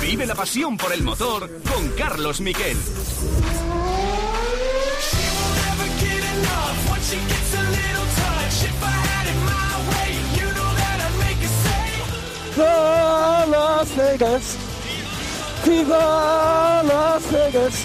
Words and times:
Vive 0.00 0.24
la 0.24 0.36
pasión 0.36 0.76
por 0.76 0.92
el 0.92 1.02
motor 1.02 1.50
con 1.68 1.88
Carlos 1.96 2.40
Miquel. 2.40 2.76
Las 13.50 13.96
Vegas. 13.96 14.56
Viva 15.66 16.82
Las 16.84 17.32
Vegas. 17.32 17.84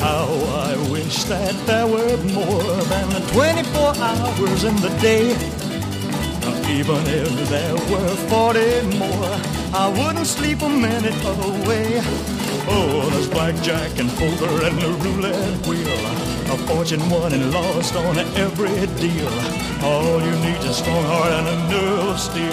How 0.00 0.28
I 0.70 0.90
wish 0.90 1.24
that 1.24 1.54
there 1.66 1.86
were 1.86 2.16
more 2.32 2.62
than 2.84 3.22
24 3.32 3.96
hours 3.96 4.64
in 4.64 4.76
the 4.76 4.88
day. 5.02 5.47
Even 6.70 7.00
if 7.06 7.48
there 7.48 7.74
were 7.90 8.14
40 8.28 8.98
more, 8.98 9.40
I 9.72 9.88
wouldn't 9.88 10.26
sleep 10.26 10.60
a 10.60 10.68
minute 10.68 11.16
away. 11.24 12.02
Oh, 12.68 13.08
there's 13.10 13.26
blackjack 13.26 13.98
and 13.98 14.10
poker 14.10 14.66
and 14.66 14.78
the 14.78 14.90
roulette 15.02 15.66
wheel. 15.66 16.28
A 16.52 16.58
fortune 16.68 17.00
won 17.08 17.32
and 17.32 17.50
lost 17.52 17.96
on 17.96 18.18
every 18.36 18.86
deal. 19.00 19.32
All 19.82 20.20
you 20.20 20.30
need 20.44 20.58
is 20.58 20.66
a 20.66 20.74
strong 20.74 21.04
heart 21.04 21.32
and 21.32 21.48
a 21.48 21.56
nerve 21.72 22.08
of 22.10 22.20
steel. 22.20 22.52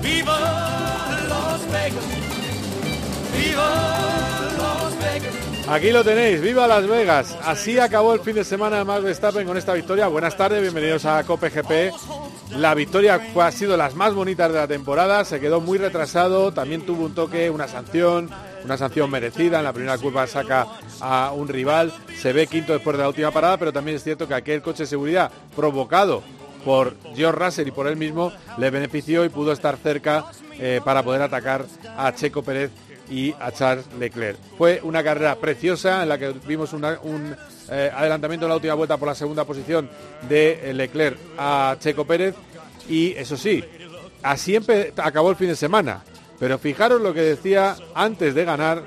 Viva 0.00 0.38
Las 1.28 1.62
Vegas! 1.66 2.04
Viva 3.36 3.68
Las 4.56 4.94
Vegas! 4.96 5.68
Aquí 5.68 5.90
lo 5.90 6.02
tenéis, 6.02 6.40
viva 6.40 6.66
Las 6.66 6.86
Vegas. 6.86 7.36
Así 7.44 7.78
acabó 7.78 8.14
el 8.14 8.20
fin 8.20 8.34
de 8.34 8.44
semana 8.44 8.78
de 8.78 8.84
Max 8.84 9.02
Verstappen 9.02 9.46
con 9.46 9.58
esta 9.58 9.74
victoria. 9.74 10.06
Buenas 10.08 10.36
tardes, 10.36 10.62
bienvenidos 10.62 11.04
a 11.04 11.22
Cope 11.24 11.50
GP. 11.50 12.25
La 12.50 12.74
victoria 12.74 13.20
ha 13.38 13.52
sido 13.52 13.76
las 13.76 13.94
más 13.94 14.14
bonitas 14.14 14.52
de 14.52 14.58
la 14.58 14.68
temporada, 14.68 15.24
se 15.24 15.40
quedó 15.40 15.60
muy 15.60 15.78
retrasado, 15.78 16.52
también 16.52 16.82
tuvo 16.82 17.04
un 17.04 17.14
toque, 17.14 17.50
una 17.50 17.68
sanción, 17.68 18.30
una 18.64 18.76
sanción 18.76 19.10
merecida. 19.10 19.58
En 19.58 19.64
la 19.64 19.72
primera 19.72 19.98
curva 19.98 20.26
saca 20.26 20.66
a 21.00 21.32
un 21.32 21.48
rival, 21.48 21.92
se 22.16 22.32
ve 22.32 22.46
quinto 22.46 22.72
después 22.72 22.96
de 22.96 23.02
la 23.02 23.08
última 23.08 23.30
parada, 23.30 23.56
pero 23.58 23.72
también 23.72 23.96
es 23.96 24.04
cierto 24.04 24.28
que 24.28 24.34
aquel 24.34 24.62
coche 24.62 24.84
de 24.84 24.88
seguridad 24.88 25.30
provocado 25.54 26.22
por 26.64 26.96
George 27.14 27.44
Russell 27.44 27.68
y 27.68 27.72
por 27.72 27.86
él 27.86 27.96
mismo 27.96 28.32
le 28.58 28.70
benefició 28.70 29.24
y 29.24 29.28
pudo 29.28 29.52
estar 29.52 29.76
cerca 29.76 30.24
eh, 30.58 30.80
para 30.84 31.02
poder 31.02 31.22
atacar 31.22 31.66
a 31.96 32.12
Checo 32.14 32.42
Pérez 32.42 32.70
y 33.10 33.34
a 33.38 33.52
Charles 33.52 33.86
Leclerc. 33.98 34.38
Fue 34.56 34.80
una 34.82 35.02
carrera 35.02 35.36
preciosa 35.36 36.02
en 36.02 36.08
la 36.08 36.18
que 36.18 36.34
vimos 36.46 36.72
un 36.72 37.36
eh, 37.68 37.90
adelantamiento 37.94 38.46
en 38.46 38.50
la 38.50 38.56
última 38.56 38.74
vuelta 38.74 38.96
por 38.96 39.08
la 39.08 39.14
segunda 39.14 39.44
posición 39.44 39.88
de 40.28 40.70
eh, 40.70 40.74
Leclerc 40.74 41.18
a 41.38 41.76
Checo 41.78 42.04
Pérez 42.04 42.34
y 42.88 43.12
eso 43.12 43.36
sí, 43.36 43.64
así 44.22 44.58
acabó 44.96 45.30
el 45.30 45.36
fin 45.36 45.48
de 45.48 45.56
semana. 45.56 46.02
Pero 46.38 46.58
fijaros 46.58 47.00
lo 47.00 47.14
que 47.14 47.22
decía 47.22 47.76
antes 47.94 48.34
de 48.34 48.44
ganar 48.44 48.82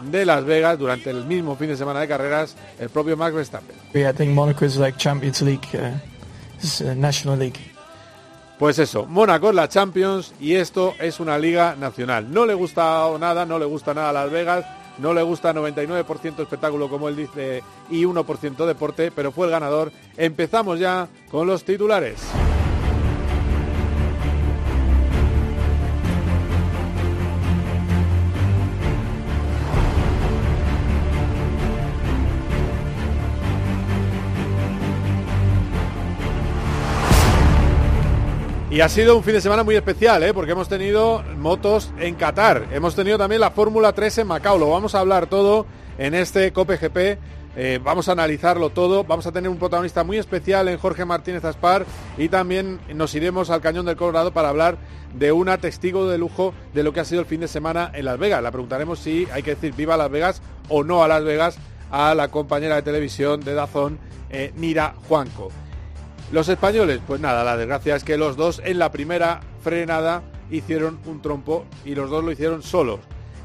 de 0.00 0.24
Las 0.24 0.44
Vegas 0.44 0.78
durante 0.78 1.10
el 1.10 1.24
mismo 1.24 1.56
fin 1.56 1.68
de 1.68 1.76
semana 1.76 2.00
de 2.00 2.08
carreras 2.08 2.56
el 2.78 2.90
propio 2.90 3.16
Max 3.16 3.34
Verstappen. 3.34 3.76
Yeah, 3.92 4.10
I 4.10 4.14
think 4.14 4.30
Monaco 4.32 4.64
is 4.64 4.76
like 4.76 4.98
Champions 4.98 5.42
League. 5.42 5.66
Uh, 5.74 5.98
it's 6.58 6.80
a 6.80 6.94
National 6.94 7.36
League. 7.36 7.71
Pues 8.62 8.78
eso, 8.78 9.06
Mónaco 9.06 9.48
es 9.48 9.56
la 9.56 9.68
Champions 9.68 10.34
y 10.38 10.54
esto 10.54 10.94
es 11.00 11.18
una 11.18 11.36
liga 11.36 11.74
nacional. 11.74 12.32
No 12.32 12.46
le 12.46 12.54
gusta 12.54 13.08
nada, 13.18 13.44
no 13.44 13.58
le 13.58 13.64
gusta 13.64 13.92
nada 13.92 14.10
a 14.10 14.12
Las 14.12 14.30
Vegas, 14.30 14.64
no 14.98 15.12
le 15.12 15.20
gusta 15.22 15.52
99% 15.52 16.38
espectáculo 16.38 16.88
como 16.88 17.08
él 17.08 17.16
dice 17.16 17.64
y 17.90 18.04
1% 18.04 18.64
deporte, 18.64 19.10
pero 19.10 19.32
fue 19.32 19.46
el 19.46 19.50
ganador. 19.50 19.90
Empezamos 20.16 20.78
ya 20.78 21.08
con 21.28 21.48
los 21.48 21.64
titulares. 21.64 22.22
Y 38.72 38.80
ha 38.80 38.88
sido 38.88 39.18
un 39.18 39.22
fin 39.22 39.34
de 39.34 39.42
semana 39.42 39.64
muy 39.64 39.74
especial, 39.74 40.22
¿eh? 40.22 40.32
porque 40.32 40.52
hemos 40.52 40.66
tenido 40.66 41.22
motos 41.36 41.92
en 41.98 42.14
Qatar, 42.14 42.68
hemos 42.72 42.94
tenido 42.94 43.18
también 43.18 43.42
la 43.42 43.50
Fórmula 43.50 43.92
3 43.92 44.16
en 44.16 44.26
Macao, 44.26 44.56
lo 44.56 44.70
vamos 44.70 44.94
a 44.94 45.00
hablar 45.00 45.26
todo 45.26 45.66
en 45.98 46.14
este 46.14 46.54
COPE 46.54 46.78
GP, 46.78 47.18
eh, 47.54 47.80
vamos 47.84 48.08
a 48.08 48.12
analizarlo 48.12 48.70
todo, 48.70 49.04
vamos 49.04 49.26
a 49.26 49.32
tener 49.32 49.50
un 49.50 49.58
protagonista 49.58 50.04
muy 50.04 50.16
especial 50.16 50.68
en 50.68 50.78
Jorge 50.78 51.04
Martínez 51.04 51.44
Aspar 51.44 51.84
y 52.16 52.30
también 52.30 52.80
nos 52.94 53.14
iremos 53.14 53.50
al 53.50 53.60
Cañón 53.60 53.84
del 53.84 53.96
Colorado 53.96 54.32
para 54.32 54.48
hablar 54.48 54.78
de 55.12 55.32
una 55.32 55.58
testigo 55.58 56.08
de 56.08 56.16
lujo 56.16 56.54
de 56.72 56.82
lo 56.82 56.94
que 56.94 57.00
ha 57.00 57.04
sido 57.04 57.20
el 57.20 57.26
fin 57.26 57.40
de 57.40 57.48
semana 57.48 57.90
en 57.92 58.06
Las 58.06 58.18
Vegas. 58.18 58.42
Le 58.42 58.50
preguntaremos 58.52 59.00
si 59.00 59.28
hay 59.34 59.42
que 59.42 59.54
decir 59.54 59.74
viva 59.74 59.98
Las 59.98 60.10
Vegas 60.10 60.40
o 60.70 60.82
no 60.82 61.04
a 61.04 61.08
Las 61.08 61.24
Vegas 61.24 61.58
a 61.90 62.14
la 62.14 62.28
compañera 62.28 62.76
de 62.76 62.82
televisión 62.82 63.42
de 63.42 63.52
Dazón, 63.52 63.98
eh, 64.30 64.50
Nira 64.56 64.94
Juanco. 65.06 65.50
Los 66.32 66.48
españoles, 66.48 67.00
pues 67.06 67.20
nada, 67.20 67.44
la 67.44 67.58
desgracia 67.58 67.94
es 67.94 68.04
que 68.04 68.16
los 68.16 68.38
dos 68.38 68.62
en 68.64 68.78
la 68.78 68.90
primera 68.90 69.40
frenada 69.62 70.22
hicieron 70.50 70.98
un 71.04 71.20
trompo 71.20 71.66
y 71.84 71.94
los 71.94 72.08
dos 72.08 72.24
lo 72.24 72.32
hicieron 72.32 72.62
solos. 72.62 73.00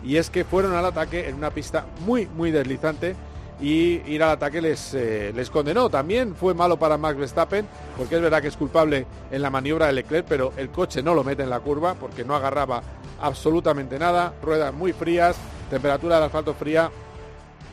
Y 0.05 0.15
es 0.15 0.29
que 0.29 0.45
fueron 0.45 0.73
al 0.73 0.85
ataque 0.85 1.27
en 1.27 1.35
una 1.35 1.51
pista 1.51 1.85
muy, 2.05 2.27
muy 2.27 2.49
deslizante 2.49 3.13
y 3.59 4.01
ir 4.09 4.23
al 4.23 4.29
ataque 4.29 4.61
les, 4.61 4.93
eh, 4.93 5.33
condenó. 5.51 5.89
También 5.89 6.33
fue 6.33 6.53
malo 6.53 6.79
para 6.79 6.97
Max 6.97 7.19
Verstappen, 7.19 7.67
porque 7.97 8.15
es 8.15 8.21
verdad 8.21 8.41
que 8.41 8.47
es 8.47 8.55
culpable 8.55 9.05
en 9.31 9.41
la 9.41 9.49
maniobra 9.49 9.87
de 9.87 9.91
Leclerc, 9.91 10.25
pero 10.25 10.53
el 10.55 10.69
coche 10.69 11.03
no 11.03 11.13
lo 11.13 11.25
mete 11.25 11.43
en 11.43 11.49
la 11.49 11.59
curva 11.59 11.95
porque 11.95 12.23
no 12.23 12.35
agarraba 12.35 12.83
absolutamente 13.19 13.99
nada. 13.99 14.33
Ruedas 14.41 14.73
muy 14.73 14.93
frías, 14.93 15.35
temperatura 15.69 16.15
del 16.15 16.25
asfalto 16.25 16.53
fría 16.53 16.89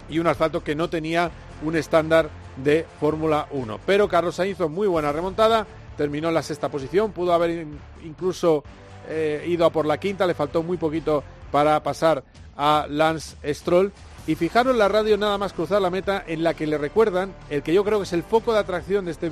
y 0.08 0.18
un 0.18 0.26
asfalto 0.26 0.64
que 0.64 0.74
no 0.74 0.90
tenía 0.90 1.30
un 1.62 1.76
estándar 1.76 2.28
de 2.56 2.86
Fórmula 3.00 3.46
1. 3.50 3.80
Pero 3.86 4.08
Carlos 4.08 4.34
Sainz 4.36 4.52
hizo 4.56 4.68
muy 4.68 4.86
buena 4.88 5.12
remontada, 5.12 5.66
terminó 5.96 6.28
en 6.28 6.34
la 6.34 6.42
sexta 6.42 6.68
posición, 6.68 7.12
pudo 7.12 7.32
haber 7.32 7.50
in- 7.50 7.78
incluso 8.04 8.64
eh, 9.08 9.44
ido 9.46 9.64
a 9.66 9.70
por 9.70 9.86
la 9.86 9.98
quinta, 9.98 10.26
le 10.26 10.34
faltó 10.34 10.62
muy 10.62 10.76
poquito 10.76 11.22
para 11.52 11.82
pasar 11.82 12.24
a 12.56 12.86
Lance 12.88 13.36
Stroll. 13.54 13.92
Y 14.26 14.36
fijaros 14.36 14.74
la 14.74 14.88
radio 14.88 15.18
nada 15.18 15.36
más 15.36 15.52
cruzar 15.52 15.82
la 15.82 15.90
meta 15.90 16.24
en 16.26 16.42
la 16.42 16.54
que 16.54 16.66
le 16.66 16.78
recuerdan 16.78 17.34
el 17.50 17.62
que 17.62 17.74
yo 17.74 17.84
creo 17.84 17.98
que 17.98 18.04
es 18.04 18.12
el 18.14 18.22
foco 18.22 18.54
de 18.54 18.60
atracción 18.60 19.04
de 19.04 19.10
este 19.10 19.30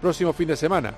próximo 0.00 0.32
fin 0.32 0.48
de 0.48 0.56
semana. 0.56 0.94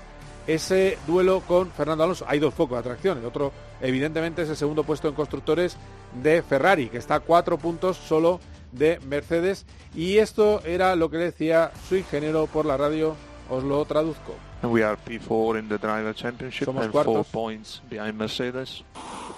Ese 0.47 0.97
duelo 1.07 1.41
con 1.47 1.69
Fernando 1.71 2.03
Alonso. 2.03 2.23
Hay 2.27 2.39
dos 2.39 2.53
focos 2.53 2.75
de 2.77 2.79
atracción. 2.79 3.17
El 3.17 3.25
otro, 3.25 3.51
evidentemente, 3.81 4.43
es 4.43 4.49
el 4.49 4.55
segundo 4.55 4.83
puesto 4.83 5.07
en 5.09 5.15
constructores 5.15 5.75
de 6.21 6.41
Ferrari, 6.43 6.87
que 6.87 6.97
está 6.99 7.15
a 7.15 7.19
cuatro 7.19 7.57
puntos 7.57 7.97
solo 7.97 8.39
de 8.71 8.99
Mercedes. 9.07 9.65
Y 9.93 10.17
esto 10.17 10.61
era 10.65 10.95
lo 10.95 11.09
que 11.09 11.17
decía 11.17 11.71
su 11.87 11.95
ingeniero 11.95 12.47
por 12.47 12.65
la 12.65 12.77
radio. 12.77 13.15
Os 13.49 13.63
lo 13.63 13.85
traduzco. 13.85 14.35
We 14.63 14.83
are 14.83 14.97
P4 14.97 15.59
in 15.59 15.69
the 15.69 15.77
Driver 15.77 16.13
Championship 16.15 16.65
Somos 16.65 16.85
and 16.85 16.91
four 16.93 17.23
points 17.23 17.81
behind 17.89 18.15
Mercedes. 18.17 18.83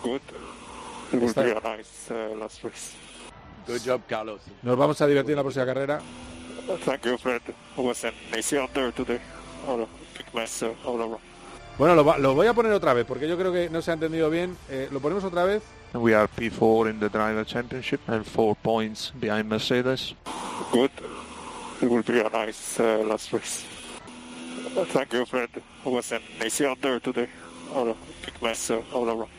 Good. 0.01 0.21
Nice 1.11 2.11
uh, 2.11 2.35
last 2.38 2.63
race. 2.63 2.95
Good 3.67 3.81
job, 3.85 4.01
Carlos. 4.07 4.41
Nos 4.61 4.77
vamos 4.77 4.99
a 5.01 5.07
divertir 5.07 5.31
en 5.31 5.38
la 5.38 5.44
próxima 5.44 5.65
carrera. 5.65 5.99
Thank 6.85 7.05
you, 7.05 7.17
Fred. 7.17 7.41
It 7.47 7.55
was 7.77 8.03
an 8.05 8.13
easy 8.38 8.57
out 8.57 8.71
there 8.73 8.91
today. 8.91 9.19
All 9.67 9.88
mess 10.33 10.61
uh, 10.63 10.73
all 10.85 10.99
around. 11.01 11.19
Bueno, 11.77 11.95
lo, 11.95 12.03
va- 12.03 12.17
lo 12.17 12.33
voy 12.33 12.47
a 12.47 12.53
poner 12.53 12.71
otra 12.73 12.94
vez 12.94 13.05
porque 13.05 13.27
yo 13.27 13.38
creo 13.38 13.51
que 13.51 13.69
no 13.69 13.81
se 13.81 13.91
ha 13.91 13.94
entendido 13.94 14.29
bien. 14.29 14.57
Eh, 14.69 14.88
lo 14.91 14.99
ponemos 14.99 15.23
otra 15.23 15.44
vez. 15.45 15.63
We 15.94 16.13
are 16.13 16.28
P4 16.28 16.89
in 16.89 17.00
the 17.00 17.10
Driver 17.10 17.44
Championship 17.44 18.01
and 18.07 18.25
four 18.25 18.56
points 18.56 19.12
behind 19.19 19.50
Mercedes. 19.50 20.13
Good. 20.72 20.92
It 21.81 21.89
will 21.89 22.04
be 22.04 22.19
a 22.19 22.30
nice 22.30 22.80
uh, 22.80 23.04
last 23.07 23.31
race. 23.34 23.66
Thank 24.94 25.13
you, 25.13 25.25
Fred. 25.25 25.50
It 25.56 25.63
was 25.89 26.12
an 26.12 26.22
easy 26.45 26.66
there 26.81 27.00
today. 27.00 27.28
All 27.74 27.89
a 27.89 27.95
big 28.25 28.42
mess 28.42 28.69
uh, 28.69 28.81
all 28.94 29.10
around. 29.10 29.30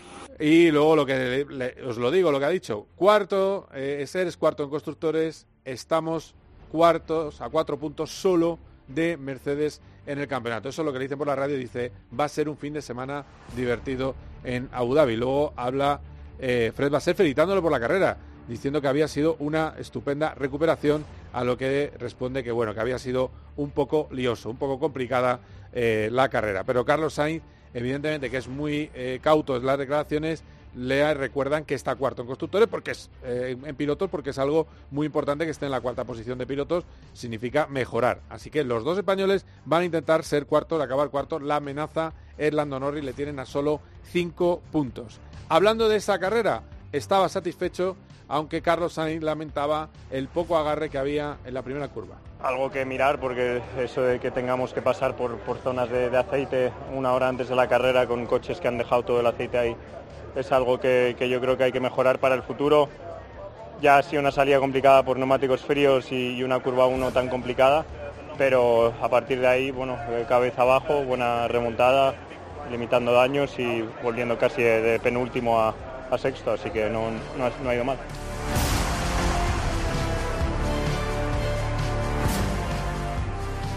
Y 0.40 0.70
luego 0.70 0.94
lo 0.96 1.04
que 1.06 1.14
le- 1.14 1.44
le- 1.44 1.74
os 1.84 1.96
lo 1.98 2.10
digo, 2.10 2.30
lo 2.32 2.38
que 2.38 2.44
ha 2.46 2.50
dicho. 2.50 2.86
Cuarto, 2.96 3.68
eh, 3.74 4.04
Ser 4.06 4.26
es 4.28 4.36
cuarto 4.36 4.62
en 4.64 4.70
constructores. 4.70 5.46
Estamos 5.64 6.34
cuartos 6.70 7.40
a 7.40 7.48
cuatro 7.50 7.76
puntos 7.78 8.10
solo 8.10 8.58
de 8.86 9.16
Mercedes 9.16 9.80
en 10.06 10.18
el 10.18 10.28
campeonato. 10.28 10.68
Eso 10.68 10.82
es 10.82 10.86
lo 10.86 10.92
que 10.92 10.98
le 10.98 11.04
dicen 11.06 11.18
por 11.18 11.26
la 11.26 11.34
radio. 11.36 11.56
Dice, 11.56 11.92
va 12.18 12.24
a 12.24 12.28
ser 12.28 12.48
un 12.48 12.56
fin 12.56 12.72
de 12.72 12.82
semana 12.82 13.24
divertido 13.56 14.14
en 14.44 14.68
Abu 14.72 14.94
Dhabi. 14.94 15.16
Luego 15.16 15.52
habla 15.56 16.00
eh, 16.38 16.72
Fred 16.74 16.90
Basser 16.90 17.14
felicitándolo 17.14 17.62
por 17.62 17.72
la 17.72 17.80
carrera, 17.80 18.16
diciendo 18.48 18.80
que 18.80 18.88
había 18.88 19.08
sido 19.08 19.36
una 19.38 19.74
estupenda 19.78 20.34
recuperación, 20.34 21.04
a 21.32 21.44
lo 21.44 21.56
que 21.58 21.92
responde 21.98 22.42
que 22.42 22.52
bueno, 22.52 22.74
que 22.74 22.80
había 22.80 22.98
sido 22.98 23.30
un 23.56 23.70
poco 23.70 24.08
lioso, 24.10 24.50
un 24.50 24.56
poco 24.56 24.78
complicada 24.78 25.40
eh, 25.72 26.08
la 26.10 26.28
carrera. 26.28 26.64
Pero 26.64 26.84
Carlos 26.84 27.14
Sainz, 27.14 27.42
evidentemente 27.74 28.30
que 28.30 28.38
es 28.38 28.48
muy 28.48 28.90
eh, 28.94 29.18
cauto 29.22 29.56
en 29.56 29.66
las 29.66 29.78
declaraciones, 29.78 30.42
le 30.74 31.12
recuerdan 31.14 31.64
que 31.64 31.74
está 31.74 31.96
cuarto 31.96 32.22
en 32.22 32.28
constructores 32.28 32.68
porque 32.68 32.92
es 32.92 33.10
eh, 33.24 33.56
en 33.64 33.76
pilotos 33.76 34.08
porque 34.10 34.30
es 34.30 34.38
algo 34.38 34.66
muy 34.90 35.06
importante 35.06 35.44
que 35.44 35.50
esté 35.50 35.66
en 35.66 35.72
la 35.72 35.80
cuarta 35.80 36.04
posición 36.04 36.38
de 36.38 36.46
pilotos 36.46 36.84
significa 37.14 37.66
mejorar. 37.66 38.20
Así 38.28 38.50
que 38.50 38.64
los 38.64 38.84
dos 38.84 38.98
españoles 38.98 39.44
van 39.64 39.82
a 39.82 39.84
intentar 39.86 40.24
ser 40.24 40.46
cuartos 40.46 40.80
acabar 40.80 41.10
cuartos 41.10 41.42
la 41.42 41.56
amenaza 41.56 42.12
es 42.36 42.52
Lando 42.54 42.78
Norris 42.78 43.04
le 43.04 43.12
tienen 43.12 43.38
a 43.38 43.46
solo 43.46 43.80
cinco 44.04 44.62
puntos 44.70 45.20
hablando 45.48 45.88
de 45.88 45.96
esa 45.96 46.18
carrera 46.18 46.62
estaba 46.92 47.28
satisfecho 47.28 47.96
aunque 48.30 48.60
Carlos 48.60 48.92
Sainz 48.92 49.22
lamentaba 49.22 49.88
el 50.10 50.28
poco 50.28 50.58
agarre 50.58 50.90
que 50.90 50.98
había 50.98 51.38
en 51.44 51.54
la 51.54 51.62
primera 51.62 51.88
curva 51.88 52.16
algo 52.42 52.70
que 52.70 52.84
mirar 52.84 53.18
porque 53.18 53.62
eso 53.78 54.02
de 54.02 54.20
que 54.20 54.30
tengamos 54.30 54.72
que 54.72 54.82
pasar 54.82 55.16
por, 55.16 55.38
por 55.38 55.58
zonas 55.58 55.90
de, 55.90 56.16
aceite 56.16 56.72
una 56.94 57.12
hora 57.12 57.28
antes 57.28 57.48
de 57.48 57.56
la 57.56 57.68
carrera 57.68 58.06
con 58.06 58.26
coches 58.26 58.60
que 58.60 58.68
han 58.68 58.78
dejado 58.78 59.02
todo 59.02 59.20
el 59.20 59.26
aceite 59.26 59.58
ahí 59.58 59.76
es 60.36 60.52
algo 60.52 60.78
que, 60.78 61.16
que, 61.18 61.28
yo 61.28 61.40
creo 61.40 61.56
que 61.56 61.64
hay 61.64 61.72
que 61.72 61.80
mejorar 61.80 62.18
para 62.18 62.34
el 62.34 62.42
futuro. 62.42 62.88
Ya 63.80 63.98
ha 63.98 64.02
sido 64.02 64.20
una 64.20 64.30
salida 64.30 64.58
complicada 64.60 65.02
por 65.02 65.16
neumáticos 65.16 65.62
fríos 65.62 66.12
y, 66.12 66.36
y 66.36 66.42
una 66.42 66.60
curva 66.60 66.86
1 66.86 67.10
tan 67.12 67.28
complicada, 67.28 67.84
pero 68.36 68.92
a 69.00 69.08
partir 69.08 69.40
de 69.40 69.46
ahí, 69.46 69.70
bueno, 69.70 69.96
cabeza 70.28 70.62
abajo, 70.62 71.02
buena 71.04 71.48
remontada, 71.48 72.14
limitando 72.70 73.12
daños 73.12 73.58
y 73.58 73.84
volviendo 74.02 74.38
casi 74.38 74.62
de, 74.62 75.00
penúltimo 75.00 75.60
a, 75.60 75.74
sexto, 76.18 76.52
así 76.52 76.70
que 76.70 76.88
no, 76.88 77.10
no, 77.36 77.68
ha, 77.68 77.74
ido 77.74 77.84
mal. 77.84 77.98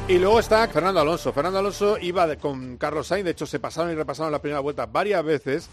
Y 0.08 0.18
luego 0.18 0.40
está 0.40 0.68
Fernando 0.68 1.02
Alonso. 1.02 1.32
Fernando 1.34 1.60
Alonso 1.60 1.98
iba 2.00 2.36
con 2.38 2.78
Carlos 2.78 3.08
Sainz, 3.08 3.26
de 3.26 3.32
hecho 3.32 3.46
se 3.46 3.60
pasaron 3.60 3.92
y 3.92 3.96
repasaron 3.96 4.32
la 4.32 4.40
primera 4.40 4.60
vuelta 4.60 4.86
varias 4.86 5.24
veces, 5.24 5.70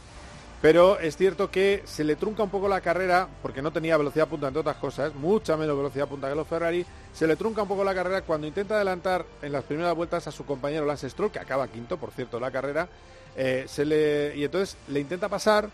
pero 0.61 0.99
es 0.99 1.17
cierto 1.17 1.51
que 1.51 1.83
se 1.85 2.03
le 2.03 2.17
trunca 2.17 2.43
un 2.43 2.51
poco 2.51 2.69
la 2.69 2.81
carrera, 2.81 3.29
porque 3.43 3.63
no 3.63 3.71
tenía 3.73 3.97
velocidad 3.97 4.27
punta 4.27 4.49
entre 4.49 4.61
otras 4.61 4.77
cosas, 4.77 5.15
mucha 5.15 5.57
menos 5.57 5.77
velocidad 5.77 6.09
punta 6.09 6.29
que 6.29 6.35
los 6.35 6.49
Ferrari, 6.49 6.85
se 7.13 7.27
le 7.27 7.37
trunca 7.37 7.63
un 7.63 7.69
poco 7.69 7.85
la 7.85 7.95
carrera 7.95 8.23
cuando 8.23 8.47
intenta 8.47 8.75
adelantar 8.75 9.25
en 9.43 9.53
las 9.53 9.65
primeras 9.65 9.95
vueltas 9.95 10.27
a 10.27 10.33
su 10.33 10.45
compañero 10.45 10.85
Lance 10.85 11.09
Stroll, 11.11 11.31
que 11.31 11.39
acaba 11.39 11.69
quinto, 11.69 11.97
por 11.97 12.11
cierto, 12.11 12.41
la 12.41 12.51
carrera, 12.51 12.89
eh, 13.37 13.67
y 14.37 14.43
entonces 14.43 14.77
le 14.89 15.01
intenta 15.01 15.29
pasar, 15.29 15.71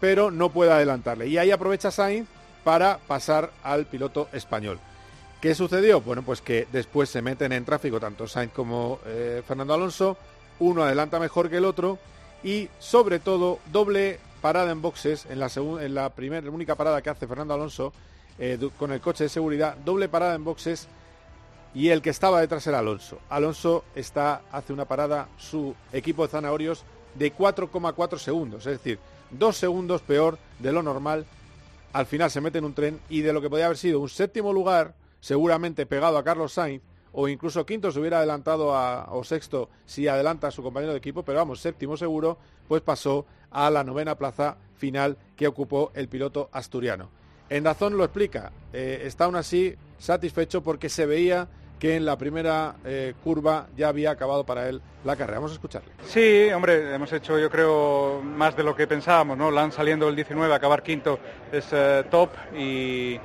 pero 0.00 0.30
no 0.30 0.50
puede 0.50 0.70
adelantarle. 0.70 1.26
Y 1.26 1.38
ahí 1.38 1.50
aprovecha 1.50 1.90
Sainz 1.90 2.28
para 2.62 2.98
pasar 2.98 3.50
al 3.64 3.86
piloto 3.86 4.28
español. 4.32 4.78
¿Qué 5.40 5.54
sucedió? 5.54 6.00
Bueno, 6.00 6.22
pues 6.22 6.40
que 6.40 6.68
después 6.72 7.10
se 7.10 7.20
meten 7.20 7.52
en 7.52 7.64
tráfico 7.64 7.98
tanto 7.98 8.28
Sainz 8.28 8.52
como 8.52 9.00
eh, 9.06 9.42
Fernando 9.46 9.74
Alonso, 9.74 10.16
uno 10.60 10.84
adelanta 10.84 11.18
mejor 11.18 11.50
que 11.50 11.56
el 11.56 11.64
otro 11.64 11.98
y 12.44 12.68
sobre 12.78 13.18
todo 13.18 13.58
doble 13.72 14.20
parada 14.42 14.70
en 14.70 14.82
boxes 14.82 15.26
en 15.30 15.40
la, 15.40 15.50
en 15.56 15.94
la 15.94 16.10
primera, 16.10 16.48
única 16.50 16.74
parada 16.76 17.00
que 17.00 17.10
hace 17.10 17.26
Fernando 17.26 17.54
Alonso 17.54 17.92
eh, 18.38 18.58
con 18.78 18.92
el 18.92 19.00
coche 19.00 19.24
de 19.24 19.30
seguridad, 19.30 19.76
doble 19.78 20.08
parada 20.08 20.34
en 20.34 20.44
boxes 20.44 20.86
y 21.74 21.88
el 21.88 22.02
que 22.02 22.10
estaba 22.10 22.40
detrás 22.40 22.66
era 22.66 22.78
Alonso. 22.78 23.18
Alonso 23.30 23.84
está, 23.94 24.42
hace 24.52 24.72
una 24.72 24.84
parada, 24.84 25.28
su 25.38 25.74
equipo 25.92 26.22
de 26.22 26.28
zanahorios 26.28 26.84
de 27.14 27.34
4,4 27.34 28.18
segundos, 28.18 28.66
es 28.66 28.78
decir, 28.78 28.98
dos 29.30 29.56
segundos 29.56 30.02
peor 30.02 30.38
de 30.58 30.72
lo 30.72 30.82
normal. 30.82 31.26
Al 31.92 32.06
final 32.06 32.30
se 32.30 32.40
mete 32.40 32.58
en 32.58 32.64
un 32.64 32.74
tren 32.74 33.00
y 33.08 33.22
de 33.22 33.32
lo 33.32 33.40
que 33.40 33.50
podía 33.50 33.66
haber 33.66 33.78
sido 33.78 34.00
un 34.00 34.08
séptimo 34.08 34.52
lugar, 34.52 34.94
seguramente 35.20 35.86
pegado 35.86 36.18
a 36.18 36.24
Carlos 36.24 36.52
Sainz, 36.52 36.82
o 37.14 37.28
incluso 37.28 37.64
quinto 37.64 37.90
se 37.90 38.00
hubiera 38.00 38.18
adelantado 38.18 38.74
a, 38.74 39.12
o 39.12 39.24
sexto 39.24 39.70
si 39.86 40.08
adelanta 40.08 40.48
a 40.48 40.50
su 40.50 40.62
compañero 40.62 40.92
de 40.92 40.98
equipo, 40.98 41.22
pero 41.22 41.38
vamos, 41.38 41.60
séptimo 41.60 41.96
seguro, 41.96 42.38
pues 42.68 42.82
pasó 42.82 43.24
a 43.50 43.70
la 43.70 43.84
novena 43.84 44.16
plaza 44.16 44.56
final 44.76 45.16
que 45.36 45.46
ocupó 45.46 45.92
el 45.94 46.08
piloto 46.08 46.50
asturiano. 46.52 47.08
En 47.48 47.64
Dazón 47.64 47.96
lo 47.96 48.04
explica, 48.04 48.52
eh, 48.72 49.02
está 49.04 49.24
aún 49.24 49.36
así 49.36 49.74
satisfecho 49.98 50.62
porque 50.62 50.88
se 50.88 51.06
veía 51.06 51.48
que 51.78 51.96
en 51.96 52.04
la 52.04 52.16
primera 52.16 52.76
eh, 52.84 53.14
curva 53.22 53.68
ya 53.76 53.88
había 53.88 54.10
acabado 54.10 54.44
para 54.44 54.68
él 54.68 54.80
la 55.04 55.16
carrera. 55.16 55.38
Vamos 55.38 55.52
a 55.52 55.54
escucharle. 55.54 55.90
Sí, 56.06 56.48
hombre, 56.54 56.94
hemos 56.94 57.12
hecho 57.12 57.38
yo 57.38 57.50
creo 57.50 58.22
más 58.22 58.56
de 58.56 58.62
lo 58.62 58.74
que 58.74 58.86
pensábamos, 58.86 59.36
¿no? 59.36 59.70
Saliendo 59.70 60.08
el 60.08 60.16
19, 60.16 60.54
acabar 60.54 60.82
quinto 60.82 61.18
es 61.52 61.66
eh, 61.72 62.04
top 62.10 62.30
y 62.56 63.20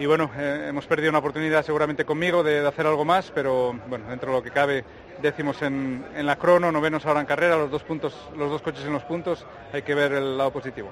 y 0.00 0.06
bueno, 0.06 0.30
eh, 0.34 0.66
hemos 0.70 0.86
perdido 0.86 1.10
una 1.10 1.18
oportunidad 1.18 1.62
seguramente 1.62 2.06
conmigo 2.06 2.42
de, 2.42 2.66
hacer 2.66 2.86
algo 2.86 3.04
más, 3.04 3.30
pero 3.34 3.78
bueno, 3.86 4.08
dentro 4.08 4.30
de 4.30 4.38
lo 4.38 4.42
que 4.42 4.50
cabe, 4.50 4.82
décimos 5.20 5.60
en, 5.60 6.06
en, 6.16 6.24
la 6.24 6.36
crono, 6.36 6.72
novenos 6.72 7.04
ahora 7.04 7.20
en 7.20 7.26
carrera, 7.26 7.58
los 7.58 7.70
dos, 7.70 7.82
puntos, 7.82 8.14
los 8.34 8.50
dos 8.50 8.62
coches 8.62 8.82
en 8.86 8.94
los 8.94 9.02
puntos, 9.02 9.44
hay 9.74 9.82
que 9.82 9.94
ver 9.94 10.12
el 10.12 10.38
lado 10.38 10.52
positivo. 10.52 10.90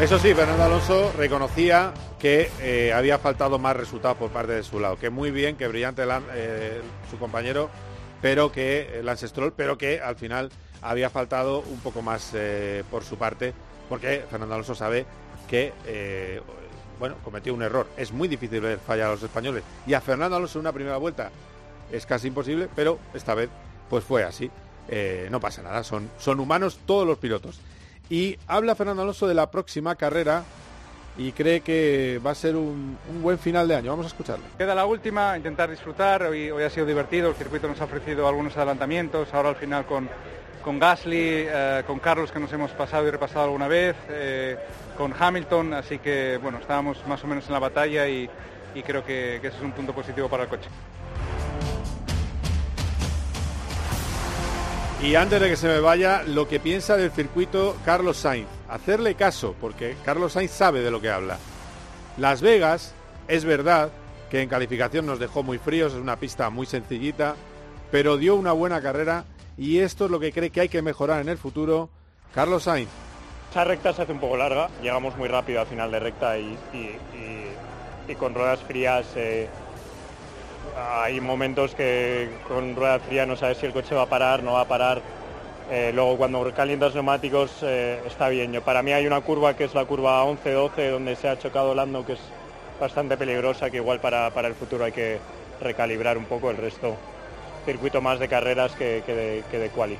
Eso 0.00 0.16
sí, 0.20 0.32
Fernando 0.32 0.62
Alonso 0.62 1.12
reconocía 1.16 1.92
que 2.20 2.52
eh, 2.60 2.92
había 2.92 3.18
faltado 3.18 3.58
más 3.58 3.76
resultados 3.76 4.16
por 4.16 4.30
parte 4.30 4.52
de 4.52 4.62
su 4.62 4.78
lado, 4.78 4.96
que 4.96 5.10
muy 5.10 5.32
bien, 5.32 5.56
que 5.56 5.66
brillante 5.66 6.04
eh, 6.34 6.80
su 7.10 7.18
compañero 7.18 7.68
pero 8.20 8.52
que 8.52 9.00
Lance 9.02 9.28
Stroll, 9.28 9.52
pero 9.52 9.78
que 9.78 10.00
al 10.00 10.16
final 10.16 10.50
había 10.82 11.10
faltado 11.10 11.60
un 11.60 11.80
poco 11.80 12.02
más 12.02 12.30
eh, 12.34 12.84
por 12.90 13.04
su 13.04 13.16
parte, 13.16 13.52
porque 13.88 14.24
Fernando 14.30 14.54
Alonso 14.54 14.74
sabe 14.74 15.06
que 15.48 15.72
eh, 15.86 16.40
bueno 16.98 17.16
cometió 17.24 17.54
un 17.54 17.62
error. 17.62 17.86
Es 17.96 18.12
muy 18.12 18.28
difícil 18.28 18.62
fallar 18.78 19.08
a 19.08 19.12
los 19.12 19.22
españoles 19.22 19.64
y 19.86 19.94
a 19.94 20.00
Fernando 20.00 20.36
Alonso 20.36 20.58
en 20.58 20.60
una 20.60 20.72
primera 20.72 20.96
vuelta 20.96 21.30
es 21.90 22.06
casi 22.06 22.28
imposible, 22.28 22.68
pero 22.74 22.98
esta 23.14 23.34
vez 23.34 23.50
pues 23.88 24.04
fue 24.04 24.24
así. 24.24 24.50
Eh, 24.88 25.28
no 25.30 25.40
pasa 25.40 25.62
nada, 25.62 25.84
son, 25.84 26.10
son 26.18 26.40
humanos 26.40 26.78
todos 26.86 27.06
los 27.06 27.18
pilotos. 27.18 27.60
Y 28.10 28.38
habla 28.46 28.74
Fernando 28.74 29.02
Alonso 29.02 29.26
de 29.26 29.34
la 29.34 29.50
próxima 29.50 29.96
carrera 29.96 30.44
y 31.18 31.32
cree 31.32 31.60
que 31.60 32.20
va 32.24 32.30
a 32.30 32.34
ser 32.34 32.54
un, 32.54 32.96
un, 33.10 33.22
buen 33.22 33.38
final 33.38 33.66
de 33.66 33.74
año. 33.74 33.90
Vamos 33.90 34.06
a 34.06 34.08
escucharlo. 34.08 34.44
Queda 34.56 34.74
la 34.74 34.86
última, 34.86 35.36
intentar 35.36 35.68
disfrutar. 35.68 36.22
Hoy, 36.22 36.50
hoy 36.50 36.62
ha 36.62 36.70
sido 36.70 36.86
divertido, 36.86 37.28
el 37.28 37.34
circuito 37.34 37.66
nos 37.66 37.80
ha 37.80 37.84
ofrecido 37.84 38.28
algunos 38.28 38.56
adelantamientos. 38.56 39.34
Ahora 39.34 39.48
al 39.50 39.56
final 39.56 39.84
con, 39.84 40.08
con 40.62 40.78
Gasly, 40.78 41.18
eh, 41.18 41.82
con 41.86 41.98
Carlos 41.98 42.30
que 42.30 42.38
nos 42.38 42.52
hemos 42.52 42.70
pasado 42.70 43.06
y 43.08 43.10
repasado 43.10 43.46
alguna 43.46 43.66
vez, 43.66 43.96
eh, 44.08 44.56
con 44.96 45.12
Hamilton. 45.18 45.74
Así 45.74 45.98
que 45.98 46.38
bueno, 46.40 46.58
estábamos 46.58 47.04
más 47.08 47.22
o 47.24 47.26
menos 47.26 47.46
en 47.48 47.52
la 47.52 47.58
batalla 47.58 48.08
y, 48.08 48.30
y 48.76 48.82
creo 48.84 49.04
que, 49.04 49.40
que 49.42 49.48
ese 49.48 49.56
es 49.56 49.62
un 49.62 49.72
punto 49.72 49.92
positivo 49.92 50.28
para 50.28 50.44
el 50.44 50.48
coche. 50.48 50.68
Y 55.02 55.16
antes 55.16 55.40
de 55.40 55.48
que 55.48 55.56
se 55.56 55.66
me 55.66 55.80
vaya, 55.80 56.22
lo 56.24 56.46
que 56.46 56.60
piensa 56.60 56.96
del 56.96 57.10
circuito 57.10 57.76
Carlos 57.84 58.16
Sainz. 58.18 58.57
Hacerle 58.68 59.14
caso, 59.14 59.54
porque 59.60 59.96
Carlos 60.04 60.32
Sainz 60.32 60.50
sabe 60.50 60.80
de 60.80 60.90
lo 60.90 61.00
que 61.00 61.10
habla. 61.10 61.38
Las 62.16 62.42
Vegas, 62.42 62.94
es 63.26 63.44
verdad 63.44 63.90
que 64.30 64.42
en 64.42 64.48
calificación 64.48 65.06
nos 65.06 65.18
dejó 65.18 65.42
muy 65.42 65.58
fríos, 65.58 65.94
es 65.94 66.00
una 66.00 66.16
pista 66.16 66.50
muy 66.50 66.66
sencillita, 66.66 67.34
pero 67.90 68.16
dio 68.16 68.34
una 68.34 68.52
buena 68.52 68.82
carrera 68.82 69.24
y 69.56 69.78
esto 69.78 70.04
es 70.04 70.10
lo 70.10 70.20
que 70.20 70.32
cree 70.32 70.50
que 70.50 70.60
hay 70.60 70.68
que 70.68 70.82
mejorar 70.82 71.20
en 71.20 71.28
el 71.28 71.38
futuro. 71.38 71.88
Carlos 72.34 72.64
Sainz. 72.64 72.90
Esa 73.50 73.64
recta 73.64 73.94
se 73.94 74.02
hace 74.02 74.12
un 74.12 74.20
poco 74.20 74.36
larga, 74.36 74.68
llegamos 74.82 75.16
muy 75.16 75.28
rápido 75.28 75.60
al 75.60 75.66
final 75.66 75.90
de 75.90 76.00
recta 76.00 76.38
y, 76.38 76.56
con 78.18 78.34
ruedas 78.34 78.60
frías... 78.60 79.06
Eh 79.16 79.48
hay 80.78 81.20
momentos 81.20 81.74
que 81.74 82.30
con 82.46 82.76
rueda 82.76 82.98
fría 83.00 83.26
no 83.26 83.36
sabes 83.36 83.58
si 83.58 83.66
el 83.66 83.72
coche 83.72 83.94
va 83.94 84.02
a 84.02 84.06
parar, 84.06 84.42
no 84.42 84.52
va 84.52 84.62
a 84.62 84.68
parar. 84.68 85.02
Eh, 85.70 85.92
luego 85.94 86.16
cuando 86.16 86.50
calientas 86.54 86.94
neumáticos 86.94 87.50
eh, 87.62 88.00
está 88.06 88.28
bien. 88.30 88.52
Yo, 88.52 88.62
para 88.62 88.82
mí 88.82 88.92
hay 88.92 89.06
una 89.06 89.20
curva 89.20 89.54
que 89.54 89.64
es 89.64 89.74
la 89.74 89.84
curva 89.84 90.24
11-12 90.24 90.90
donde 90.90 91.14
se 91.14 91.28
ha 91.28 91.38
chocado 91.38 91.74
Lando 91.74 92.06
que 92.06 92.14
es 92.14 92.20
bastante 92.80 93.16
peligrosa, 93.16 93.68
que 93.70 93.76
igual 93.76 94.00
para, 94.00 94.30
para, 94.30 94.48
el 94.48 94.54
futuro 94.54 94.84
hay 94.84 94.92
que 94.92 95.18
recalibrar 95.60 96.16
un 96.16 96.24
poco 96.24 96.50
el 96.50 96.56
resto. 96.56 96.96
Circuito 97.66 98.00
más 98.00 98.18
de 98.18 98.28
carreras 98.28 98.72
que, 98.72 99.02
de, 99.06 99.44
que 99.50 99.68
quali. 99.68 99.98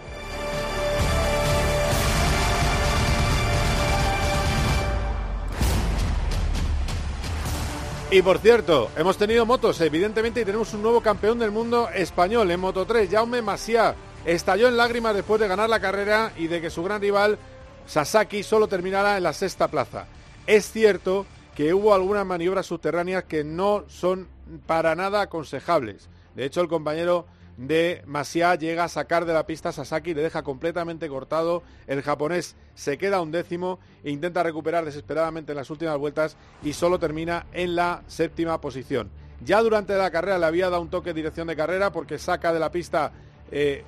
Y 8.11 8.23
por 8.23 8.39
cierto, 8.39 8.91
hemos 8.97 9.19
tenido 9.19 9.45
motos, 9.45 9.79
evidentemente, 9.83 10.41
y 10.41 10.45
tenemos 10.47 10.73
un 10.73 10.81
nuevo 10.81 11.03
campeón 11.03 11.39
del 11.39 11.51
mundo 11.51 11.91
español 11.91 12.51
en 12.51 12.59
Moto 12.59 12.87
3, 12.87 13.11
Jaume 13.11 13.43
Masia. 13.43 13.95
Estalló 14.25 14.69
en 14.69 14.77
lágrimas 14.77 15.15
después 15.15 15.41
de 15.41 15.49
ganar 15.49 15.71
la 15.71 15.81
carrera 15.81 16.33
y 16.37 16.49
de 16.49 16.61
que 16.61 16.71
su 16.71 16.83
gran 16.83 17.01
rival, 17.01 17.39
Sasaki, 17.87 18.43
solo 18.43 18.69
terminara 18.69 19.17
en 19.17 19.23
la 19.23 19.33
sexta 19.33 19.69
plaza. 19.69 20.07
Es 20.47 20.71
cierto 20.71 21.27
que 21.55 21.75
hubo 21.75 21.95
algunas 21.95 22.27
maniobras 22.27 22.67
subterráneas 22.67 23.25
que 23.25 23.45
no 23.45 23.85
son 23.89 24.29
para 24.67 24.95
nada 24.95 25.23
aconsejables. 25.23 26.09
De 26.35 26.45
hecho, 26.45 26.61
el 26.61 26.69
compañero 26.69 27.27
de 27.57 28.03
Masia 28.07 28.55
llega 28.55 28.85
a 28.85 28.89
sacar 28.89 29.25
de 29.25 29.33
la 29.33 29.45
pista 29.45 29.71
a 29.71 29.73
Sasaki, 29.73 30.15
le 30.15 30.23
deja 30.23 30.45
completamente 30.45 31.09
cortado. 31.09 31.65
El 31.87 32.03
japonés 32.03 32.55
se 32.75 32.97
queda 32.97 33.21
un 33.21 33.33
décimo 33.33 33.81
e 34.05 34.11
intenta 34.11 34.45
recuperar 34.45 34.85
desesperadamente 34.85 35.53
en 35.53 35.57
las 35.57 35.71
últimas 35.71 35.99
vueltas 35.99 36.37
y 36.63 36.73
solo 36.73 36.99
termina 37.01 37.47
en 37.53 37.75
la 37.75 38.05
séptima 38.07 38.61
posición. 38.61 39.11
Ya 39.45 39.61
durante 39.61 39.97
la 39.97 40.11
carrera 40.11 40.39
le 40.39 40.47
había 40.47 40.71
dado 40.71 40.83
un 40.83 40.91
toque 40.91 41.11
de 41.11 41.15
dirección 41.15 41.49
de 41.49 41.57
carrera 41.57 41.91
porque 41.91 42.19
saca 42.19 42.53
de 42.53 42.61
la 42.61 42.71
pista 42.71 43.13
eh, 43.51 43.85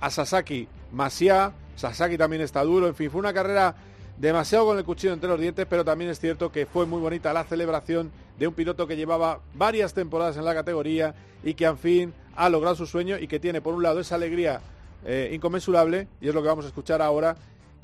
a 0.00 0.10
Sasaki 0.10 0.68
Masia. 0.92 1.52
Sasaki 1.76 2.16
también 2.16 2.42
está 2.42 2.62
duro. 2.62 2.86
En 2.86 2.94
fin, 2.94 3.10
fue 3.10 3.20
una 3.20 3.32
carrera 3.32 3.74
demasiado 4.18 4.66
con 4.66 4.78
el 4.78 4.84
cuchillo 4.84 5.12
entre 5.12 5.28
los 5.28 5.40
dientes, 5.40 5.66
pero 5.68 5.84
también 5.84 6.10
es 6.10 6.20
cierto 6.20 6.52
que 6.52 6.66
fue 6.66 6.86
muy 6.86 7.00
bonita 7.00 7.32
la 7.32 7.44
celebración 7.44 8.12
de 8.38 8.46
un 8.46 8.54
piloto 8.54 8.86
que 8.86 8.96
llevaba 8.96 9.40
varias 9.54 9.94
temporadas 9.94 10.36
en 10.36 10.44
la 10.44 10.54
categoría 10.54 11.14
y 11.42 11.54
que 11.54 11.66
al 11.66 11.76
fin 11.76 12.12
ha 12.36 12.48
logrado 12.48 12.76
su 12.76 12.86
sueño 12.86 13.18
y 13.18 13.26
que 13.26 13.40
tiene 13.40 13.60
por 13.60 13.74
un 13.74 13.82
lado 13.82 14.00
esa 14.00 14.14
alegría 14.14 14.60
eh, 15.04 15.30
inconmensurable, 15.32 16.08
y 16.20 16.28
es 16.28 16.34
lo 16.34 16.42
que 16.42 16.48
vamos 16.48 16.64
a 16.64 16.68
escuchar 16.68 17.02
ahora, 17.02 17.36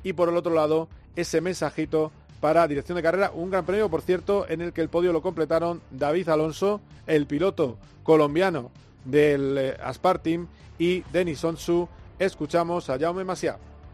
y 0.02 0.12
por 0.12 0.28
el 0.28 0.36
otro 0.36 0.54
lado 0.54 0.88
ese 1.16 1.40
mensajito 1.40 2.12
para 2.40 2.66
dirección 2.66 2.96
de 2.96 3.02
carrera, 3.02 3.32
un 3.34 3.50
gran 3.50 3.66
premio, 3.66 3.90
por 3.90 4.00
cierto, 4.00 4.46
en 4.48 4.62
el 4.62 4.72
que 4.72 4.80
el 4.80 4.88
podio 4.88 5.12
lo 5.12 5.20
completaron 5.20 5.82
David 5.90 6.28
Alonso, 6.30 6.80
el 7.06 7.26
piloto 7.26 7.76
colombiano 8.02 8.70
del 9.04 9.58
eh, 9.58 9.76
Aspar 9.82 10.20
Team, 10.20 10.48
y 10.78 11.02
Denis 11.12 11.44
Onsu. 11.44 11.88
Escuchamos 12.20 12.90
a 12.90 12.98
Jaume. 12.98 13.24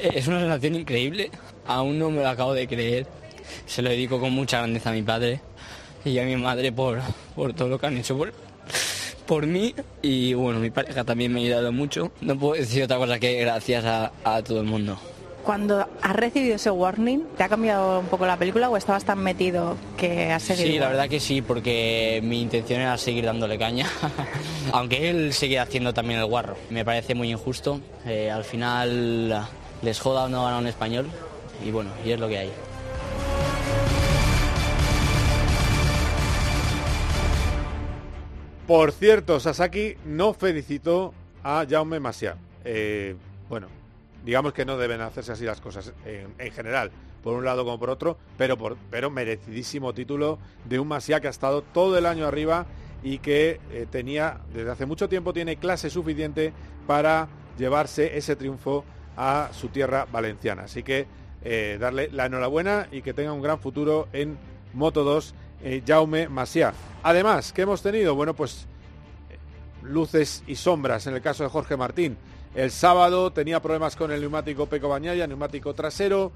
Es 0.01 0.27
una 0.27 0.41
sensación 0.41 0.75
increíble, 0.75 1.31
aún 1.65 1.97
no 1.97 2.11
me 2.11 2.23
lo 2.23 2.29
acabo 2.29 2.55
de 2.55 2.67
creer. 2.67 3.07
Se 3.67 3.83
lo 3.83 3.89
dedico 3.89 4.19
con 4.19 4.33
mucha 4.33 4.59
grandeza 4.59 4.91
a 4.91 4.93
mi 4.93 5.03
padre 5.03 5.41
y 6.05 6.19
a 6.19 6.25
mi 6.25 6.35
madre 6.35 6.73
por, 6.73 6.99
por 7.37 7.55
todo 7.55 7.69
lo 7.69 7.79
que 7.79 7.87
han 7.87 7.97
hecho 7.97 8.19
por, 8.19 8.33
por 9.29 9.47
mí 9.47 9.77
y 10.03 10.35
bueno, 10.35 10.59
mi 10.59 10.71
pareja 10.71 11.05
también 11.05 11.33
me 11.33 11.39
ha 11.39 11.45
ayudado 11.45 11.71
mucho. 11.71 12.11
No 12.21 12.37
puedo 12.37 12.61
decir 12.61 12.83
otra 12.83 12.97
cosa 12.97 13.21
que 13.21 13.39
gracias 13.39 13.85
a, 13.85 14.11
a 14.25 14.43
todo 14.43 14.61
el 14.61 14.67
mundo. 14.67 14.99
Cuando 15.47 15.89
has 16.03 16.17
recibido 16.17 16.57
ese 16.57 16.73
warning, 16.73 17.21
¿te 17.37 17.45
ha 17.45 17.49
cambiado 17.49 18.01
un 18.01 18.07
poco 18.07 18.27
la 18.27 18.37
película 18.37 18.69
o 18.69 18.77
estabas 18.77 19.05
tan 19.05 19.21
metido 19.21 19.77
que 19.97 20.33
has 20.33 20.43
seguido? 20.43 20.67
Sí, 20.67 20.79
la 20.81 20.89
verdad 20.89 21.09
que 21.09 21.21
sí, 21.21 21.41
porque 21.41 22.21
mi 22.25 22.43
intención 22.43 22.81
era 22.81 22.99
seguir 22.99 23.27
dándole 23.27 23.57
caña, 23.57 23.87
aunque 24.73 25.09
él 25.09 25.33
sigue 25.33 25.61
haciendo 25.61 25.95
también 25.95 26.19
el 26.19 26.27
guarro. 26.27 26.57
Me 26.69 26.85
parece 26.85 27.15
muy 27.15 27.31
injusto. 27.31 27.81
Eh, 28.05 28.29
al 28.29 28.43
final 28.43 29.47
les 29.83 30.01
joda 30.01 30.25
o 30.25 30.29
no 30.29 30.43
ganar 30.43 30.61
un 30.61 30.67
español 30.67 31.07
y 31.65 31.71
bueno, 31.71 31.91
y 32.05 32.11
es 32.11 32.19
lo 32.19 32.27
que 32.27 32.39
hay. 32.39 32.51
Por 38.67 38.91
cierto, 38.91 39.39
Sasaki 39.39 39.95
no 40.05 40.35
felicitó 40.35 41.15
a 41.45 41.65
Jaume 41.71 42.01
Masia. 42.01 42.37
Eh, 42.65 43.15
bueno, 43.49 43.69
digamos 44.27 44.53
que 44.53 44.67
no 44.67 44.77
deben 44.77 45.01
hacerse 45.01 45.33
así 45.33 45.45
las 45.45 45.63
cosas 45.63 45.95
en, 46.05 46.35
en 46.39 46.53
general, 46.53 46.91
por 47.23 47.35
un 47.35 47.45
lado 47.45 47.65
como 47.65 47.79
por 47.79 47.89
otro, 47.89 48.19
pero, 48.37 48.59
pero 48.91 49.09
merecidísimo 49.09 49.95
título 49.95 50.39
de 50.65 50.79
un 50.79 50.89
Masia 50.89 51.21
que 51.21 51.29
ha 51.29 51.31
estado 51.31 51.63
todo 51.63 51.97
el 51.97 52.05
año 52.05 52.27
arriba 52.27 52.67
y 53.03 53.19
que 53.19 53.61
eh, 53.71 53.87
tenía, 53.91 54.41
desde 54.53 54.71
hace 54.71 54.85
mucho 54.85 55.09
tiempo, 55.09 55.33
tiene 55.33 55.57
clase 55.57 55.89
suficiente 55.89 56.53
para 56.87 57.29
llevarse 57.57 58.19
ese 58.19 58.37
triunfo 58.37 58.85
a 59.17 59.49
su 59.53 59.69
tierra 59.69 60.07
valenciana. 60.11 60.65
Así 60.65 60.83
que 60.83 61.07
eh, 61.43 61.79
darle 61.81 62.11
la 62.11 62.27
enhorabuena 62.27 62.89
y 62.91 63.03
que 63.03 63.15
tenga 63.15 63.33
un 63.33 63.41
gran 63.41 63.61
futuro 63.61 64.09
en 64.13 64.37
Moto 64.75 65.05
2, 65.05 65.35
eh, 65.63 65.83
Jaume 65.87 66.29
Masia. 66.29 66.75
Además, 67.03 67.53
¿qué 67.53 67.63
hemos 67.63 67.83
tenido? 67.83 68.15
Bueno, 68.15 68.35
pues 68.35 68.67
eh, 69.31 69.39
luces 69.83 70.43
y 70.47 70.57
sombras 70.57 71.07
en 71.07 71.15
el 71.15 71.23
caso 71.23 71.45
de 71.45 71.51
Jorge 71.51 71.77
Martín. 71.77 72.17
El 72.57 72.71
sábado 72.71 73.31
tenía 73.33 73.61
problemas 73.61 73.97
con 73.97 74.11
el 74.11 74.23
neumático 74.23 74.65
Peco 74.65 74.89
Bañaya, 74.89 75.27
neumático 75.27 75.75
trasero, 75.75 76.33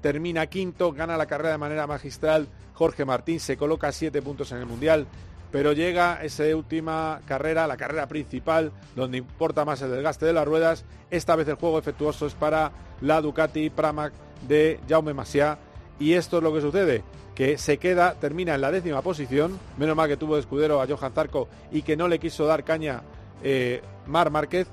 termina 0.00 0.46
quinto, 0.46 0.92
gana 0.92 1.16
la 1.16 1.26
carrera 1.26 1.50
de 1.50 1.58
manera 1.58 1.88
magistral. 1.88 2.46
Jorge 2.74 3.04
Martín 3.04 3.40
se 3.40 3.56
coloca 3.56 3.90
siete 3.90 4.22
puntos 4.22 4.52
en 4.52 4.58
el 4.58 4.66
Mundial, 4.66 5.08
pero 5.50 5.72
llega 5.72 6.22
esa 6.22 6.44
última 6.54 7.20
carrera, 7.26 7.66
la 7.66 7.76
carrera 7.76 8.06
principal, 8.06 8.70
donde 8.94 9.18
importa 9.18 9.64
más 9.64 9.82
el 9.82 9.90
desgaste 9.90 10.26
de 10.26 10.32
las 10.32 10.46
ruedas. 10.46 10.84
Esta 11.10 11.34
vez 11.34 11.48
el 11.48 11.56
juego 11.56 11.80
efectuoso 11.80 12.28
es 12.28 12.34
para 12.34 12.70
la 13.00 13.20
Ducati 13.20 13.68
Pramac 13.68 14.12
de 14.46 14.78
Jaume 14.88 15.12
Masia. 15.12 15.58
Y 15.98 16.12
esto 16.12 16.36
es 16.36 16.44
lo 16.44 16.54
que 16.54 16.60
sucede, 16.60 17.02
que 17.34 17.58
se 17.58 17.78
queda, 17.78 18.14
termina 18.14 18.54
en 18.54 18.60
la 18.60 18.70
décima 18.70 19.02
posición, 19.02 19.58
menos 19.76 19.96
mal 19.96 20.08
que 20.08 20.16
tuvo 20.16 20.36
de 20.36 20.42
escudero 20.42 20.80
a 20.80 20.86
Johan 20.86 21.12
Zarco 21.12 21.48
y 21.72 21.82
que 21.82 21.96
no 21.96 22.06
le 22.06 22.20
quiso 22.20 22.46
dar 22.46 22.62
caña 22.62 23.02
eh, 23.42 23.82
Mar 24.06 24.30
Márquez. 24.30 24.68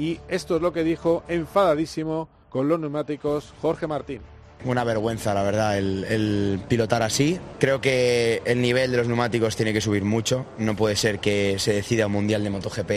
Y 0.00 0.18
esto 0.30 0.56
es 0.56 0.62
lo 0.62 0.72
que 0.72 0.82
dijo 0.82 1.24
enfadadísimo 1.28 2.26
con 2.48 2.68
los 2.68 2.80
neumáticos 2.80 3.52
Jorge 3.60 3.86
Martín. 3.86 4.22
Una 4.64 4.82
vergüenza, 4.82 5.34
la 5.34 5.42
verdad, 5.42 5.76
el, 5.76 6.58
pilotar 6.68 7.02
así. 7.02 7.38
Creo 7.58 7.82
que 7.82 8.40
el 8.46 8.62
nivel 8.62 8.92
de 8.92 8.96
los 8.96 9.08
neumáticos 9.08 9.56
tiene 9.56 9.74
que 9.74 9.82
subir 9.82 10.02
mucho. 10.02 10.46
No 10.56 10.74
puede 10.74 10.96
ser 10.96 11.18
que 11.18 11.58
se 11.58 11.74
decida 11.74 12.06
un 12.06 12.12
mundial 12.12 12.42
de 12.42 12.48
MotoGP 12.48 12.90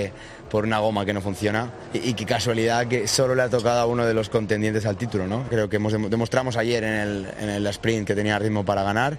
por 0.50 0.64
una 0.64 0.80
goma 0.80 1.06
que 1.06 1.12
no 1.12 1.20
funciona. 1.20 1.74
Y, 1.94 2.12
y 2.12 2.14
qué 2.14 2.26
casualidad 2.26 2.88
que 2.88 3.06
solo 3.06 3.36
le 3.36 3.42
ha 3.42 3.50
tocado 3.50 3.82
a 3.82 3.86
uno 3.86 4.06
de 4.06 4.14
los 4.14 4.30
contendientes 4.30 4.86
al 4.86 4.96
título, 4.96 5.28
¿no? 5.28 5.44
Creo 5.50 5.68
que 5.68 5.76
hemos, 5.76 5.92
demostramos 5.92 6.56
ayer 6.56 6.86
en 6.86 6.94
el, 6.94 7.28
en 7.38 7.50
el 7.50 7.68
sprint 7.68 8.08
que 8.08 8.16
tenía 8.16 8.40
ritmo 8.40 8.64
para 8.64 8.84
ganar 8.84 9.18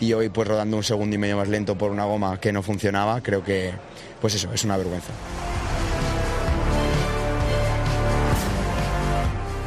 y 0.00 0.10
hoy 0.14 0.30
pues 0.30 0.48
rodando 0.48 0.78
un 0.78 0.84
segundo 0.84 1.16
y 1.16 1.18
medio 1.18 1.36
más 1.36 1.48
lento 1.48 1.76
por 1.76 1.90
una 1.90 2.06
goma 2.06 2.40
que 2.40 2.50
no 2.50 2.62
funcionaba. 2.62 3.20
Creo 3.22 3.44
que, 3.44 3.72
pues 4.22 4.34
eso, 4.34 4.50
es 4.54 4.64
una 4.64 4.78
vergüenza. 4.78 5.12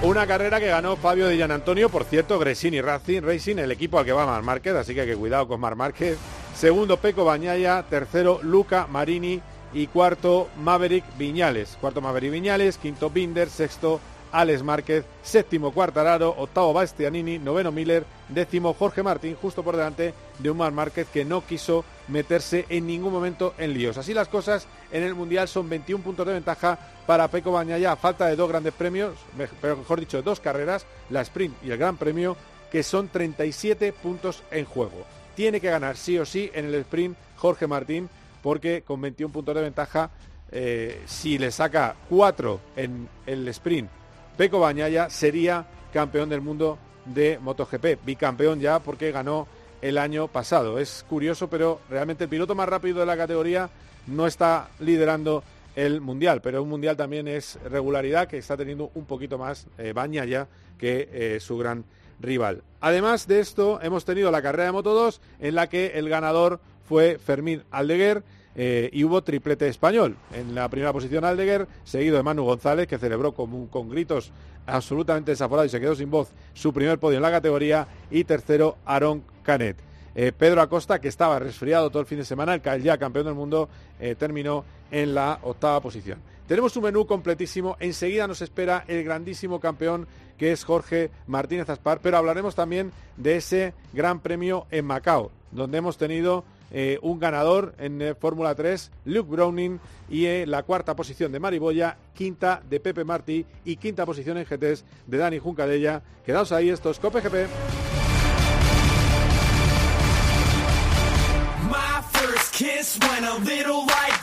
Una 0.02 0.26
carrera 0.26 0.62
que 0.62 0.68
ganó 0.68 0.96
Fabio 0.96 1.28
Di 1.28 1.42
Antonio, 1.42 1.90
por 1.90 2.06
cierto, 2.06 2.40
Gresini 2.40 2.80
Racing, 2.80 3.22
Racing, 3.22 3.58
el 3.58 3.74
equipo 3.74 4.00
al 4.00 4.06
que 4.06 4.14
va 4.14 4.26
Mar 4.26 4.42
Márquez, 4.44 4.74
así 4.74 4.96
que, 4.96 5.06
que 5.06 5.18
cuidado 5.18 5.46
con 5.46 5.60
Mar 5.60 5.76
Márquez. 5.76 6.18
Segundo, 6.56 6.98
Peco 6.98 7.26
Bañaya. 7.26 7.84
Tercero, 7.90 8.40
Luca 8.42 8.88
Marini. 8.90 9.42
Y 9.74 9.88
cuarto, 9.88 10.48
Maverick 10.64 11.04
Viñales. 11.18 11.78
Cuarto, 11.82 12.00
Maverick 12.00 12.32
Viñales. 12.32 12.78
Quinto, 12.78 13.10
Binder. 13.10 13.50
Sexto, 13.50 14.00
Alex 14.32 14.64
Márquez. 14.64 15.06
Séptimo, 15.24 15.72
Cuartararo. 15.72 16.36
Octavo, 16.38 16.74
Bastianini. 16.74 17.40
Noveno, 17.40 17.72
Miller. 17.72 18.06
Décimo, 18.30 18.74
Jorge 18.74 19.04
Martín, 19.04 19.36
justo 19.42 19.64
por 19.64 19.76
delante 19.76 20.14
de 20.38 20.52
un 20.52 20.58
Mar 20.58 20.72
Márquez 20.72 21.08
que 21.12 21.26
no 21.26 21.46
quiso 21.46 21.84
meterse 22.08 22.66
en 22.70 22.88
ningún 22.88 23.12
momento 23.12 23.54
en 23.58 23.74
líos. 23.74 23.98
Así 23.98 24.14
las 24.14 24.28
cosas 24.28 24.68
en 24.92 25.04
el 25.04 25.16
Mundial 25.16 25.48
son 25.48 25.70
21 25.70 26.04
puntos 26.04 26.26
de 26.26 26.34
ventaja 26.34 26.78
para 27.06 27.28
Peco 27.28 27.52
Bañaya 27.52 27.96
falta 27.96 28.28
de 28.28 28.36
dos 28.36 28.50
grandes 28.50 28.74
premios, 28.74 29.16
mejor 29.36 30.00
dicho, 30.00 30.22
dos 30.22 30.40
carreras, 30.40 30.86
la 31.10 31.22
sprint 31.22 31.56
y 31.64 31.72
el 31.72 31.78
Gran 31.78 31.98
Premio, 31.98 32.38
que 32.72 32.84
son 32.84 33.08
37 33.08 33.94
puntos 33.94 34.44
en 34.52 34.66
juego. 34.66 35.06
Tiene 35.36 35.60
que 35.60 35.70
ganar 35.70 35.98
sí 35.98 36.18
o 36.20 36.26
sí 36.26 36.52
en 36.54 36.66
el 36.66 36.76
sprint 36.76 37.18
Jorge 37.36 37.66
Martín, 37.66 38.10
porque 38.44 38.84
con 38.84 39.02
21 39.02 39.34
puntos 39.34 39.56
de 39.56 39.62
ventaja, 39.62 40.12
eh, 40.52 41.02
si 41.06 41.38
le 41.38 41.52
saca 41.52 41.96
4 42.10 42.60
en 42.76 43.10
el 43.26 43.48
sprint, 43.48 43.90
Peco 44.40 44.62
Bañaya 44.62 45.10
sería 45.10 45.66
campeón 45.92 46.30
del 46.30 46.40
mundo 46.40 46.80
de 47.04 47.38
MotoGP, 47.40 48.06
bicampeón 48.06 48.62
ya 48.62 48.80
porque 48.80 49.12
ganó 49.12 49.50
el 49.82 49.98
año 49.98 50.30
pasado. 50.30 50.80
Es 50.80 51.06
curioso, 51.10 51.50
pero 51.50 51.82
realmente 51.90 52.24
el 52.24 52.30
piloto 52.30 52.56
más 52.56 52.70
rápido 52.70 53.02
de 53.02 53.06
la 53.06 53.18
categoría 53.18 53.70
no 54.08 54.28
está 54.28 54.70
liderando 54.80 55.44
el 55.76 56.00
mundial, 56.00 56.40
pero 56.42 56.64
un 56.64 56.70
mundial 56.70 56.96
también 56.96 57.28
es 57.28 57.60
regularidad 57.66 58.30
que 58.30 58.38
está 58.38 58.56
teniendo 58.56 58.92
un 58.94 59.04
poquito 59.04 59.38
más 59.38 59.68
eh, 59.78 59.92
baña 59.92 60.24
ya 60.24 60.48
que 60.78 61.10
eh, 61.12 61.40
su 61.42 61.58
gran 61.58 61.84
rival. 62.22 62.64
Además 62.80 63.28
de 63.28 63.42
esto, 63.42 63.82
hemos 63.82 64.06
tenido 64.06 64.32
la 64.32 64.42
carrera 64.42 64.68
de 64.68 64.72
Moto 64.72 64.94
2 64.94 65.20
en 65.42 65.56
la 65.56 65.68
que 65.68 65.88
el 65.96 66.08
ganador 66.08 66.62
fue 66.88 67.18
Fermín 67.18 67.64
Aldeguer 67.72 68.24
eh, 68.56 68.90
y 68.92 69.04
hubo 69.04 69.24
triplete 69.24 69.68
español. 69.68 70.18
En 70.34 70.56
la 70.56 70.70
primera 70.70 70.94
posición 70.94 71.26
Aldeguer, 71.26 71.68
seguido 71.84 72.18
de 72.18 72.24
Manu 72.24 72.44
González, 72.44 72.88
que 72.88 72.98
celebró 72.98 73.34
con, 73.34 73.90
gritos 73.90 74.32
absolutamente 74.66 75.32
desaforados 75.32 75.68
y 75.68 75.72
se 75.72 75.80
quedó 75.80 75.96
sin 75.96 76.12
voz 76.12 76.32
su 76.54 76.74
primer 76.74 77.00
podio 77.00 77.18
en 77.18 77.24
la 77.24 77.32
categoría, 77.32 77.88
y 78.12 78.24
tercero 78.24 78.78
Aaron 78.86 79.24
Canet. 79.44 79.78
Eh, 80.16 80.32
Pedro 80.38 80.62
Acosta, 80.62 81.00
que 81.00 81.08
estaba 81.08 81.40
resfriado 81.40 81.90
todo 81.90 82.02
el 82.02 82.08
fin 82.08 82.18
de 82.18 82.26
semana, 82.26 82.56
el 82.56 82.84
ya 82.84 82.98
campeón 82.98 83.26
del 83.26 83.36
mundo, 83.36 83.70
eh, 84.00 84.16
terminó 84.16 84.66
en 84.92 85.14
la 85.14 85.40
octava 85.44 85.80
posición. 85.82 86.20
Tenemos 86.48 86.76
un 86.76 86.84
menú 86.84 87.06
completísimo. 87.06 87.78
Enseguida 87.80 88.28
nos 88.28 88.42
espera 88.42 88.84
el 88.88 89.04
grandísimo 89.04 89.60
campeón 89.60 90.08
que 90.40 90.52
es 90.52 90.64
Jorge 90.64 91.12
Martínez 91.28 91.70
Aspar, 91.70 92.00
pero 92.02 92.18
hablaremos 92.18 92.56
también 92.56 92.92
de 93.18 93.36
ese 93.36 93.74
gran 93.94 94.20
premio 94.20 94.66
en 94.72 94.86
Macao, 94.86 95.32
donde 95.52 95.78
hemos 95.78 95.98
tenido 95.98 96.44
eh, 96.72 97.00
un 97.02 97.20
ganador 97.20 97.74
en 97.78 98.02
eh, 98.02 98.16
Fórmula 98.16 98.56
3, 98.56 98.92
Luke 99.06 99.30
Browning, 99.30 99.80
y 100.10 100.26
eh, 100.26 100.46
la 100.48 100.64
cuarta 100.64 100.96
posición 100.96 101.32
de 101.32 101.40
Mariboya, 101.40 101.98
quinta 102.14 102.62
de 102.70 102.80
Pepe 102.80 103.04
Martí 103.04 103.46
y 103.66 103.76
quinta 103.78 104.06
posición 104.06 104.38
en 104.38 104.46
GTs 104.46 104.86
de 105.08 105.18
Dani 105.18 105.40
Juncadella. 105.40 106.02
Quedaos 106.26 106.52
ahí, 106.52 106.70
estos 106.70 107.00
Cope 107.00 107.22
GP. 107.22 107.48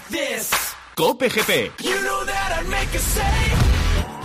This. 0.09 0.51
Cope 0.95 1.29
GP. 1.29 1.73
You 1.83 2.01
know 2.03 2.25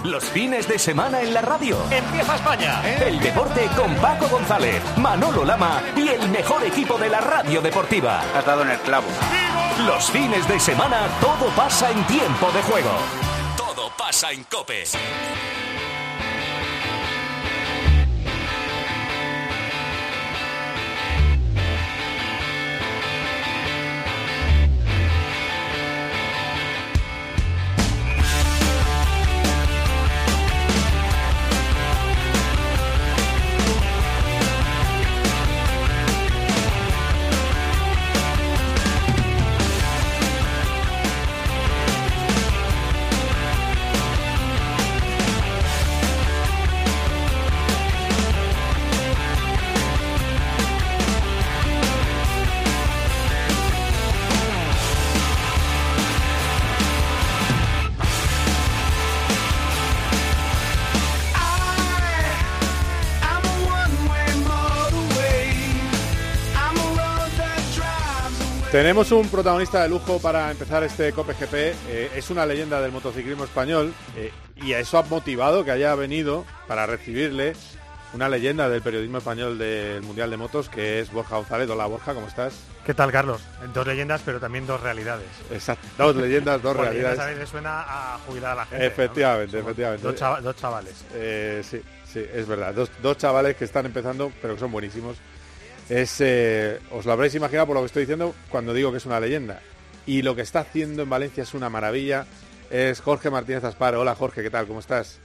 Los 0.03 0.23
fines 0.25 0.67
de 0.67 0.79
semana 0.79 1.21
en 1.21 1.31
la 1.31 1.41
radio. 1.41 1.77
Empieza 1.91 2.35
España. 2.35 2.81
El 3.05 3.19
deporte 3.19 3.69
con 3.75 3.93
Paco 3.95 4.27
González, 4.27 4.81
Manolo 4.97 5.45
Lama 5.45 5.81
y 5.95 6.07
el 6.07 6.27
mejor 6.29 6.63
equipo 6.63 6.97
de 6.97 7.07
la 7.07 7.21
radio 7.21 7.61
deportiva. 7.61 8.21
Has 8.35 8.45
dado 8.45 8.63
en 8.63 8.71
el 8.71 8.79
clavo. 8.79 9.07
Los 9.85 10.09
fines 10.09 10.47
de 10.47 10.59
semana 10.59 11.07
todo 11.21 11.49
pasa 11.55 11.91
en 11.91 12.03
tiempo 12.07 12.51
de 12.51 12.63
juego. 12.63 12.91
Todo 13.55 13.91
pasa 13.95 14.31
en 14.31 14.43
Cope. 14.45 14.85
Tenemos 68.81 69.11
un 69.11 69.29
protagonista 69.29 69.83
de 69.83 69.89
lujo 69.89 70.19
para 70.19 70.49
empezar 70.49 70.83
este 70.83 71.13
Cope 71.13 71.33
GP. 71.33 71.53
Eh, 71.53 72.11
es 72.15 72.31
una 72.31 72.47
leyenda 72.47 72.81
del 72.81 72.91
motociclismo 72.91 73.43
español 73.43 73.93
eh, 74.17 74.31
y 74.55 74.73
a 74.73 74.79
eso 74.79 74.97
ha 74.97 75.03
motivado 75.03 75.63
que 75.63 75.69
haya 75.69 75.93
venido 75.93 76.45
para 76.67 76.87
recibirle 76.87 77.53
una 78.15 78.27
leyenda 78.27 78.69
del 78.69 78.81
periodismo 78.81 79.19
español 79.19 79.59
del 79.59 80.01
Mundial 80.01 80.31
de 80.31 80.37
Motos 80.37 80.67
que 80.67 80.99
es 80.99 81.11
Borja 81.11 81.35
González. 81.35 81.69
Hola 81.69 81.85
Borja, 81.85 82.15
¿cómo 82.15 82.25
estás? 82.25 82.55
¿Qué 82.83 82.95
tal, 82.95 83.11
Carlos? 83.11 83.43
Dos 83.71 83.85
leyendas, 83.85 84.23
pero 84.25 84.39
también 84.39 84.65
dos 84.65 84.81
realidades. 84.81 85.29
Exacto. 85.51 85.87
Dos 85.99 86.15
leyendas, 86.15 86.59
dos 86.59 86.75
realidades. 86.75 87.19
a 87.19 87.27
veces 87.27 87.49
suena 87.49 87.81
a 87.87 88.17
jubilar 88.25 88.53
a 88.53 88.55
la 88.55 88.65
gente. 88.65 88.87
Efectivamente, 88.87 89.59
efectivamente. 89.59 90.07
Dos, 90.07 90.55
chavales. 90.55 91.05
Eh, 91.13 91.61
sí, 91.63 91.79
sí, 92.11 92.25
es 92.33 92.47
verdad. 92.47 92.73
Dos, 92.73 92.89
dos 92.99 93.15
chavales 93.15 93.55
que 93.55 93.65
están 93.65 93.85
empezando, 93.85 94.31
pero 94.41 94.55
que 94.55 94.59
son 94.59 94.71
buenísimos 94.71 95.17
es, 95.91 96.21
eh, 96.21 96.79
os 96.91 97.05
lo 97.05 97.11
habréis 97.11 97.35
imaginado 97.35 97.67
por 97.67 97.75
lo 97.75 97.81
que 97.81 97.87
estoy 97.87 98.03
diciendo 98.03 98.33
cuando 98.49 98.73
digo 98.73 98.91
que 98.91 98.97
es 98.97 99.05
una 99.05 99.19
leyenda. 99.19 99.59
Y 100.05 100.21
lo 100.21 100.35
que 100.35 100.41
está 100.41 100.61
haciendo 100.61 101.03
en 101.03 101.09
Valencia 101.09 101.43
es 101.43 101.53
una 101.53 101.69
maravilla. 101.69 102.25
Es 102.69 103.01
Jorge 103.01 103.29
Martínez 103.29 103.65
Asparo. 103.65 103.99
Hola 103.99 104.15
Jorge, 104.15 104.41
¿qué 104.41 104.49
tal? 104.49 104.67
¿Cómo 104.67 104.79
estás? 104.79 105.19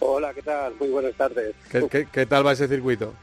Hola, 0.00 0.34
¿qué 0.34 0.42
tal? 0.42 0.74
Muy 0.74 0.88
buenas 0.88 1.14
tardes. 1.14 1.54
¿Qué, 1.70 2.26
tal 2.26 2.44
va 2.44 2.52
ese 2.52 2.66
circuito? 2.66 3.14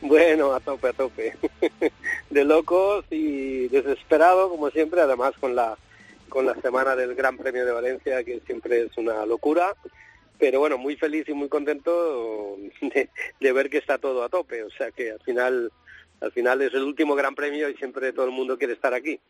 Bueno, 0.00 0.52
a 0.52 0.58
tope, 0.58 0.88
a 0.88 0.92
tope. 0.92 1.36
De 2.30 2.44
locos 2.44 3.04
y 3.10 3.68
desesperado, 3.68 4.50
como 4.50 4.68
siempre, 4.70 5.00
además 5.00 5.34
con 5.38 5.54
la, 5.54 5.78
con 6.28 6.44
la 6.44 6.54
semana 6.60 6.96
del 6.96 7.14
Gran 7.14 7.36
Premio 7.36 7.64
de 7.64 7.70
Valencia, 7.70 8.24
que 8.24 8.40
siempre 8.40 8.82
es 8.82 8.98
una 8.98 9.24
locura. 9.26 9.76
Pero 10.40 10.58
bueno, 10.58 10.76
muy 10.76 10.96
feliz 10.96 11.28
y 11.28 11.34
muy 11.34 11.48
contento 11.48 12.56
de 13.40 13.52
ver 13.52 13.70
que 13.70 13.78
está 13.78 13.98
todo 13.98 14.24
a 14.24 14.28
tope. 14.28 14.64
O 14.64 14.70
sea 14.70 14.90
que 14.90 15.12
al 15.12 15.20
final 15.20 15.70
al 16.22 16.32
final 16.32 16.62
es 16.62 16.72
el 16.72 16.84
último 16.84 17.14
gran 17.14 17.34
premio 17.34 17.68
y 17.68 17.74
siempre 17.74 18.12
todo 18.12 18.26
el 18.26 18.30
mundo 18.30 18.56
quiere 18.56 18.74
estar 18.74 18.94
aquí. 18.94 19.20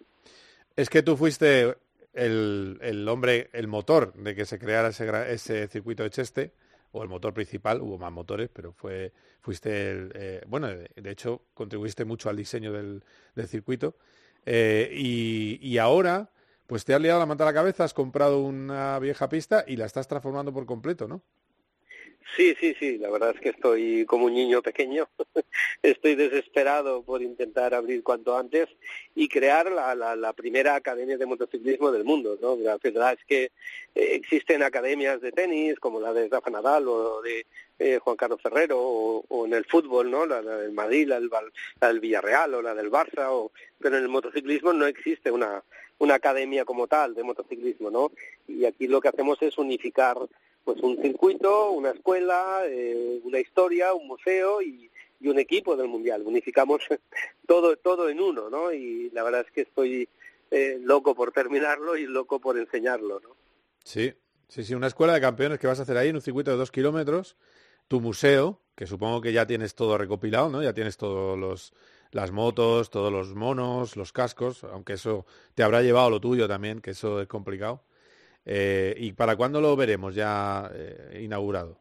Es 0.76 0.90
que 0.90 1.02
tú 1.02 1.16
fuiste 1.16 1.74
el, 2.12 3.06
hombre, 3.08 3.48
el 3.52 3.66
motor 3.66 4.12
de 4.12 4.34
que 4.34 4.44
se 4.44 4.58
creara 4.58 4.88
ese, 4.88 5.68
circuito 5.68 6.02
de 6.02 6.10
Cheste, 6.10 6.52
o 6.92 7.02
el 7.02 7.08
motor 7.08 7.32
principal, 7.32 7.80
hubo 7.80 7.96
más 7.96 8.12
motores, 8.12 8.50
pero 8.52 8.72
fue, 8.74 9.12
fuiste, 9.40 9.90
el, 9.90 10.12
eh, 10.14 10.42
bueno, 10.46 10.68
de, 10.68 11.10
hecho 11.10 11.40
contribuiste 11.54 12.04
mucho 12.04 12.28
al 12.28 12.36
diseño 12.36 12.70
del, 12.72 13.02
circuito. 13.46 13.96
Eh, 14.44 14.90
y, 14.92 15.58
y, 15.62 15.78
ahora, 15.78 16.30
pues 16.66 16.84
te 16.84 16.92
has 16.92 17.00
liado 17.00 17.18
la 17.18 17.24
manta 17.26 17.44
a 17.44 17.46
la 17.46 17.54
cabeza, 17.54 17.84
has 17.84 17.94
comprado 17.94 18.40
una 18.40 18.98
vieja 18.98 19.30
pista 19.30 19.64
y 19.66 19.76
la 19.76 19.86
estás 19.86 20.06
transformando 20.06 20.52
por 20.52 20.66
completo, 20.66 21.08
¿no? 21.08 21.22
Sí, 22.36 22.54
sí, 22.58 22.74
sí, 22.78 22.98
la 22.98 23.10
verdad 23.10 23.34
es 23.34 23.40
que 23.40 23.50
estoy 23.50 24.06
como 24.06 24.26
un 24.26 24.34
niño 24.34 24.62
pequeño, 24.62 25.08
estoy 25.82 26.14
desesperado 26.14 27.02
por 27.02 27.22
intentar 27.22 27.74
abrir 27.74 28.02
cuanto 28.02 28.36
antes 28.36 28.68
y 29.14 29.28
crear 29.28 29.70
la, 29.70 29.94
la, 29.94 30.32
primera 30.32 30.74
academia 30.74 31.18
de 31.18 31.26
motociclismo 31.26 31.92
del 31.92 32.04
mundo, 32.04 32.38
¿no? 32.40 32.56
La 32.56 32.78
verdad 32.82 33.12
es 33.18 33.24
que 33.26 33.44
eh, 33.44 34.14
existen 34.14 34.62
academias 34.62 35.20
de 35.20 35.32
tenis 35.32 35.78
como 35.78 36.00
la 36.00 36.12
de 36.12 36.28
Rafa 36.28 36.50
Nadal 36.50 36.88
o 36.88 37.20
de 37.20 37.46
eh, 37.78 37.98
Juan 37.98 38.16
Carlos 38.16 38.40
Ferrero 38.40 38.78
o, 38.80 39.46
en 39.46 39.52
el 39.52 39.64
fútbol, 39.66 40.10
¿no? 40.10 40.24
La, 40.24 40.40
del 40.40 40.72
Madrid, 40.72 41.08
la 41.08 41.20
del, 41.20 42.00
Villarreal 42.00 42.54
o 42.54 42.62
la 42.62 42.74
del 42.74 42.90
Barça, 42.90 43.26
o, 43.30 43.52
pero 43.78 43.98
en 43.98 44.04
el 44.04 44.08
motociclismo 44.08 44.72
no 44.72 44.86
existe 44.86 45.30
una, 45.30 45.62
una 45.98 46.14
academia 46.14 46.64
como 46.64 46.86
tal 46.86 47.14
de 47.14 47.24
motociclismo, 47.24 47.90
¿no? 47.90 48.12
Y 48.48 48.64
aquí 48.64 48.86
lo 48.86 49.00
que 49.00 49.08
hacemos 49.08 49.42
es 49.42 49.58
unificar 49.58 50.16
pues 50.64 50.80
un 50.82 51.00
circuito, 51.00 51.70
una 51.70 51.90
escuela, 51.90 52.62
eh, 52.66 53.20
una 53.24 53.40
historia, 53.40 53.94
un 53.94 54.06
museo 54.06 54.62
y, 54.62 54.90
un 55.24 55.38
equipo 55.38 55.76
del 55.76 55.86
mundial. 55.86 56.22
Unificamos 56.26 56.80
todo 57.46 57.76
todo 57.76 58.08
en 58.08 58.20
uno, 58.20 58.50
¿no? 58.50 58.72
Y 58.72 59.08
la 59.10 59.22
verdad 59.22 59.44
es 59.46 59.52
que 59.52 59.60
estoy 59.60 60.08
eh, 60.50 60.80
loco 60.82 61.14
por 61.14 61.30
terminarlo 61.30 61.96
y 61.96 62.06
loco 62.06 62.40
por 62.40 62.58
enseñarlo, 62.58 63.20
¿no? 63.20 63.36
Sí, 63.84 64.12
sí, 64.48 64.64
sí, 64.64 64.74
una 64.74 64.88
escuela 64.88 65.14
de 65.14 65.20
campeones 65.20 65.60
que 65.60 65.68
vas 65.68 65.78
a 65.78 65.82
hacer 65.82 65.96
ahí 65.96 66.08
en 66.08 66.16
un 66.16 66.22
circuito 66.22 66.50
de 66.50 66.56
dos 66.56 66.72
kilómetros, 66.72 67.36
tu 67.86 68.00
museo, 68.00 68.58
que 68.74 68.86
supongo 68.86 69.20
que 69.20 69.32
ya 69.32 69.46
tienes 69.46 69.76
todo 69.76 69.96
recopilado, 69.96 70.48
¿no? 70.48 70.60
Ya 70.60 70.72
tienes 70.72 70.96
todos 70.96 71.38
los 71.38 71.72
las 72.12 72.30
motos, 72.30 72.90
todos 72.90 73.10
los 73.10 73.34
monos, 73.34 73.96
los 73.96 74.12
cascos, 74.12 74.64
aunque 74.64 74.92
eso 74.94 75.24
te 75.54 75.62
habrá 75.62 75.82
llevado 75.82 76.10
lo 76.10 76.20
tuyo 76.20 76.46
también, 76.46 76.80
que 76.80 76.90
eso 76.90 77.20
es 77.20 77.26
complicado. 77.26 77.82
Eh, 78.44 78.94
¿Y 78.98 79.12
para 79.12 79.36
cuándo 79.36 79.60
lo 79.60 79.76
veremos 79.76 80.14
ya 80.14 80.70
eh, 80.74 81.20
inaugurado? 81.22 81.78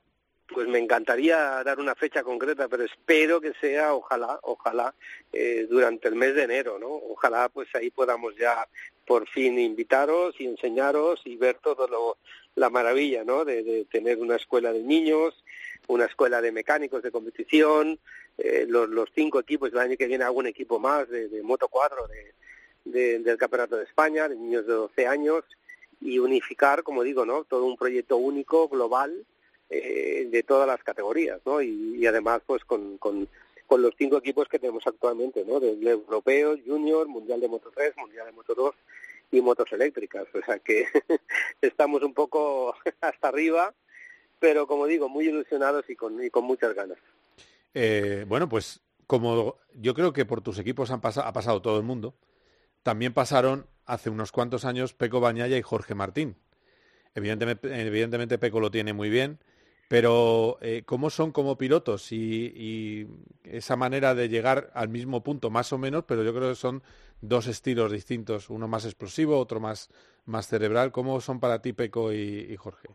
Pues 0.48 0.68
me 0.68 0.80
encantaría 0.80 1.64
dar 1.64 1.80
una 1.80 1.96
fecha 1.96 2.24
concreta, 2.24 2.68
pero 2.68 2.84
espero 2.84 3.40
que 3.40 3.54
sea, 3.54 3.94
ojalá, 3.94 4.38
ojalá, 4.44 4.94
eh, 5.32 5.66
durante 5.70 6.10
el 6.10 6.16
mes 6.16 6.36
de 6.36 6.44
enero, 6.44 6.78
¿no? 6.78 6.90
Ojalá 6.90 7.48
pues 7.50 7.74
ahí 7.74 7.90
podamos 7.90 8.36
ya 8.36 8.68
por 9.06 9.28
fin 9.30 9.58
invitaros 9.58 10.36
y 10.40 10.46
enseñaros 10.46 11.22
y 11.24 11.38
ver 11.38 11.58
todo 11.64 11.88
lo, 11.88 12.18
la 12.56 12.70
maravilla, 12.70 13.24
¿no? 13.24 13.46
De, 13.46 13.86
tener 13.90 14.18
una 14.18 14.36
escuela 14.36 14.74
de 14.74 14.84
niños, 14.84 15.42
una 15.88 16.06
escuela 16.06 16.42
de 16.42 16.52
mecánicos 16.52 17.02
de 17.02 17.12
competición, 17.12 17.98
los, 18.68 18.90
los, 18.90 19.10
cinco 19.16 19.40
equipos, 19.40 19.72
el 19.72 19.80
año 19.80 19.98
que 19.98 20.08
viene 20.08 20.28
un 20.30 20.48
equipo 20.48 20.80
más 20.80 21.08
de, 21.10 21.30
de 21.30 21.44
Moto 21.44 21.68
4 21.70 22.08
de, 22.86 23.20
del 23.20 23.38
Campeonato 23.38 23.78
de 23.78 23.84
España, 23.84 24.28
de 24.28 24.36
niños 24.36 24.66
de 24.66 24.74
12 24.74 25.08
años, 25.08 25.44
y 26.02 26.20
unificar, 26.20 26.84
como 26.84 27.04
digo, 27.04 27.26
¿no? 27.26 27.44
todo 27.44 27.66
un 27.66 27.78
proyecto 27.78 28.18
único, 28.18 28.68
global, 28.68 29.26
eh, 29.70 30.28
de 30.30 30.44
todas 30.44 30.68
las 30.68 30.84
categorías, 30.84 31.40
¿no? 31.46 31.62
Y, 31.62 32.06
además, 32.06 32.42
pues 32.46 32.66
con, 32.66 32.98
con, 32.98 33.30
los 33.70 33.94
cinco 33.98 34.18
equipos 34.18 34.50
que 34.50 34.60
tenemos 34.60 34.86
actualmente, 34.86 35.46
¿no? 35.46 35.62
Del 35.62 35.88
europeo, 35.88 36.58
junior, 36.66 37.08
mundial 37.08 37.40
de 37.40 37.48
Moto 37.48 37.72
3, 37.74 37.96
mundial 37.96 38.26
de 38.26 38.34
Moto 38.34 38.54
2 38.54 38.76
y 39.32 39.40
motos 39.40 39.72
eléctricas. 39.72 40.26
O 40.34 40.42
sea 40.46 40.60
que 40.60 40.88
estamos 41.62 42.04
un 42.04 42.14
poco 42.14 42.76
hasta 43.00 43.30
arriba, 43.30 43.74
pero 44.40 44.68
como 44.68 44.88
digo, 44.88 45.08
muy 45.08 45.30
ilusionados 45.30 45.90
y 45.90 45.96
con, 45.96 46.22
y 46.22 46.30
con 46.30 46.44
muchas 46.44 46.76
ganas. 46.76 46.98
Eh, 47.74 48.26
bueno, 48.28 48.50
pues 48.50 48.82
como 49.08 49.56
yo 49.74 49.94
creo 49.94 50.12
que 50.12 50.26
por 50.26 50.42
tus 50.42 50.60
equipos 50.60 50.92
han 50.92 51.00
ha 51.02 51.32
pasado 51.32 51.62
todo 51.62 51.78
el 51.78 51.84
mundo, 51.84 52.14
también 52.84 53.14
pasaron 53.14 53.68
hace 53.86 54.10
unos 54.10 54.32
cuantos 54.32 54.66
años 54.66 54.94
Peco 54.94 55.20
Bañaya 55.20 55.58
y 55.58 55.62
Jorge 55.62 55.96
Martín. 55.96 56.38
Evidentemente, 57.16 57.82
evidentemente 57.82 58.38
Peco 58.38 58.60
lo 58.60 58.72
tiene 58.72 58.94
muy 58.94 59.10
bien, 59.10 59.40
pero 59.88 60.58
eh, 60.62 60.84
¿cómo 60.86 61.10
son 61.10 61.32
como 61.32 61.58
pilotos? 61.58 62.12
Y, 62.12 63.08
esa 63.44 63.76
manera 63.76 64.16
de 64.16 64.30
llegar 64.30 64.72
al 64.74 64.88
mismo 64.88 65.24
punto, 65.24 65.50
más 65.50 65.74
o 65.74 65.78
menos, 65.78 66.06
pero 66.08 66.24
yo 66.24 66.34
creo 66.34 66.50
que 66.50 66.56
son 66.56 66.84
dos 67.20 67.48
estilos 67.48 67.92
distintos, 67.92 68.50
uno 68.50 68.68
más 68.70 68.86
explosivo, 68.86 69.38
otro 69.38 69.60
más, 69.60 69.90
más 70.26 70.48
cerebral. 70.48 70.94
¿Cómo 70.94 71.20
son 71.20 71.42
para 71.42 71.62
ti 71.62 71.74
Peco 71.74 72.14
y 72.14 72.56
Jorge? 72.56 72.88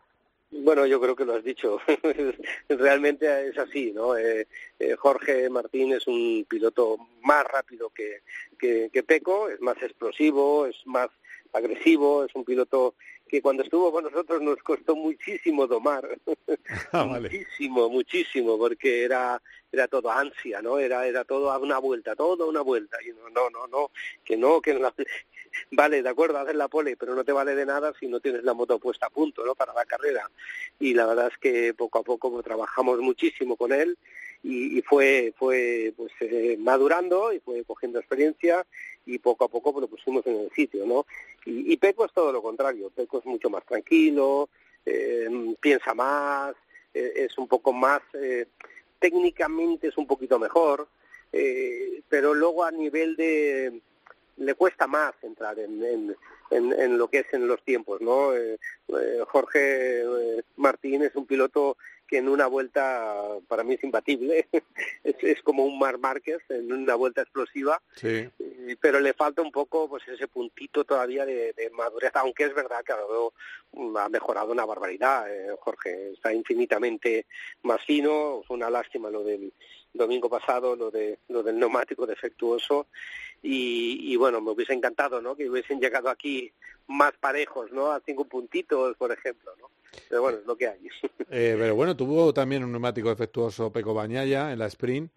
Bueno, 0.67 0.85
yo 0.85 1.01
creo 1.01 1.15
que 1.15 1.25
lo 1.25 1.37
has 1.37 1.45
dicho. 1.45 1.79
Realmente 2.69 3.51
es 3.51 3.57
así, 3.57 3.93
¿no? 3.93 4.17
Eh, 4.17 4.49
eh, 4.81 4.97
Jorge 4.97 5.49
Martín 5.49 5.93
es 5.93 6.09
un 6.09 6.45
piloto 6.49 6.97
más 7.23 7.45
rápido 7.45 7.91
que, 7.91 8.23
que, 8.59 9.03
Peco, 9.05 9.49
es 9.49 9.61
más 9.61 9.81
explosivo, 9.81 10.67
es 10.67 10.75
más 10.85 11.09
agresivo, 11.53 12.25
es 12.25 12.35
un 12.35 12.45
piloto 12.45 12.97
que 13.29 13.43
cuando 13.43 13.63
estuvo 13.63 13.91
con 13.93 14.05
nosotros 14.05 14.41
nos 14.41 14.59
costó 14.63 14.95
muchísimo 14.95 15.67
domar, 15.67 16.19
Ah, 16.93 17.05
muchísimo, 17.05 17.89
muchísimo, 17.89 18.59
porque 18.59 19.05
era 19.05 19.41
era 19.73 19.89
todo 19.89 20.11
ansia, 20.11 20.63
¿no? 20.63 20.79
Era 20.79 21.07
era 21.07 21.25
todo 21.25 21.51
a 21.51 21.59
una 21.59 21.79
vuelta, 21.79 22.15
todo 22.17 22.45
a 22.45 22.49
una 22.49 22.61
vuelta. 22.63 22.97
Y 23.05 23.11
no, 23.11 23.29
no, 23.31 23.51
no, 23.51 23.67
no, 23.67 23.91
que 24.25 24.37
no, 24.37 24.61
que 24.61 24.75
la- 24.75 24.95
vale, 25.73 26.03
de 26.03 26.09
acuerdo, 26.09 26.39
hacer 26.39 26.57
la 26.57 26.69
pole, 26.69 26.97
pero 26.97 27.15
no 27.15 27.25
te 27.25 27.33
vale 27.33 27.55
de 27.55 27.67
nada 27.67 27.93
si 27.99 28.07
no 28.09 28.21
tienes 28.21 28.45
la 28.45 28.55
moto 28.55 28.79
puesta 28.79 29.07
a 29.07 29.11
punto, 29.11 29.45
¿no? 29.45 29.55
Para 29.55 29.75
la 29.75 29.85
carrera. 29.85 30.31
Y 30.79 30.95
la 30.95 31.07
verdad 31.07 31.31
es 31.33 31.39
que 31.39 31.75
poco 31.75 31.99
a 31.99 32.03
poco 32.03 32.31
pues, 32.31 32.45
trabajamos 32.45 32.99
muchísimo 33.01 33.57
con 33.57 33.73
él 33.73 33.97
y, 34.43 34.79
y 34.79 34.83
fue 34.83 35.33
fue 35.37 35.93
pues 35.97 36.13
eh, 36.21 36.57
madurando 36.59 37.33
y 37.33 37.41
fue 37.41 37.65
cogiendo 37.65 37.99
experiencia 37.99 38.65
y 39.07 39.19
poco 39.19 39.45
a 39.45 39.49
poco 39.49 39.81
lo 39.81 39.87
pusimos 39.87 40.27
en 40.27 40.41
el 40.41 40.51
sitio, 40.51 40.85
¿no? 40.85 41.07
Y, 41.45 41.73
y 41.73 41.77
Peco 41.77 42.05
es 42.05 42.13
todo 42.13 42.33
lo 42.33 42.43
contrario, 42.43 42.91
Peco 42.91 43.19
es 43.21 43.25
mucho 43.25 43.49
más 43.49 43.65
tranquilo, 43.65 44.49
eh, 44.85 45.55
piensa 45.61 45.95
más, 45.95 46.55
eh, 46.93 47.13
es 47.17 47.39
un 47.39 47.49
poco 47.49 47.73
más, 47.73 48.03
eh, 48.15 48.47
técnicamente 48.99 49.89
es 49.89 49.97
un 49.97 50.07
poquito 50.07 50.39
mejor, 50.39 50.89
eh, 51.33 52.03
pero 52.09 52.35
luego 52.35 52.65
a 52.65 52.71
nivel 52.71 53.17
de, 53.17 53.81
le 54.39 54.55
cuesta 54.55 54.87
más 54.87 55.15
entrar 55.23 55.59
en, 55.59 55.85
en, 55.85 56.17
en, 56.51 56.73
en 56.73 56.99
lo 56.99 57.09
que 57.09 57.21
es 57.21 57.33
en 57.33 57.47
los 57.47 57.63
tiempos, 57.63 58.01
¿no? 58.01 58.35
Eh, 58.35 58.59
Jorge 59.29 60.05
Martín 60.57 61.03
es 61.03 61.15
un 61.17 61.27
piloto 61.27 61.77
que 62.07 62.19
en 62.19 62.29
una 62.29 62.47
vuelta 62.47 63.15
para 63.49 63.65
mí 63.65 63.75
es 63.75 63.85
imbatible, 63.85 64.47
es, 65.05 65.17
es 65.23 65.43
como 65.43 65.65
un 65.65 65.79
Mar 65.79 65.99
Márquez 65.99 66.39
en 66.49 66.73
una 66.73 66.95
vuelta 66.95 67.23
explosiva, 67.23 67.81
Sí. 67.95 68.29
pero 68.81 69.01
le 69.01 69.13
falta 69.15 69.43
un 69.43 69.51
poco 69.53 69.89
pues 69.89 70.07
ese 70.09 70.29
puntito 70.29 70.85
todavía 70.85 71.25
de, 71.27 71.53
de 71.53 71.71
madurez, 71.71 72.13
aunque 72.15 72.45
es 72.45 72.55
verdad 72.55 72.85
que 72.85 72.93
ahora 72.93 73.35
mm, 73.73 73.97
ha 73.97 74.09
mejorado 74.09 74.53
una 74.53 74.65
barbaridad, 74.65 75.33
eh, 75.33 75.55
Jorge, 75.61 76.13
está 76.13 76.33
infinitamente 76.33 77.27
más 77.63 77.85
fino, 77.85 78.43
fue 78.47 78.57
una 78.57 78.71
lástima 78.71 79.11
lo 79.11 79.23
del 79.25 79.53
domingo 79.93 80.29
pasado, 80.29 80.77
lo 80.77 80.91
de 80.91 81.19
lo 81.29 81.43
del 81.43 81.59
neumático 81.59 82.07
defectuoso, 82.07 82.87
y, 83.43 84.13
y 84.13 84.17
bueno, 84.17 84.41
me 84.41 84.51
hubiese 84.51 84.75
encantado, 84.75 85.21
¿no? 85.23 85.35
Que 85.37 85.49
hubiesen 85.49 85.81
llegado 85.81 86.09
aquí 86.11 86.53
más 86.87 87.13
parejos, 87.19 87.73
¿no? 87.73 87.91
A 87.93 88.01
cinco 88.05 88.25
puntitos, 88.27 88.97
por 88.97 89.11
ejemplo, 89.13 89.53
¿no? 89.59 89.71
Pero 90.09 90.23
bueno, 90.23 90.39
es 90.39 90.47
lo 90.47 90.57
que 90.57 90.69
hay. 90.69 90.81
Eh, 91.29 91.57
pero 91.59 91.75
bueno, 91.75 91.97
tuvo 91.97 92.33
también 92.33 92.63
un 92.63 92.71
neumático 92.71 93.09
defectuoso 93.09 93.73
Peco 93.73 93.93
Bañaya 93.95 94.53
en 94.53 94.61
la 94.61 94.67
sprint 94.67 95.11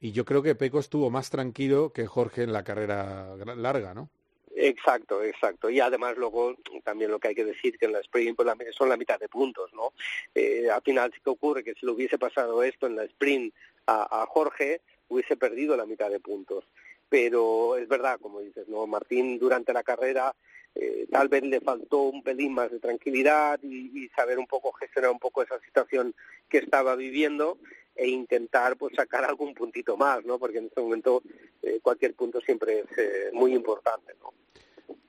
y 0.00 0.10
yo 0.10 0.24
creo 0.24 0.42
que 0.42 0.56
Peco 0.56 0.80
estuvo 0.80 1.10
más 1.10 1.30
tranquilo 1.30 1.92
que 1.92 2.06
Jorge 2.06 2.42
en 2.42 2.52
la 2.52 2.64
carrera 2.64 3.36
larga, 3.56 3.94
¿no? 3.94 4.10
Exacto, 4.56 5.22
exacto. 5.22 5.70
Y 5.70 5.78
además 5.78 6.16
luego 6.16 6.56
también 6.82 7.12
lo 7.12 7.20
que 7.20 7.28
hay 7.28 7.34
que 7.36 7.44
decir 7.44 7.78
que 7.78 7.86
en 7.86 7.92
la 7.92 8.00
sprint 8.00 8.34
pues, 8.36 8.46
la- 8.46 8.56
son 8.72 8.88
la 8.88 8.96
mitad 8.96 9.18
de 9.20 9.28
puntos, 9.28 9.72
¿no? 9.74 9.92
Eh, 10.34 10.68
al 10.70 10.82
final 10.82 11.12
sí 11.14 11.20
que 11.22 11.30
ocurre 11.30 11.62
que 11.62 11.74
si 11.74 11.86
le 11.86 11.92
hubiese 11.92 12.18
pasado 12.18 12.62
esto 12.64 12.88
en 12.88 12.96
la 12.96 13.04
sprint 13.04 13.54
a, 13.86 14.22
a 14.22 14.26
Jorge, 14.26 14.80
hubiese 15.08 15.36
perdido 15.36 15.76
la 15.76 15.86
mitad 15.86 16.10
de 16.10 16.18
puntos. 16.18 16.64
Pero 17.08 17.76
es 17.76 17.86
verdad, 17.86 18.18
como 18.20 18.40
dices, 18.40 18.66
¿no? 18.68 18.86
Martín 18.88 19.38
durante 19.38 19.72
la 19.72 19.84
carrera 19.84 20.34
eh, 20.74 21.06
tal 21.10 21.28
vez 21.28 21.44
le 21.44 21.60
faltó 21.60 22.02
un 22.02 22.22
pelín 22.22 22.52
más 22.52 22.70
de 22.70 22.80
tranquilidad 22.80 23.60
y, 23.62 24.08
saber 24.16 24.38
un 24.38 24.46
poco 24.46 24.72
gestionar 24.72 25.10
un 25.10 25.18
poco 25.18 25.42
esa 25.42 25.58
situación 25.60 26.14
que 26.48 26.58
estaba 26.58 26.96
viviendo 26.96 27.58
e 27.94 28.08
intentar 28.08 28.76
pues 28.76 28.94
sacar 28.96 29.24
algún 29.24 29.54
puntito 29.54 29.96
más, 29.96 30.24
¿no? 30.24 30.38
Porque 30.38 30.58
en 30.58 30.66
este 30.66 30.80
momento 30.80 31.22
eh, 31.62 31.78
cualquier 31.80 32.14
punto 32.14 32.40
siempre 32.40 32.80
es 32.80 32.98
eh, 32.98 33.30
muy 33.32 33.54
importante, 33.54 34.14
¿no? 34.20 34.32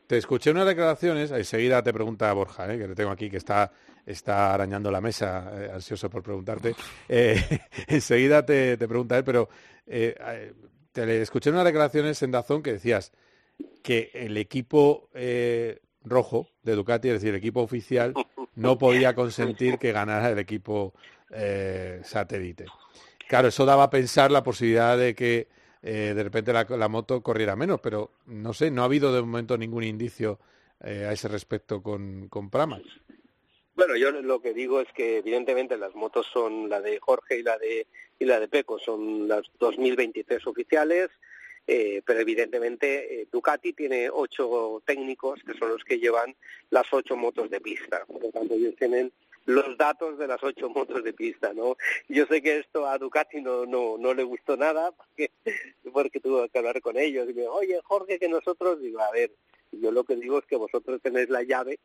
Te 0.06 0.17
escuché 0.17 0.51
unas 0.51 0.67
declaraciones, 0.67 1.32
enseguida 1.32 1.82
te 1.82 1.91
pregunta 1.91 2.32
Borja, 2.34 2.71
¿eh? 2.71 2.78
que 2.78 2.88
le 2.88 2.93
tengo 2.95 3.10
aquí, 3.10 3.28
que 3.30 3.38
está, 3.38 3.71
está 4.06 4.54
arañando 4.54 4.91
la 4.91 5.01
mesa, 5.01 5.73
ansioso 5.73 6.12
por 6.12 6.21
preguntarte. 6.21 6.75
Enseguida 7.88 8.45
te, 8.45 8.78
te 8.78 8.88
pregunta 8.88 9.17
él, 9.17 9.23
pero 9.23 9.49
te 9.84 11.21
escuché 11.21 11.49
unas 11.49 11.65
declaraciones 11.65 12.21
en 12.21 12.30
Dazón 12.30 12.62
que 12.62 12.73
decías 12.73 13.12
que 13.85 14.09
el 14.15 14.35
equipo 14.37 15.09
eh, 15.13 15.79
rojo 16.03 16.47
de 16.63 16.73
Ducati, 16.73 17.09
es 17.09 17.13
decir, 17.13 17.29
el 17.29 17.35
equipo 17.35 17.61
oficial, 17.61 18.15
no 18.55 18.79
podía 18.79 19.13
consentir 19.13 19.77
que 19.77 19.91
ganara 19.91 20.31
el 20.31 20.39
equipo 20.39 20.95
eh, 21.29 22.01
satélite. 22.03 22.65
Claro, 23.27 23.49
eso 23.49 23.63
daba 23.63 23.83
a 23.83 23.89
pensar 23.91 24.31
la 24.31 24.41
posibilidad 24.41 24.97
de 24.97 25.13
que 25.13 25.47
eh, 25.83 26.13
de 26.15 26.23
repente 26.23 26.51
la, 26.51 26.87
moto 26.87 27.21
corriera 27.21 27.55
menos, 27.55 27.79
pero 27.79 28.09
no 28.25 28.53
sé, 28.53 28.71
no 28.71 28.81
ha 28.81 28.85
habido 28.85 29.13
de 29.13 29.21
momento 29.21 29.55
ningún 29.55 29.83
indicio 29.83 30.39
eh, 30.83 31.05
a 31.07 31.13
ese 31.13 31.27
respecto 31.27 31.83
con, 31.83 32.27
con 32.27 32.49
Pramac. 32.49 32.81
Bueno, 33.75 33.95
yo 33.97 34.09
lo 34.09 34.41
que 34.41 34.55
digo 34.55 34.81
es 34.81 34.91
que 34.93 35.19
evidentemente 35.19 35.77
las 35.77 35.93
motos 35.93 36.25
son 36.33 36.69
la 36.69 36.81
de 36.81 36.97
Jorge 36.99 37.37
y 37.37 37.43
la 37.43 37.59
de 37.59 37.85
y 38.17 38.25
la 38.25 38.39
de 38.39 38.47
Peco 38.47 38.79
son 38.79 39.27
las 39.27 39.43
2023 39.59 40.47
oficiales, 40.47 41.09
eh, 41.67 42.01
pero 42.06 42.19
evidentemente 42.19 43.21
eh, 43.21 43.28
Ducati 43.32 43.73
tiene 43.73 44.10
ocho 44.10 44.84
técnicos 44.86 45.41
que 45.43 45.58
son 45.58 45.69
los 45.69 45.84
que 45.84 45.99
llevan 45.99 46.36
las 46.69 46.86
ocho 46.91 47.15
motos 47.15 47.49
de 47.49 47.60
pista, 47.60 48.06
por 48.06 48.21
lo 48.21 48.30
tanto 48.30 48.54
ellos 48.54 48.75
tienen 48.75 49.12
los 49.45 49.78
datos 49.78 50.17
de 50.17 50.28
las 50.28 50.43
ocho 50.43 50.69
motos 50.69 51.04
de 51.04 51.13
pista, 51.13 51.54
¿no? 51.54 51.78
Yo 52.08 52.25
sé 52.25 52.41
que 52.41 52.60
esto 52.60 52.88
a 52.88 52.97
Ducati 52.97 53.41
no 53.41 53.65
no 53.65 53.97
no 53.97 54.13
le 54.13 54.23
gustó 54.23 54.58
nada 54.58 54.91
porque 54.97 55.32
porque 55.91 56.19
tuvo 56.19 56.47
que 56.49 56.58
hablar 56.58 56.82
con 56.82 56.97
ellos. 56.97 57.28
Y 57.30 57.39
oye 57.41 57.80
Jorge 57.84 58.19
que 58.19 58.28
nosotros 58.30 58.82
digo 58.82 58.99
a 58.99 59.12
ver 59.12 59.32
yo 59.71 59.91
lo 59.91 60.04
que 60.04 60.15
digo 60.15 60.39
es 60.39 60.45
que 60.45 60.56
vosotros 60.56 61.01
tenéis 61.01 61.30
la 61.30 61.43
llave 61.43 61.80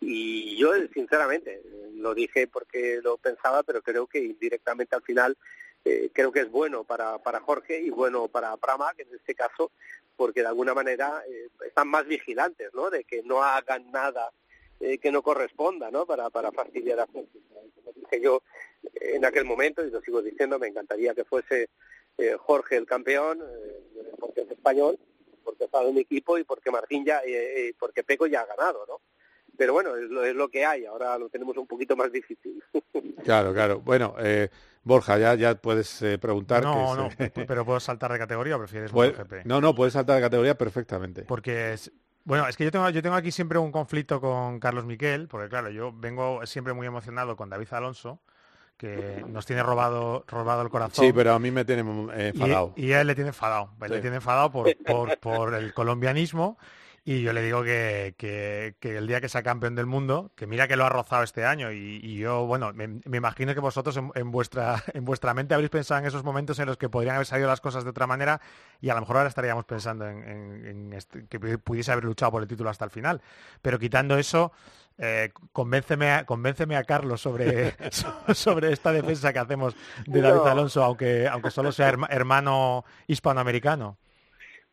y 0.00 0.56
yo 0.56 0.72
sinceramente 0.92 1.62
lo 1.94 2.14
dije 2.14 2.46
porque 2.46 3.00
lo 3.02 3.16
pensaba 3.16 3.62
pero 3.62 3.82
creo 3.82 4.06
que 4.06 4.18
indirectamente 4.18 4.94
al 4.94 5.02
final 5.02 5.36
eh, 5.84 6.10
creo 6.12 6.32
que 6.32 6.40
es 6.40 6.50
bueno 6.50 6.84
para 6.84 7.18
para 7.18 7.40
Jorge 7.40 7.80
y 7.80 7.90
bueno 7.90 8.28
para 8.28 8.56
Pramac 8.56 8.98
en 8.98 9.14
este 9.14 9.34
caso 9.34 9.70
porque 10.16 10.40
de 10.40 10.48
alguna 10.48 10.74
manera 10.74 11.22
eh, 11.28 11.48
están 11.66 11.88
más 11.88 12.06
vigilantes 12.06 12.72
no 12.74 12.90
de 12.90 13.04
que 13.04 13.22
no 13.22 13.42
hagan 13.42 13.90
nada 13.90 14.30
eh, 14.80 14.98
que 14.98 15.12
no 15.12 15.22
corresponda 15.22 15.90
no 15.90 16.06
para 16.06 16.30
para 16.30 16.52
fastidiar 16.52 17.00
a 17.00 17.06
Jorge 17.06 17.38
como 17.48 17.92
dije 17.94 18.20
yo 18.20 18.42
eh, 18.82 19.12
en 19.14 19.24
aquel 19.24 19.44
momento 19.44 19.84
y 19.84 19.90
lo 19.90 20.00
sigo 20.00 20.22
diciendo 20.22 20.58
me 20.58 20.68
encantaría 20.68 21.14
que 21.14 21.24
fuese 21.24 21.68
eh, 22.18 22.36
Jorge 22.38 22.76
el 22.76 22.86
campeón 22.86 23.40
eh, 23.42 24.14
porque 24.18 24.42
es 24.42 24.50
español 24.50 24.98
porque 25.42 25.64
está 25.64 25.82
en 25.82 25.94
mi 25.94 26.00
equipo 26.00 26.38
y 26.38 26.44
porque 26.44 26.70
Martín 26.70 27.04
ya 27.04 27.20
porque 27.78 28.02
Peco 28.02 28.26
ya 28.26 28.40
ha 28.40 28.46
ganado 28.46 28.86
no 28.86 29.00
pero 29.56 29.72
bueno, 29.72 29.96
es 29.96 30.08
lo, 30.10 30.24
es 30.24 30.34
lo 30.34 30.48
que 30.48 30.64
hay, 30.64 30.84
ahora 30.84 31.16
lo 31.18 31.28
tenemos 31.28 31.56
un 31.56 31.66
poquito 31.66 31.96
más 31.96 32.10
difícil. 32.12 32.62
Claro, 33.24 33.54
claro. 33.54 33.80
Bueno, 33.80 34.16
eh, 34.18 34.50
Borja, 34.84 35.18
ya, 35.18 35.34
ya 35.34 35.54
puedes 35.54 36.00
eh, 36.02 36.18
preguntar. 36.18 36.62
No, 36.62 37.08
que 37.16 37.24
no, 37.34 37.44
pero 37.46 37.64
puedo 37.64 37.80
saltar 37.80 38.12
de 38.12 38.18
categoría 38.18 38.56
o 38.56 38.58
prefieres 38.58 38.92
Puede- 38.92 39.12
MotoGP. 39.12 39.46
no, 39.46 39.60
no, 39.60 39.74
puedes 39.74 39.94
saltar 39.94 40.16
de 40.16 40.22
categoría 40.22 40.56
perfectamente. 40.56 41.22
Porque 41.22 41.72
es, 41.72 41.90
bueno, 42.24 42.46
es 42.46 42.56
que 42.56 42.64
yo 42.64 42.70
tengo, 42.70 42.88
yo 42.90 43.02
tengo 43.02 43.16
aquí 43.16 43.32
siempre 43.32 43.58
un 43.58 43.72
conflicto 43.72 44.20
con 44.20 44.60
Carlos 44.60 44.84
Miquel, 44.84 45.26
porque 45.28 45.48
claro, 45.48 45.70
yo 45.70 45.92
vengo 45.92 46.44
siempre 46.46 46.74
muy 46.74 46.86
emocionado 46.86 47.34
con 47.36 47.48
David 47.50 47.68
Alonso, 47.72 48.20
que 48.76 49.24
nos 49.28 49.46
tiene 49.46 49.62
robado, 49.62 50.24
robado 50.28 50.60
el 50.62 50.68
corazón. 50.68 51.04
Sí, 51.04 51.12
pero 51.12 51.32
a 51.32 51.38
mí 51.38 51.50
me 51.50 51.64
tiene 51.64 51.82
eh, 52.14 52.32
Y- 52.34 52.36
enfadado. 52.36 52.72
Y, 52.76 52.92
a 52.92 53.00
él 53.00 53.06
le 53.06 53.14
tiene 53.14 53.28
enfadado. 53.28 53.70
Sí. 53.80 53.88
Le 53.88 54.00
tiene 54.00 54.16
enfadado 54.16 54.50
por, 54.50 54.76
por, 54.84 55.18
por 55.18 55.54
el 55.54 55.72
colombianismo. 55.72 56.58
Y 57.06 57.20
yo 57.20 57.34
le 57.34 57.42
digo 57.42 57.62
que, 57.62 58.14
que- 58.16 58.76
que 58.80 58.96
el 58.96 59.06
día 59.06 59.20
que 59.20 59.28
sea 59.28 59.42
campeón 59.42 59.74
del 59.74 59.84
mundo, 59.84 60.32
que 60.36 60.46
mira 60.46 60.66
que 60.66 60.74
lo 60.76 60.86
ha 60.86 60.88
rozado 60.88 61.22
este 61.22 61.44
año. 61.44 61.70
Y, 61.70 62.00
y 62.02 62.16
yo, 62.16 62.46
bueno, 62.46 62.72
me, 62.72 62.88
me 62.88 63.18
imagino 63.18 63.52
que 63.52 63.60
vosotros 63.60 63.94
en, 63.98 64.10
en 64.14 64.30
vuestra, 64.30 64.82
en 64.94 65.04
vuestra 65.04 65.34
mente 65.34 65.52
habréis 65.52 65.68
pensado 65.70 66.00
en 66.00 66.06
esos 66.06 66.24
momentos 66.24 66.58
en 66.60 66.66
los 66.66 66.78
que 66.78 66.88
podrían 66.88 67.16
haber 67.16 67.26
salido 67.26 67.46
las 67.48 67.60
cosas 67.60 67.84
de 67.84 67.90
otra 67.90 68.06
manera 68.06 68.40
y 68.80 68.88
a 68.88 68.94
lo 68.94 69.00
mejor 69.00 69.18
ahora 69.18 69.28
estaríamos 69.28 69.66
pensando 69.66 70.08
en, 70.08 70.24
en- 70.26 70.66
en 70.66 70.92
este- 70.94 71.26
que 71.26 71.38
pudiese 71.58 71.92
haber 71.92 72.04
luchado 72.04 72.32
por 72.32 72.40
el 72.42 72.48
título 72.48 72.70
hasta 72.70 72.86
el 72.86 72.90
final. 72.90 73.20
Pero 73.60 73.78
quitando 73.78 74.16
eso, 74.16 74.52
eh, 74.96 75.30
convénceme, 75.52 76.10
a, 76.10 76.24
convénceme 76.24 76.74
a 76.76 76.84
Carlos 76.84 77.20
sobre, 77.20 77.74
sobre 78.34 78.72
esta 78.72 78.92
defensa 78.92 79.30
que 79.34 79.40
hacemos 79.40 79.74
de 80.06 80.22
David. 80.22 80.40
Alonso, 80.46 80.82
aunque, 80.82 81.28
aunque 81.28 81.50
solo 81.50 81.70
sea 81.70 81.90
herma- 81.92 82.08
hermano 82.08 82.86
hispanoamericano. 83.08 83.98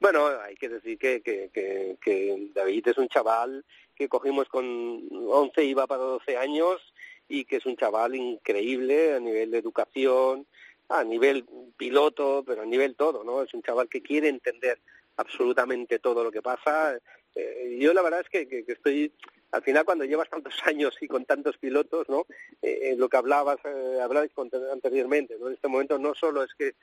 Bueno, 0.01 0.25
hay 0.41 0.55
que 0.55 0.67
decir 0.67 0.97
que, 0.97 1.21
que, 1.21 2.49
David 2.55 2.87
es 2.87 2.97
un 2.97 3.07
chaval 3.07 3.63
que 3.93 4.09
cogimos 4.09 4.49
con 4.49 4.65
11, 5.11 5.63
iba 5.63 5.85
para 5.85 6.01
12 6.01 6.37
años 6.37 6.81
y 7.29 7.45
que 7.45 7.57
es 7.57 7.67
un 7.67 7.77
chaval 7.77 8.15
increíble 8.15 9.13
a 9.13 9.19
nivel 9.19 9.51
de 9.51 9.59
educación, 9.59 10.47
a 10.89 11.03
nivel 11.03 11.45
piloto, 11.77 12.43
pero 12.43 12.63
a 12.63 12.65
nivel 12.65 12.95
todo, 12.95 13.23
¿no? 13.23 13.43
Es 13.43 13.53
un 13.53 13.61
chaval 13.61 13.87
que 13.89 14.01
quiere 14.01 14.27
entender 14.27 14.79
absolutamente 15.17 15.99
todo 15.99 16.23
lo 16.23 16.31
que 16.31 16.41
pasa. 16.41 16.97
Eh, 17.35 17.77
yo 17.79 17.93
la 17.93 18.01
verdad 18.01 18.21
es 18.21 18.29
que, 18.29 18.47
que- 18.47 18.65
estoy, 18.73 19.13
al 19.51 19.61
final 19.61 19.85
cuando 19.85 20.05
llevas 20.05 20.31
tantos 20.31 20.55
años 20.65 20.97
y 20.99 21.07
con 21.07 21.25
tantos 21.25 21.59
pilotos, 21.59 22.09
¿no? 22.09 22.25
Eh, 22.63 22.89
eh, 22.89 22.95
lo 22.97 23.07
que 23.07 23.17
hablabas, 23.17 23.59
eh, 23.65 23.99
hablabais 24.01 24.31
anteriormente, 24.73 25.37
¿no? 25.39 25.49
En 25.49 25.53
este 25.53 25.67
momento 25.67 25.99
no 25.99 26.15
solo 26.15 26.41
es 26.41 26.55
que 26.55 26.73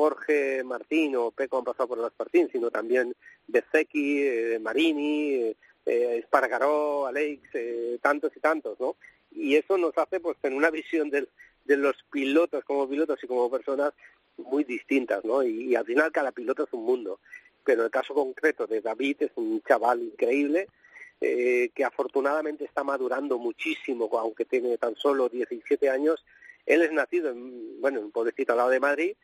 Jorge 0.00 0.64
Martín 0.64 1.14
o 1.16 1.30
Peco 1.30 1.58
han 1.58 1.64
pasado 1.64 1.88
por 1.88 1.98
el 1.98 2.06
Aspartín, 2.06 2.48
sino 2.50 2.70
también 2.70 3.14
Bezzecchi, 3.48 4.22
eh, 4.22 4.58
Marini, 4.58 5.34
eh, 5.34 5.56
eh, 5.84 6.16
Espargaró, 6.22 7.06
Alex, 7.06 7.42
eh, 7.52 7.98
tantos 8.00 8.34
y 8.34 8.40
tantos, 8.40 8.80
¿no? 8.80 8.96
Y 9.30 9.56
eso 9.56 9.76
nos 9.76 9.96
hace 9.98 10.18
pues 10.20 10.38
tener 10.38 10.56
una 10.56 10.70
visión 10.70 11.10
del, 11.10 11.28
de 11.66 11.76
los 11.76 11.96
pilotos 12.10 12.64
como 12.64 12.88
pilotos 12.88 13.22
y 13.22 13.26
como 13.26 13.50
personas 13.50 13.92
muy 14.38 14.64
distintas, 14.64 15.22
¿no? 15.22 15.42
Y, 15.42 15.72
y 15.72 15.74
al 15.74 15.84
final 15.84 16.10
cada 16.12 16.32
piloto 16.32 16.64
es 16.64 16.72
un 16.72 16.84
mundo. 16.84 17.20
Pero 17.62 17.84
el 17.84 17.90
caso 17.90 18.14
concreto 18.14 18.66
de 18.66 18.80
David 18.80 19.16
es 19.20 19.32
un 19.34 19.60
chaval 19.62 20.00
increíble, 20.00 20.68
eh, 21.20 21.70
que 21.74 21.84
afortunadamente 21.84 22.64
está 22.64 22.82
madurando 22.82 23.38
muchísimo, 23.38 24.08
aunque 24.18 24.46
tiene 24.46 24.78
tan 24.78 24.96
solo 24.96 25.28
17 25.28 25.90
años. 25.90 26.24
Él 26.64 26.80
es 26.80 26.92
nacido 26.92 27.30
en, 27.30 27.78
bueno, 27.80 27.98
en 27.98 28.06
un 28.06 28.10
pueblecito 28.10 28.52
al 28.52 28.58
lado 28.58 28.70
de 28.70 28.80
Madrid, 28.80 29.14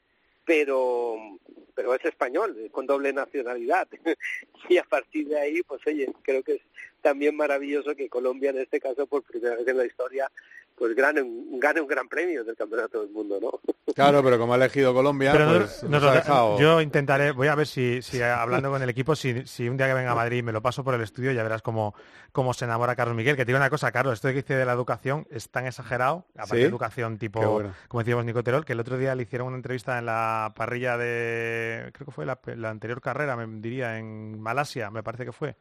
pero 0.47 1.39
pero 1.75 1.95
es 1.95 2.03
español, 2.07 2.71
con 2.73 2.87
doble 2.87 3.13
nacionalidad. 3.13 3.87
y 4.71 4.79
a 4.79 4.85
partir 4.85 5.29
de 5.29 5.39
ahí, 5.39 5.63
pues 5.63 5.87
oye, 5.87 6.11
creo 6.23 6.43
que 6.43 6.55
es 6.55 6.63
también 7.03 7.37
maravilloso 7.37 7.95
que 7.95 8.09
Colombia, 8.09 8.49
en 8.49 8.61
este 8.61 8.81
caso, 8.81 9.07
por 9.07 9.23
primera 9.23 9.57
vez 9.57 9.69
en 9.69 9.77
la 9.77 9.85
historia, 9.85 10.33
pues 10.77 10.95
gane, 10.95 11.23
un- 11.23 11.59
gane 11.59 11.81
un 11.81 11.87
gran 11.89 12.07
premio 12.09 12.45
del 12.45 12.55
Campeonato 12.57 13.01
del 13.03 13.11
Mundo, 13.11 13.39
¿no? 13.41 13.51
Claro, 13.95 14.23
pero 14.23 14.37
como 14.39 14.53
ha 14.53 14.57
elegido 14.57 14.93
Colombia, 14.93 15.33
Pero 15.33 15.47
no- 15.47 15.59
pues 15.59 15.83
nos 15.85 16.03
lo 16.03 16.09
ha 16.09 16.13
de- 16.13 16.19
dejado... 16.19 16.59
Yo 16.59 16.83
intentaré, 16.83 17.31
voy 17.31 17.49
a 17.49 17.55
ver 17.55 17.67
si, 17.67 18.03
si 18.03 18.21
hablando 18.21 18.69
con 18.71 18.83
el 18.83 18.91
equipo, 18.91 19.17
si, 19.17 19.47
si 19.47 19.69
un 19.71 19.79
día 19.79 19.87
que 19.87 19.95
venga 19.95 20.11
a 20.11 20.15
Madrid 20.15 20.43
me 20.43 20.53
lo 20.53 20.61
paso 20.61 20.85
por 20.85 20.93
el 20.95 21.01
estudio, 21.01 21.33
ya 21.33 21.43
verás 21.43 21.63
cómo, 21.63 21.95
cómo 22.33 22.53
se 22.53 22.67
enamora 22.67 22.95
Carlos 22.95 23.17
Miguel. 23.17 23.37
Que 23.37 23.45
te 23.47 23.53
digo 23.53 23.57
una 23.59 23.71
cosa, 23.71 23.91
Carlos, 23.93 24.15
esto 24.15 24.29
que 24.29 24.35
dice 24.35 24.55
de 24.55 24.67
la 24.67 24.73
educación 24.73 25.27
es 25.31 25.49
tan 25.51 25.67
exagerado, 25.67 26.27
aparte 26.35 26.57
¿Sí? 26.57 26.63
de 26.63 26.69
educación 26.69 27.17
tipo, 27.17 27.41
bueno. 27.49 27.73
como 27.89 28.03
decíamos 28.03 28.27
Nico 28.27 28.43
Terol, 28.43 28.67
que 28.67 28.75
el 28.75 28.81
otro 28.81 28.99
día 28.99 29.15
le 29.15 29.23
hicieron 29.23 29.47
una 29.49 29.57
entrevista 29.57 29.99
en 29.99 30.05
la 30.05 30.53
parrilla 30.55 30.99
de, 30.99 31.91
creo 31.95 32.05
que 32.07 32.13
fue 32.13 32.27
la, 32.27 32.39
la 32.55 32.69
anterior 32.69 33.01
carrera, 33.01 33.35
me 33.37 33.47
diría, 33.61 33.97
en 33.99 34.39
Malasia, 34.39 34.91
me 34.91 35.03
parece 35.03 35.25
que 35.25 35.33
fue. 35.33 35.57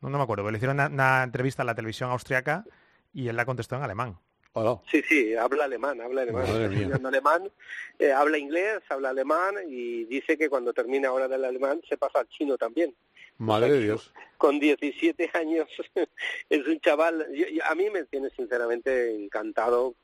No, 0.00 0.08
no 0.08 0.16
me 0.16 0.24
acuerdo, 0.24 0.44
pero 0.44 0.52
le 0.52 0.56
hicieron 0.58 0.76
una, 0.76 0.86
una 0.86 1.22
entrevista 1.24 1.62
en 1.62 1.66
la 1.66 1.74
televisión 1.74 2.10
austriaca 2.10 2.64
y 3.12 3.28
él 3.28 3.36
la 3.36 3.44
contestó 3.44 3.76
en 3.76 3.82
alemán. 3.82 4.16
Sí, 4.90 5.02
sí, 5.02 5.34
habla 5.34 5.64
alemán, 5.64 6.00
habla 6.00 6.22
alemán. 6.22 6.46
Estudiando 6.46 7.08
alemán, 7.08 7.50
eh, 7.98 8.12
habla 8.12 8.38
inglés, 8.38 8.80
habla 8.88 9.10
alemán 9.10 9.56
y 9.68 10.04
dice 10.04 10.38
que 10.38 10.48
cuando 10.48 10.72
termine 10.72 11.06
ahora 11.06 11.28
del 11.28 11.44
alemán 11.44 11.82
se 11.86 11.98
pasa 11.98 12.20
al 12.20 12.28
chino 12.28 12.56
también. 12.56 12.94
Madre 13.38 13.72
de 13.72 13.80
Dios. 13.80 14.12
Con 14.38 14.60
17 14.60 15.30
años 15.34 15.66
es 16.50 16.66
un 16.66 16.80
chaval, 16.80 17.26
yo- 17.34 17.46
a 17.64 17.74
mí 17.74 17.88
me 17.90 18.04
tiene 18.04 18.28
sinceramente 18.30 19.14
encantado, 19.14 19.94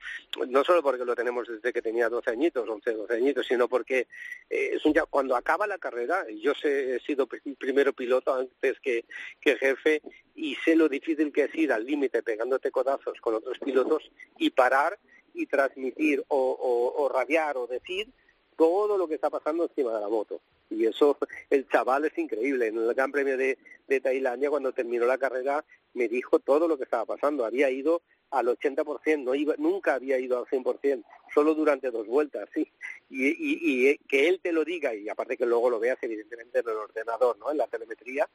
no 0.48 0.64
solo 0.64 0.82
porque 0.82 1.04
lo 1.04 1.14
tenemos 1.14 1.48
desde 1.48 1.72
que 1.72 1.82
tenía 1.82 2.08
12 2.08 2.30
añitos, 2.30 2.68
11, 2.68 2.92
12 2.92 3.14
añitos, 3.14 3.46
sino 3.46 3.68
porque 3.68 4.06
eh, 4.48 4.70
es 4.74 4.84
un 4.86 4.94
cha- 4.94 5.04
cuando 5.06 5.36
acaba 5.36 5.66
la 5.66 5.78
carrera, 5.78 6.26
yo 6.30 6.54
sé, 6.54 6.96
he 6.96 7.00
sido 7.00 7.26
pri- 7.26 7.40
primero 7.58 7.92
piloto 7.92 8.34
antes 8.34 8.80
que, 8.80 9.04
que 9.40 9.56
jefe 9.56 10.00
y 10.34 10.54
sé 10.56 10.76
lo 10.76 10.88
difícil 10.88 11.30
que 11.32 11.44
es 11.44 11.54
ir 11.54 11.72
al 11.72 11.84
límite 11.84 12.22
pegándote 12.22 12.70
codazos 12.70 13.20
con 13.20 13.34
otros 13.34 13.58
pilotos 13.58 14.10
y 14.38 14.50
parar 14.50 14.98
y 15.34 15.46
transmitir 15.46 16.24
o, 16.28 16.36
o, 16.38 17.02
o 17.02 17.08
radiar 17.08 17.56
o 17.58 17.66
decir 17.66 18.08
todo 18.56 18.96
lo 18.98 19.08
que 19.08 19.14
está 19.14 19.28
pasando 19.30 19.64
encima 19.64 19.94
de 19.94 20.00
la 20.00 20.08
moto. 20.08 20.40
Y 20.72 20.86
eso, 20.86 21.18
el 21.50 21.68
chaval 21.68 22.04
es 22.06 22.16
increíble. 22.18 22.68
En 22.68 22.78
el 22.78 22.94
Gran 22.94 23.12
Premio 23.12 23.36
de, 23.36 23.58
de 23.88 24.00
Tailandia, 24.00 24.50
cuando 24.50 24.72
terminó 24.72 25.06
la 25.06 25.18
carrera, 25.18 25.64
me 25.94 26.08
dijo 26.08 26.38
todo 26.38 26.68
lo 26.68 26.76
que 26.76 26.84
estaba 26.84 27.04
pasando. 27.04 27.44
Había 27.44 27.70
ido 27.70 28.02
al 28.32 28.46
80%, 28.46 29.22
no 29.22 29.34
iba, 29.34 29.54
nunca 29.58 29.94
había 29.94 30.18
ido 30.18 30.38
al 30.38 30.46
100%, 30.46 31.04
solo 31.34 31.54
durante 31.54 31.90
dos 31.90 32.06
vueltas, 32.06 32.48
sí. 32.54 32.66
Y, 33.10 33.28
y, 33.28 33.58
y 33.60 33.88
eh, 33.88 34.00
que 34.08 34.28
él 34.28 34.40
te 34.42 34.52
lo 34.52 34.64
diga, 34.64 34.94
y 34.94 35.08
aparte 35.08 35.36
que 35.36 35.44
luego 35.44 35.68
lo 35.68 35.78
veas 35.78 35.98
evidentemente 36.00 36.60
en 36.60 36.68
el 36.68 36.76
ordenador, 36.76 37.38
¿no? 37.38 37.50
En 37.50 37.58
la 37.58 37.66
telemetría, 37.66 38.26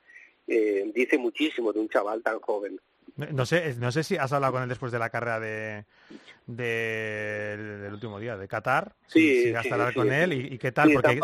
eh, 0.47 0.89
dice 0.93 1.17
muchísimo 1.17 1.73
de 1.73 1.79
un 1.79 1.89
chaval 1.89 2.21
tan 2.21 2.39
joven. 2.39 2.79
No- 3.17 3.45
sé, 3.45 3.75
no 3.79 3.91
sé 3.91 4.03
si 4.03 4.15
has 4.17 4.31
hablado 4.31 4.53
con 4.53 4.63
él 4.63 4.69
después 4.69 4.91
de 4.91 4.99
la 4.99 5.09
carrera 5.09 5.39
de, 5.39 5.85
de- 6.45 7.57
del 7.81 7.93
último 7.93 8.19
día, 8.19 8.37
de 8.37 8.47
Qatar. 8.47 8.95
Sí, 9.07 9.19
si 9.19 9.43
llegaste 9.47 9.69
sí, 9.69 9.75
sí, 9.89 9.93
con 9.95 10.07
sí. 10.07 10.13
él 10.13 10.33
y, 10.33 10.53
y 10.53 10.57
qué 10.57 10.71
tal, 10.71 10.89
porque 10.93 11.13
es- 11.13 11.19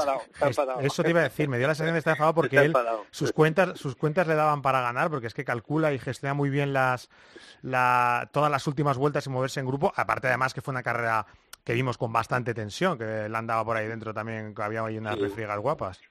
eso 0.81 1.03
te 1.03 1.09
iba 1.11 1.19
a 1.21 1.23
decir, 1.23 1.47
me 1.49 1.57
dio 1.57 1.67
la 1.67 1.75
sensación 1.75 1.93
de 1.93 1.99
estar 1.99 2.11
enfadado 2.13 2.33
porque 2.35 2.57
él 2.57 2.73
sus 3.11 3.31
cuentas 3.31 3.79
sus 3.79 3.95
cuentas 3.95 4.27
le 4.27 4.35
daban 4.35 4.61
para 4.61 4.81
ganar 4.81 5.09
porque 5.09 5.27
es 5.27 5.33
que 5.33 5.45
calcula 5.45 5.93
y 5.93 5.99
gestiona 5.99 6.33
muy 6.33 6.49
bien 6.49 6.73
las 6.73 7.09
la, 7.61 8.29
todas 8.33 8.51
las 8.51 8.67
últimas 8.67 8.97
vueltas 8.97 9.25
y 9.25 9.29
moverse 9.29 9.59
en 9.59 9.65
grupo, 9.65 9.93
aparte 9.95 10.27
además 10.27 10.53
que 10.53 10.61
fue 10.61 10.71
una 10.73 10.83
carrera 10.83 11.25
que 11.63 11.73
vimos 11.73 11.97
con 11.97 12.11
bastante 12.11 12.53
tensión, 12.53 12.97
que 12.97 13.25
él 13.27 13.35
andaba 13.35 13.63
por 13.63 13.77
ahí 13.77 13.87
dentro 13.87 14.13
también, 14.13 14.53
que 14.53 14.61
había 14.63 14.83
ahí 14.83 14.97
unas 14.97 15.17
refriegas 15.17 15.59
guapas. 15.59 16.01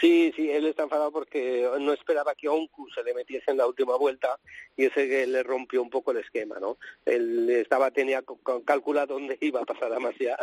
Sí, 0.00 0.30
sí, 0.36 0.50
él 0.50 0.66
está 0.66 0.82
enfadado 0.82 1.10
porque 1.10 1.66
no 1.80 1.92
esperaba 1.92 2.34
que 2.34 2.48
Onku 2.48 2.88
se 2.90 3.02
le 3.02 3.14
metiese 3.14 3.50
en 3.50 3.56
la 3.56 3.66
última 3.66 3.96
vuelta 3.96 4.38
y 4.76 4.84
ese 4.84 5.08
que 5.08 5.26
le 5.26 5.42
rompió 5.42 5.80
un 5.80 5.88
poco 5.88 6.10
el 6.10 6.18
esquema, 6.18 6.58
¿no? 6.60 6.76
Él 7.06 7.48
estaba 7.48 7.90
tenía 7.90 8.22
calculado 8.66 9.14
dónde 9.14 9.38
iba 9.40 9.62
a 9.62 9.64
pasar 9.64 9.92
a 9.94 9.98
Masia 9.98 10.36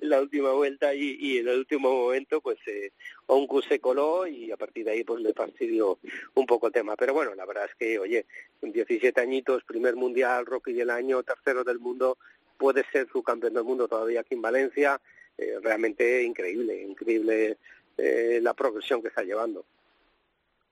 en 0.00 0.08
la 0.10 0.20
última 0.20 0.52
vuelta 0.52 0.94
y, 0.94 1.16
y 1.18 1.38
en 1.38 1.48
el 1.48 1.58
último 1.58 1.90
momento 1.90 2.42
pues 2.42 2.58
eh, 2.66 2.92
Onku 3.26 3.62
se 3.62 3.80
coló 3.80 4.26
y 4.26 4.50
a 4.50 4.58
partir 4.58 4.84
de 4.84 4.90
ahí 4.90 5.04
pues 5.04 5.22
le 5.22 5.32
fastidió 5.32 5.98
un 6.34 6.46
poco 6.46 6.66
el 6.66 6.72
tema. 6.74 6.94
Pero 6.96 7.14
bueno, 7.14 7.34
la 7.34 7.46
verdad 7.46 7.64
es 7.64 7.74
que, 7.76 7.98
oye, 7.98 8.26
con 8.60 8.72
17 8.72 9.18
añitos, 9.20 9.64
primer 9.64 9.96
mundial, 9.96 10.44
rookie 10.44 10.74
del 10.74 10.90
año, 10.90 11.22
tercero 11.22 11.64
del 11.64 11.78
mundo, 11.78 12.18
puede 12.58 12.84
ser 12.92 13.08
su 13.10 13.22
campeón 13.22 13.54
del 13.54 13.64
mundo 13.64 13.88
todavía 13.88 14.20
aquí 14.20 14.34
en 14.34 14.42
Valencia, 14.42 15.00
eh, 15.38 15.58
realmente 15.62 16.22
increíble, 16.22 16.82
increíble 16.82 17.58
eh, 17.98 18.40
la 18.42 18.54
progresión 18.54 19.02
que 19.02 19.08
está 19.08 19.22
llevando. 19.22 19.66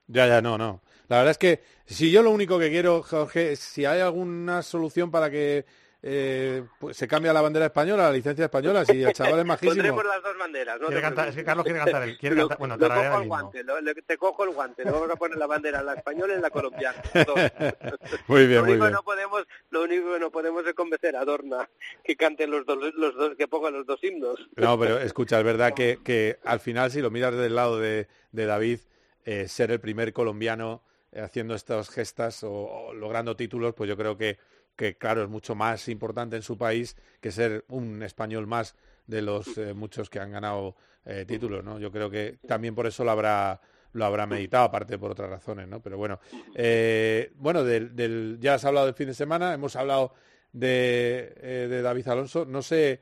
Ya, 0.07 0.27
ya, 0.27 0.41
no, 0.41 0.57
no. 0.57 0.81
La 1.09 1.17
verdad 1.17 1.31
es 1.31 1.37
que 1.37 1.61
si 1.85 2.11
yo 2.11 2.23
lo 2.23 2.31
único 2.31 2.57
que 2.57 2.69
quiero, 2.69 3.03
Jorge, 3.03 3.55
si 3.55 3.85
hay 3.85 4.01
alguna 4.01 4.61
solución 4.61 5.11
para 5.11 5.29
que 5.29 5.65
eh, 6.03 6.63
pues 6.79 6.95
se 6.95 7.07
cambie 7.07 7.33
la 7.33 7.41
bandera 7.41 7.65
española, 7.65 8.03
la 8.03 8.11
licencia 8.11 8.45
española, 8.45 8.85
si 8.85 9.01
el 9.03 9.13
chaval 9.13 9.39
es 9.39 9.45
majísimo. 9.45 9.73
Pondremos 9.73 10.05
las 10.05 10.23
dos 10.23 10.37
banderas, 10.37 10.79
¿no? 10.79 10.87
Cantar- 10.89 11.29
es 11.29 11.35
que 11.35 11.43
Carlos 11.43 11.63
quiere 11.65 11.79
cantar 11.79 12.03
él, 12.03 12.17
quiere 12.17 12.35
Lo- 12.35 12.43
cantar- 12.47 12.57
bueno, 12.59 12.77
lo 12.77 12.87
cojo 12.87 13.21
el 13.21 13.27
guante, 13.27 13.63
lo- 13.63 13.81
lo- 13.81 13.93
te 13.95 14.17
cojo 14.17 14.43
el 14.43 14.49
guante, 14.51 14.83
luego 14.83 14.99
vamos 15.01 15.15
a 15.15 15.19
poner 15.19 15.37
la 15.37 15.47
bandera, 15.47 15.81
la 15.81 15.93
española 15.95 16.35
y 16.37 16.41
la 16.41 16.49
colombiana. 16.49 17.01
Muy 18.27 18.47
bien, 18.47 18.59
lo 18.59 18.63
muy 18.65 18.71
único 18.73 18.85
bien. 18.85 18.87
que 18.87 18.91
no 18.91 19.03
podemos, 19.03 19.43
lo 19.71 19.83
único 19.83 20.13
que 20.13 20.19
no 20.19 20.31
podemos 20.31 20.65
es 20.65 20.73
convencer 20.73 21.15
a 21.15 21.25
Dorna 21.25 21.69
que 22.03 22.15
cante 22.15 22.47
los 22.47 22.65
dos, 22.65 22.77
los 22.95 23.15
dos, 23.15 23.35
que 23.35 23.47
ponga 23.47 23.69
los 23.71 23.85
dos 23.85 24.03
himnos. 24.03 24.39
No, 24.55 24.77
pero 24.79 24.99
escucha, 24.99 25.39
es 25.39 25.45
verdad 25.45 25.73
que, 25.73 25.99
que 26.05 26.39
al 26.43 26.59
final, 26.59 26.91
si 26.91 27.01
lo 27.01 27.09
miras 27.11 27.35
del 27.35 27.55
lado 27.55 27.79
de, 27.79 28.07
de 28.31 28.45
David, 28.45 28.79
eh, 29.25 29.47
ser 29.47 29.71
el 29.71 29.79
primer 29.79 30.13
colombiano 30.13 30.83
eh, 31.11 31.21
haciendo 31.21 31.55
estas 31.55 31.89
gestas 31.89 32.43
o, 32.43 32.51
o 32.51 32.93
logrando 32.93 33.35
títulos, 33.35 33.73
pues 33.73 33.89
yo 33.89 33.97
creo 33.97 34.17
que, 34.17 34.37
que, 34.77 34.97
claro, 34.97 35.23
es 35.23 35.29
mucho 35.29 35.55
más 35.55 35.89
importante 35.89 36.37
en 36.37 36.43
su 36.43 36.57
país 36.57 36.95
que 37.21 37.31
ser 37.31 37.65
un 37.69 38.03
español 38.03 38.47
más 38.47 38.75
de 39.07 39.21
los 39.21 39.57
eh, 39.57 39.73
muchos 39.73 40.09
que 40.09 40.19
han 40.21 40.31
ganado 40.31 40.75
eh, 41.05 41.25
títulos, 41.27 41.63
¿no? 41.63 41.79
Yo 41.79 41.91
creo 41.91 42.09
que 42.09 42.39
también 42.45 42.75
por 42.75 42.87
eso 42.87 43.03
lo 43.03 43.11
habrá 43.11 43.59
lo 43.93 44.05
habrá 44.05 44.27
meditado, 44.27 44.65
aparte 44.65 44.99
por 44.99 45.11
otras 45.11 45.29
razones, 45.29 45.67
¿no? 45.67 45.81
Pero 45.81 45.97
bueno, 45.97 46.19
eh, 46.53 47.31
bueno, 47.35 47.63
del, 47.63 47.95
del- 47.95 48.37
ya 48.39 48.55
has 48.55 48.65
hablado 48.65 48.85
del 48.85 48.95
fin 48.95 49.07
de 49.07 49.13
semana, 49.15 49.53
hemos 49.53 49.75
hablado 49.75 50.13
de, 50.51 51.67
de 51.69 51.81
David 51.81 52.07
Alonso, 52.09 52.45
no 52.45 52.61
sé 52.61 52.99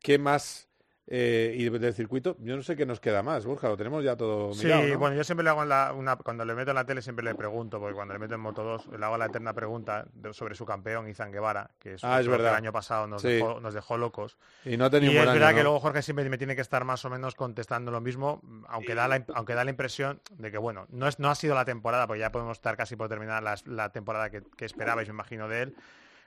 qué 0.00 0.18
más 0.18 0.68
eh, 1.06 1.54
y 1.56 1.68
del 1.68 1.92
circuito, 1.92 2.36
yo 2.40 2.56
no 2.56 2.62
sé 2.62 2.76
qué 2.76 2.86
nos 2.86 2.98
queda 2.98 3.22
más, 3.22 3.44
Borja, 3.44 3.68
lo 3.68 3.76
tenemos 3.76 4.02
ya 4.02 4.16
todo 4.16 4.54
Sí, 4.54 4.64
mirado, 4.64 4.86
¿no? 4.86 4.98
bueno, 4.98 5.16
yo 5.16 5.24
siempre 5.24 5.44
le 5.44 5.50
hago 5.50 5.62
en 5.62 5.68
la, 5.68 5.92
una, 5.92 6.16
cuando 6.16 6.44
le 6.46 6.54
meto 6.54 6.70
en 6.70 6.76
la 6.76 6.86
tele 6.86 7.02
siempre 7.02 7.22
le 7.24 7.34
pregunto, 7.34 7.78
porque 7.78 7.94
cuando 7.94 8.14
le 8.14 8.20
meto 8.20 8.34
en 8.34 8.40
Moto 8.40 8.62
2 8.64 8.86
le 8.98 9.04
hago 9.04 9.18
la 9.18 9.26
eterna 9.26 9.52
pregunta 9.52 10.06
de- 10.14 10.32
sobre 10.32 10.54
su 10.54 10.64
campeón, 10.64 11.06
Izan 11.08 11.30
Guevara, 11.30 11.70
que 11.78 11.94
es, 11.94 12.04
Ah, 12.04 12.20
es 12.20 12.26
otro 12.26 12.38
que 12.38 12.42
verdad. 12.42 12.52
el 12.58 12.64
año 12.64 12.72
pasado 12.72 13.06
nos, 13.06 13.20
Sí. 13.20 13.28
dejó, 13.28 13.60
nos 13.60 13.74
dejó 13.74 13.98
locos. 13.98 14.38
Y 14.64 14.76
no 14.78 14.86
ha 14.86 14.90
tenido 14.90 15.12
Y 15.12 15.16
un 15.16 15.20
es 15.22 15.26
verdad 15.28 15.48
año, 15.48 15.56
que 15.56 15.62
¿no? 15.62 15.64
luego 15.70 15.80
Jorge 15.80 16.00
siempre 16.02 16.28
me 16.30 16.38
tiene 16.38 16.54
que 16.56 16.62
estar 16.62 16.84
más 16.84 17.04
o 17.04 17.10
menos 17.10 17.34
contestando 17.34 17.90
lo 17.90 18.00
mismo, 18.00 18.40
aunque 18.68 18.94
da 18.94 19.06
la, 19.06 19.24
aunque 19.34 19.54
da 19.54 19.64
la 19.64 19.70
impresión 19.70 20.22
de 20.30 20.50
que, 20.50 20.56
bueno, 20.58 20.86
no, 20.90 21.06
es, 21.06 21.18
no 21.18 21.28
ha 21.28 21.34
sido 21.34 21.54
la 21.54 21.66
temporada, 21.66 22.06
porque 22.06 22.20
ya 22.20 22.32
podemos 22.32 22.56
estar 22.56 22.76
casi 22.78 22.96
por 22.96 23.08
terminar 23.08 23.42
la, 23.66 23.90
temporada 23.90 24.30
que, 24.30 24.42
que 24.56 24.64
esperabais, 24.64 25.06
me 25.08 25.12
imagino, 25.12 25.48
de 25.48 25.62
él, 25.62 25.74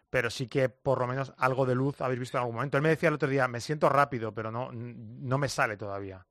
pero 0.10 0.30
sí 0.30 0.48
que 0.48 0.70
por 0.70 1.00
lo 1.00 1.08
menos 1.08 1.34
algo 1.38 1.66
de 1.66 1.76
luz 1.76 2.02
habéis 2.02 2.20
visto 2.20 2.38
en 2.38 2.42
algún 2.42 2.56
momento. 2.56 2.78
Él 2.78 2.84
me 2.84 2.90
decía 2.90 3.10
el 3.10 3.16
otro 3.16 3.30
día, 3.30 3.48
me 3.48 3.62
siento 3.62 3.90
rápido, 3.90 4.34
pero 4.34 4.52
no, 4.52 4.72
no 4.72 5.38
me 5.38 5.50
sale 5.50 5.78
todavía. 5.78 6.26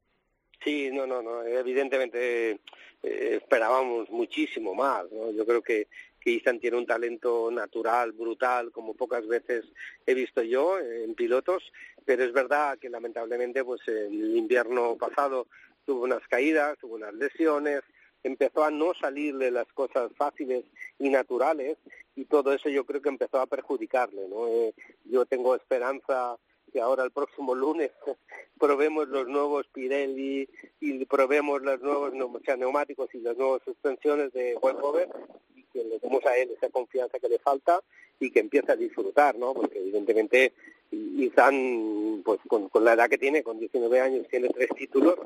Sí, 0.65 0.91
no, 0.93 1.07
no, 1.07 1.23
no. 1.23 1.43
Evidentemente 1.45 2.61
eh, 3.03 3.39
esperábamos 3.43 4.11
muchísimo 4.11 4.75
más. 4.75 5.05
¿no? 5.13 5.31
Yo 5.31 5.45
creo 5.47 5.63
que, 5.63 5.89
que 6.19 6.41
tiene 6.61 6.77
un 6.77 6.87
talento 6.87 7.51
natural, 7.53 8.13
brutal, 8.13 8.73
como 8.73 8.95
pocas 8.95 9.27
veces 9.29 9.65
he 10.07 10.15
visto 10.15 10.43
yo 10.43 10.81
en 10.81 11.15
pilotos. 11.15 11.63
Pero 12.05 12.25
es 12.25 12.33
verdad 12.33 12.79
que 12.79 12.89
lamentablemente, 12.89 13.63
pues 13.65 13.81
el 13.87 14.37
invierno 14.37 14.97
pasado 14.97 15.47
tuvo 15.85 16.05
unas 16.05 16.27
caídas, 16.29 16.79
tuvo 16.79 16.97
unas 16.97 17.15
lesiones, 17.15 17.83
empezó 18.23 18.65
a 18.65 18.71
no 18.71 18.95
salirle 18.95 19.51
las 19.51 19.67
cosas 19.73 20.11
fáciles 20.17 20.65
y 20.99 21.11
naturales 21.11 21.79
y 22.15 22.25
todo 22.25 22.53
eso 22.53 22.69
yo 22.69 22.85
creo 22.85 23.03
que 23.03 23.09
empezó 23.09 23.41
a 23.41 23.47
perjudicarle. 23.47 24.29
¿no? 24.29 24.49
Eh, 24.49 24.75
yo 25.05 25.27
tengo 25.27 25.55
esperanza 25.55 26.37
que 26.73 26.81
ahora 26.81 27.05
el 27.05 27.11
próximo 27.11 27.55
lunes 27.55 27.91
probemos 28.59 29.09
los 29.09 29.29
nuevos 29.29 29.67
Pirelli 29.73 30.49
y 30.81 31.05
probemos 31.05 31.63
los 31.63 31.81
nuevos 31.81 32.13
neumáticos 32.13 33.15
y 33.15 33.19
las 33.19 33.37
nuevas 33.37 33.63
suspensiones 33.65 34.33
de 34.33 34.57
Weber 34.57 35.09
y 35.55 35.63
que 35.65 35.85
le 35.85 35.99
demos 35.99 36.25
a 36.27 36.37
él 36.37 36.51
esa 36.57 36.71
confianza 36.71 37.19
que 37.19 37.29
le 37.29 37.39
falta 37.39 37.81
y 38.19 38.31
que 38.31 38.41
empiece 38.41 38.73
a 38.73 38.77
disfrutar, 38.77 39.37
¿no? 39.37 39.53
Porque 39.53 39.79
evidentemente 39.79 40.55
Izan, 40.91 42.23
pues 42.25 42.41
con, 42.49 42.69
con 42.69 42.85
la 42.85 42.95
edad 42.95 43.11
que 43.11 43.19
tiene, 43.19 43.43
con 43.43 43.59
19 43.59 44.01
años, 44.01 44.27
tiene 44.29 44.49
tres 44.49 44.71
títulos 44.75 45.17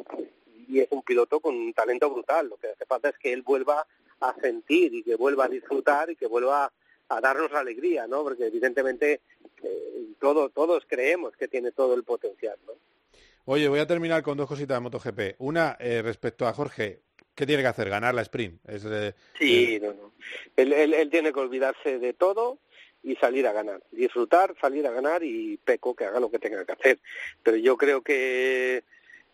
y 0.70 0.80
es 0.80 0.88
un 0.90 1.02
piloto 1.02 1.40
con 1.40 1.56
un 1.56 1.72
talento 1.72 2.08
brutal. 2.10 2.48
Lo 2.48 2.56
que 2.56 2.68
hace 2.68 2.86
falta 2.86 3.08
es 3.08 3.18
que 3.18 3.32
él 3.32 3.42
vuelva 3.42 3.86
a 4.20 4.34
sentir 4.40 4.94
y 4.94 5.02
que 5.02 5.16
vuelva 5.16 5.46
a 5.46 5.48
disfrutar 5.48 6.10
y 6.10 6.16
que 6.16 6.26
vuelva 6.26 6.70
a 7.08 7.20
darnos 7.20 7.52
alegría, 7.52 8.06
¿no? 8.06 8.22
Porque 8.22 8.46
evidentemente 8.46 9.20
eh, 9.62 10.06
todo, 10.20 10.48
todos 10.50 10.84
creemos 10.86 11.36
que 11.36 11.48
tiene 11.48 11.72
todo 11.72 11.94
el 11.94 12.04
potencial, 12.04 12.56
¿no? 12.66 12.74
Oye, 13.46 13.68
voy 13.68 13.80
a 13.80 13.86
terminar 13.86 14.22
con 14.22 14.36
dos 14.36 14.46
cositas 14.46 14.76
de 14.76 14.80
MotoGP. 14.80 15.34
Una, 15.38 15.76
eh, 15.80 16.02
respecto 16.02 16.46
a 16.46 16.52
Jorge, 16.52 17.00
¿qué 17.34 17.46
tiene 17.46 17.62
que 17.62 17.68
hacer? 17.68 17.88
¿Ganar 17.88 18.14
la 18.14 18.22
sprint? 18.22 18.60
Es, 18.68 18.84
eh, 18.84 19.14
sí, 19.38 19.80
no, 19.82 19.92
no. 19.92 20.12
Él, 20.56 20.72
él, 20.72 20.94
él, 20.94 21.10
tiene 21.10 21.32
que 21.32 21.40
olvidarse 21.40 21.98
de 21.98 22.12
todo 22.12 22.58
y 23.02 23.16
salir 23.16 23.46
a 23.46 23.52
ganar. 23.52 23.82
Disfrutar, 23.90 24.54
salir 24.60 24.86
a 24.86 24.92
ganar 24.92 25.24
y 25.24 25.56
Peco 25.56 25.94
que 25.94 26.04
haga 26.04 26.20
lo 26.20 26.30
que 26.30 26.38
tenga 26.38 26.64
que 26.64 26.72
hacer. 26.72 26.98
Pero 27.42 27.56
yo 27.56 27.76
creo 27.76 28.02
que 28.02 28.84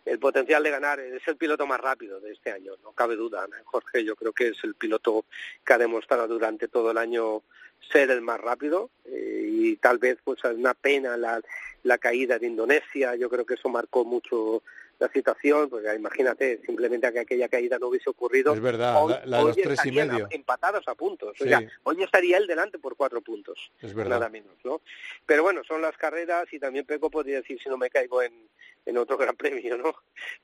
el 0.06 0.18
potencial 0.20 0.62
de 0.62 0.70
ganar 0.70 1.00
es 1.00 1.26
el 1.26 1.36
piloto 1.36 1.66
más 1.66 1.80
rápido 1.80 2.20
de 2.20 2.32
este 2.32 2.52
año, 2.52 2.72
no 2.82 2.92
cabe 2.92 3.16
duda. 3.16 3.46
Jorge, 3.64 4.04
yo 4.04 4.14
creo 4.14 4.32
que 4.32 4.48
es 4.48 4.64
el 4.64 4.74
piloto 4.74 5.24
que 5.64 5.72
ha 5.72 5.78
demostrado 5.78 6.28
durante 6.28 6.68
todo 6.68 6.92
el 6.92 6.98
año 6.98 7.42
ser 7.92 8.10
el 8.10 8.22
más 8.22 8.40
rápido 8.40 8.90
eh, 9.04 9.48
y 9.50 9.76
tal 9.76 9.98
vez 9.98 10.18
pues 10.24 10.42
una 10.44 10.74
pena 10.74 11.16
la, 11.16 11.40
la 11.82 11.98
caída 11.98 12.38
de 12.38 12.46
Indonesia, 12.46 13.16
yo 13.16 13.28
creo 13.28 13.44
que 13.44 13.54
eso 13.54 13.68
marcó 13.68 14.04
mucho 14.04 14.62
la 14.98 15.08
situación, 15.08 15.68
porque 15.68 15.94
imagínate, 15.94 16.60
simplemente 16.64 17.12
que 17.12 17.20
aquella 17.20 17.48
caída 17.48 17.78
no 17.78 17.88
hubiese 17.88 18.08
ocurrido. 18.08 18.54
Es 18.54 18.60
verdad, 18.60 19.02
hoy, 19.02 19.12
la, 19.12 19.26
la 19.26 19.38
de 19.38 19.44
los 19.44 19.56
tres 19.56 19.84
y 19.84 19.92
medio. 19.92 20.26
empatados 20.30 20.86
a 20.88 20.94
puntos. 20.94 21.36
Sí. 21.36 21.44
O 21.44 21.48
sea, 21.48 21.60
hoy 21.82 22.02
estaría 22.02 22.38
él 22.38 22.46
delante 22.46 22.78
por 22.78 22.96
cuatro 22.96 23.20
puntos. 23.20 23.70
Es 23.80 23.94
verdad. 23.94 24.18
Nada 24.18 24.28
menos, 24.30 24.54
¿no? 24.64 24.80
Pero 25.26 25.42
bueno, 25.42 25.62
son 25.64 25.82
las 25.82 25.96
carreras 25.96 26.50
y 26.52 26.58
también 26.58 26.86
Peco 26.86 27.10
podría 27.10 27.36
decir 27.36 27.60
si 27.62 27.68
no 27.68 27.76
me 27.76 27.90
caigo 27.90 28.22
en, 28.22 28.48
en 28.86 28.96
otro 28.96 29.16
gran 29.18 29.36
premio, 29.36 29.76
¿no? 29.76 29.94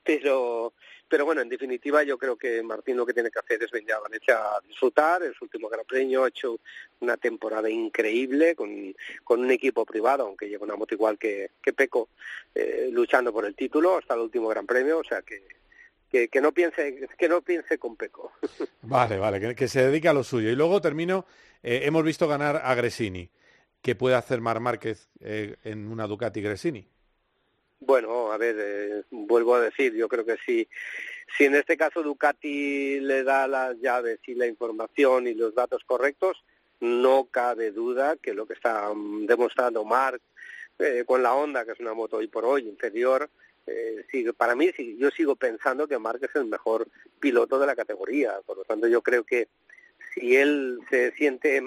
Pero, 0.03 0.73
pero 1.13 1.25
bueno, 1.25 1.41
en 1.41 1.49
definitiva 1.49 2.01
yo 2.01 2.17
creo 2.17 2.35
que 2.35 2.63
Martín 2.63 2.97
lo 2.97 3.05
que 3.05 3.13
tiene 3.13 3.29
que 3.29 3.37
hacer 3.37 3.61
es 3.61 3.69
venir 3.69 3.93
a 3.93 3.99
Valencia 3.99 4.35
a 4.35 4.59
disfrutar. 4.67 5.21
En 5.21 5.31
último 5.41 5.69
gran 5.69 5.85
premio 5.85 6.23
ha 6.23 6.29
hecho 6.29 6.59
una 7.01 7.17
temporada 7.17 7.69
increíble 7.69 8.55
con, 8.55 8.95
con 9.23 9.41
un 9.41 9.51
equipo 9.51 9.85
privado, 9.85 10.25
aunque 10.25 10.49
lleva 10.49 10.65
una 10.65 10.75
moto 10.75 10.95
igual 10.95 11.19
que, 11.19 11.51
que 11.61 11.71
Peco, 11.71 12.09
eh, 12.55 12.89
luchando 12.91 13.31
por 13.31 13.45
el 13.45 13.53
título 13.53 13.99
hasta 13.99 14.15
el 14.15 14.21
último 14.21 14.47
gran 14.47 14.65
premio. 14.65 14.97
O 14.97 15.03
sea 15.03 15.21
que, 15.21 15.43
que, 16.09 16.29
que 16.29 16.41
no 16.41 16.51
piense 16.51 17.07
que 17.15 17.29
no 17.29 17.43
piense 17.43 17.77
con 17.77 17.95
Peco. 17.95 18.31
Vale, 18.81 19.19
vale, 19.19 19.39
que, 19.39 19.53
que 19.53 19.67
se 19.67 19.85
dedique 19.85 20.07
a 20.07 20.13
lo 20.13 20.23
suyo. 20.23 20.49
Y 20.49 20.55
luego 20.55 20.81
termino, 20.81 21.27
eh, 21.61 21.81
hemos 21.83 22.03
visto 22.03 22.27
ganar 22.27 22.59
a 22.63 22.73
Gresini. 22.73 23.29
¿Qué 23.83 23.93
puede 23.93 24.15
hacer 24.15 24.41
Mar 24.41 24.59
Márquez 24.59 25.11
eh, 25.19 25.57
en 25.63 25.91
una 25.91 26.07
Ducati 26.07 26.41
Gresini? 26.41 26.87
Bueno, 27.85 28.31
a 28.31 28.37
ver, 28.37 28.55
eh, 28.59 29.03
vuelvo 29.11 29.55
a 29.55 29.61
decir, 29.61 29.93
yo 29.93 30.07
creo 30.07 30.25
que 30.25 30.37
sí. 30.45 30.67
Si 31.37 31.45
en 31.45 31.55
este 31.55 31.75
caso 31.75 32.01
Ducati 32.01 32.99
le 33.01 33.23
da 33.23 33.45
las 33.47 33.77
llaves 33.79 34.19
y 34.25 34.35
la 34.35 34.47
información 34.47 35.27
y 35.27 35.33
los 35.33 35.53
datos 35.53 35.83
correctos, 35.83 36.43
no 36.79 37.27
cabe 37.29 37.71
duda 37.71 38.15
que 38.15 38.33
lo 38.33 38.45
que 38.45 38.53
está 38.53 38.89
um, 38.89 39.25
demostrando 39.25 39.83
Marc 39.83 40.21
eh, 40.79 41.03
con 41.05 41.21
la 41.21 41.33
Honda, 41.33 41.65
que 41.65 41.73
es 41.73 41.79
una 41.79 41.93
moto 41.93 42.17
hoy 42.17 42.27
por 42.27 42.45
hoy 42.45 42.67
inferior, 42.69 43.29
eh, 43.67 44.05
para 44.37 44.55
mí 44.55 44.71
yo 44.97 45.11
sigo 45.11 45.35
pensando 45.35 45.87
que 45.87 45.97
Marc 45.97 46.23
es 46.23 46.35
el 46.35 46.45
mejor 46.45 46.87
piloto 47.19 47.59
de 47.59 47.67
la 47.67 47.75
categoría. 47.75 48.39
Por 48.45 48.57
lo 48.57 48.63
tanto, 48.63 48.87
yo 48.87 49.01
creo 49.01 49.25
que 49.25 49.49
si 50.13 50.37
él 50.37 50.79
se 50.89 51.11
siente 51.13 51.61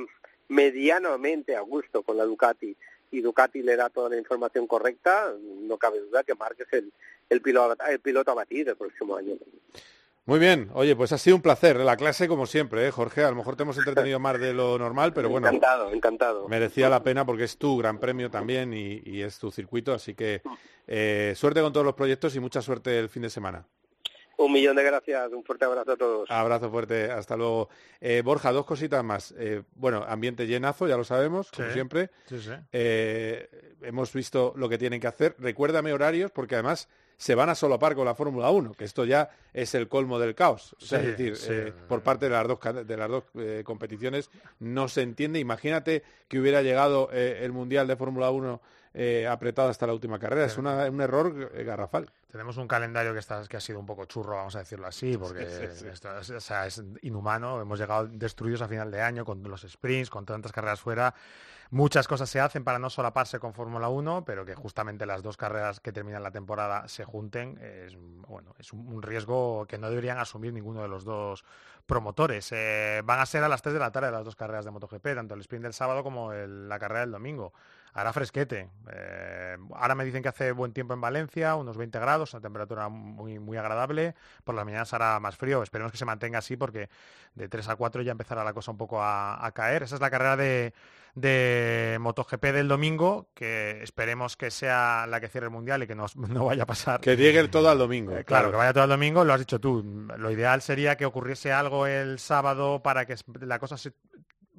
medianamente 0.48 1.56
a 1.56 1.60
gusto 1.60 2.02
con 2.02 2.16
la 2.16 2.24
Ducati 2.24 2.74
y 3.16 3.22
Ducati 3.22 3.62
le 3.62 3.76
da 3.76 3.88
toda 3.88 4.10
la 4.10 4.18
información 4.18 4.66
correcta, 4.66 5.32
no 5.62 5.78
cabe 5.78 6.00
duda 6.00 6.22
que 6.22 6.34
Marc 6.34 6.60
es 6.60 6.72
el, 6.72 6.92
el, 7.30 7.40
piloto, 7.40 7.76
el 7.88 8.00
piloto 8.00 8.30
a 8.30 8.34
batir 8.34 8.68
el 8.68 8.76
próximo 8.76 9.16
año. 9.16 9.34
Muy 10.26 10.40
bien, 10.40 10.70
oye, 10.74 10.96
pues 10.96 11.12
ha 11.12 11.18
sido 11.18 11.36
un 11.36 11.42
placer. 11.42 11.76
La 11.76 11.96
clase, 11.96 12.26
como 12.26 12.46
siempre, 12.46 12.86
¿eh, 12.86 12.90
Jorge. 12.90 13.22
A 13.22 13.30
lo 13.30 13.36
mejor 13.36 13.54
te 13.54 13.62
hemos 13.62 13.78
entretenido 13.78 14.18
más 14.18 14.40
de 14.40 14.52
lo 14.52 14.76
normal, 14.76 15.12
pero 15.12 15.28
bueno. 15.28 15.46
Encantado, 15.46 15.92
encantado. 15.92 16.48
Merecía 16.48 16.88
la 16.88 17.04
pena 17.04 17.24
porque 17.24 17.44
es 17.44 17.56
tu 17.58 17.78
gran 17.78 18.00
premio 18.00 18.28
también 18.28 18.74
y, 18.74 19.02
y 19.04 19.22
es 19.22 19.38
tu 19.38 19.52
circuito. 19.52 19.94
Así 19.94 20.14
que 20.14 20.42
eh, 20.88 21.32
suerte 21.36 21.60
con 21.60 21.72
todos 21.72 21.86
los 21.86 21.94
proyectos 21.94 22.34
y 22.36 22.40
mucha 22.40 22.62
suerte 22.62 22.98
el 22.98 23.08
fin 23.08 23.22
de 23.22 23.30
semana. 23.30 23.66
Un 24.38 24.52
millón 24.52 24.76
de 24.76 24.82
gracias, 24.82 25.32
un 25.32 25.42
fuerte 25.44 25.64
abrazo 25.64 25.92
a 25.92 25.96
todos. 25.96 26.30
Abrazo 26.30 26.70
fuerte, 26.70 27.10
hasta 27.10 27.36
luego. 27.36 27.68
Eh, 28.00 28.22
Borja, 28.24 28.52
dos 28.52 28.66
cositas 28.66 29.02
más. 29.02 29.34
Eh, 29.38 29.62
bueno, 29.74 30.04
ambiente 30.06 30.46
llenazo, 30.46 30.86
ya 30.86 30.96
lo 30.96 31.04
sabemos, 31.04 31.50
como 31.50 31.70
siempre. 31.70 32.10
sí, 32.26 32.38
sí. 32.40 32.50
Eh, 32.72 33.48
hemos 33.82 34.12
visto 34.12 34.52
lo 34.56 34.68
que 34.68 34.78
tienen 34.78 35.00
que 35.00 35.06
hacer. 35.06 35.34
Recuérdame 35.38 35.92
horarios, 35.92 36.30
porque 36.32 36.54
además 36.56 36.88
se 37.18 37.34
van 37.34 37.48
a 37.48 37.54
solapar 37.54 37.94
con 37.94 38.04
la 38.04 38.14
Fórmula 38.14 38.50
1, 38.50 38.74
que 38.74 38.84
esto 38.84 39.06
ya 39.06 39.30
es 39.54 39.74
el 39.74 39.88
colmo 39.88 40.18
del 40.18 40.34
caos. 40.34 40.74
O 40.74 40.84
sea, 40.84 41.00
Sí, 41.00 41.06
es 41.06 41.10
decir, 41.16 41.36
sí. 41.36 41.48
eh, 41.50 41.72
por 41.88 42.02
parte 42.02 42.26
de 42.26 42.32
las 42.32 42.46
dos, 42.46 42.58
de 42.86 42.96
las 42.96 43.08
dos 43.08 43.24
eh, 43.38 43.62
competiciones 43.64 44.30
no 44.58 44.86
se 44.88 45.00
entiende. 45.00 45.38
Imagínate 45.38 46.02
que 46.28 46.38
hubiera 46.38 46.60
llegado 46.60 47.08
eh, 47.12 47.40
el 47.42 47.52
Mundial 47.52 47.86
de 47.86 47.96
Fórmula 47.96 48.30
1 48.30 48.60
eh, 48.98 49.26
apretado 49.28 49.68
hasta 49.68 49.86
la 49.86 49.92
última 49.92 50.18
carrera. 50.18 50.46
Es 50.46 50.56
una- 50.56 50.86
un 50.86 51.00
error 51.02 51.50
eh, 51.54 51.64
garrafal. 51.64 52.10
Tenemos 52.32 52.56
un 52.56 52.66
calendario 52.66 53.12
que, 53.12 53.18
está, 53.18 53.46
que 53.46 53.58
ha 53.58 53.60
sido 53.60 53.78
un 53.78 53.84
poco 53.84 54.06
churro, 54.06 54.36
vamos 54.36 54.56
a 54.56 54.60
decirlo 54.60 54.86
así, 54.86 55.18
porque 55.18 55.44
Sí, 55.46 55.66
sí, 55.74 55.80
sí. 55.80 55.88
esto 55.88 56.18
es, 56.18 56.30
o 56.30 56.40
sea, 56.40 56.66
es 56.66 56.82
inhumano. 57.02 57.60
Hemos 57.60 57.78
llegado 57.78 58.06
destruidos 58.06 58.62
a 58.62 58.68
final 58.68 58.90
de 58.90 59.02
año 59.02 59.26
con 59.26 59.42
los 59.42 59.62
sprints, 59.68 60.08
con 60.08 60.24
tantas 60.24 60.50
carreras 60.50 60.80
fuera. 60.80 61.14
Muchas 61.70 62.06
cosas 62.08 62.30
se 62.30 62.40
hacen 62.40 62.62
para 62.64 62.78
no 62.78 62.88
solaparse 62.88 63.38
con 63.38 63.52
Fórmula 63.52 63.88
1, 63.88 64.24
pero 64.24 64.44
que 64.46 64.54
justamente 64.54 65.04
las 65.04 65.22
dos 65.22 65.36
carreras 65.36 65.80
que 65.80 65.92
terminan 65.92 66.22
la 66.22 66.30
temporada 66.30 66.88
se 66.88 67.04
junten 67.04 67.58
es, 67.60 67.96
bueno, 67.98 68.54
es 68.58 68.72
un, 68.72 68.86
un 68.86 69.02
riesgo 69.02 69.66
que 69.66 69.76
no 69.76 69.90
deberían 69.90 70.16
asumir 70.18 70.52
ninguno 70.54 70.80
de 70.80 70.88
los 70.88 71.04
dos 71.04 71.44
promotores. 71.84 72.48
Eh, 72.52 73.02
van 73.04 73.20
a 73.20 73.26
ser 73.26 73.42
a 73.44 73.48
las 73.48 73.62
3 73.62 73.74
de 73.74 73.80
la 73.80 73.90
tarde 73.92 74.10
las 74.10 74.24
dos 74.24 74.36
carreras 74.36 74.64
de 74.64 74.70
MotoGP, 74.70 75.14
tanto 75.14 75.34
el 75.34 75.40
sprint 75.40 75.64
del 75.64 75.74
sábado 75.74 76.02
como 76.02 76.32
el- 76.32 76.68
la 76.68 76.78
carrera 76.78 77.00
del 77.00 77.10
domingo. 77.12 77.52
Hará 77.96 78.12
fresquete. 78.12 78.68
Eh, 78.92 79.56
ahora 79.74 79.94
me 79.94 80.04
dicen 80.04 80.22
que 80.22 80.28
hace 80.28 80.52
buen 80.52 80.74
tiempo 80.74 80.92
en 80.92 81.00
Valencia, 81.00 81.54
unos 81.54 81.78
20 81.78 81.98
grados, 81.98 82.34
una 82.34 82.42
temperatura 82.42 82.90
muy, 82.90 83.38
muy 83.38 83.56
agradable. 83.56 84.14
Por 84.44 84.54
las 84.54 84.66
mañanas 84.66 84.92
hará 84.92 85.18
más 85.18 85.38
frío. 85.38 85.62
Esperemos 85.62 85.92
que 85.92 85.96
se 85.96 86.04
mantenga 86.04 86.38
así 86.38 86.58
porque 86.58 86.90
de 87.34 87.48
3 87.48 87.70
a 87.70 87.76
4 87.76 88.02
ya 88.02 88.12
empezará 88.12 88.44
la 88.44 88.52
cosa 88.52 88.70
un 88.70 88.76
poco 88.76 89.02
a, 89.02 89.42
a 89.44 89.50
caer. 89.52 89.82
Esa 89.82 89.94
es 89.94 90.02
la 90.02 90.10
carrera 90.10 90.36
de, 90.36 90.74
de 91.14 91.96
MotoGP 91.98 92.44
del 92.52 92.68
domingo, 92.68 93.30
que 93.34 93.82
esperemos 93.82 94.36
que 94.36 94.50
sea 94.50 95.06
la 95.08 95.18
que 95.18 95.28
cierre 95.28 95.46
el 95.46 95.52
Mundial 95.52 95.82
y 95.82 95.86
que 95.86 95.94
no, 95.94 96.04
no 96.28 96.44
vaya 96.44 96.64
a 96.64 96.66
pasar. 96.66 97.00
Que 97.00 97.16
llegue 97.16 97.48
todo 97.48 97.70
al 97.70 97.78
domingo. 97.78 98.14
Eh, 98.14 98.24
Claro, 98.24 98.50
que 98.50 98.58
vaya 98.58 98.74
todo 98.74 98.84
el 98.84 98.90
domingo, 98.90 99.24
lo 99.24 99.32
has 99.32 99.40
dicho 99.40 99.58
tú. 99.58 99.82
Lo 100.18 100.30
ideal 100.30 100.60
sería 100.60 100.96
que 100.96 101.06
ocurriese 101.06 101.50
algo 101.50 101.86
el 101.86 102.18
sábado 102.18 102.82
para 102.82 103.06
que 103.06 103.16
la 103.40 103.58
cosa 103.58 103.78
se, 103.78 103.94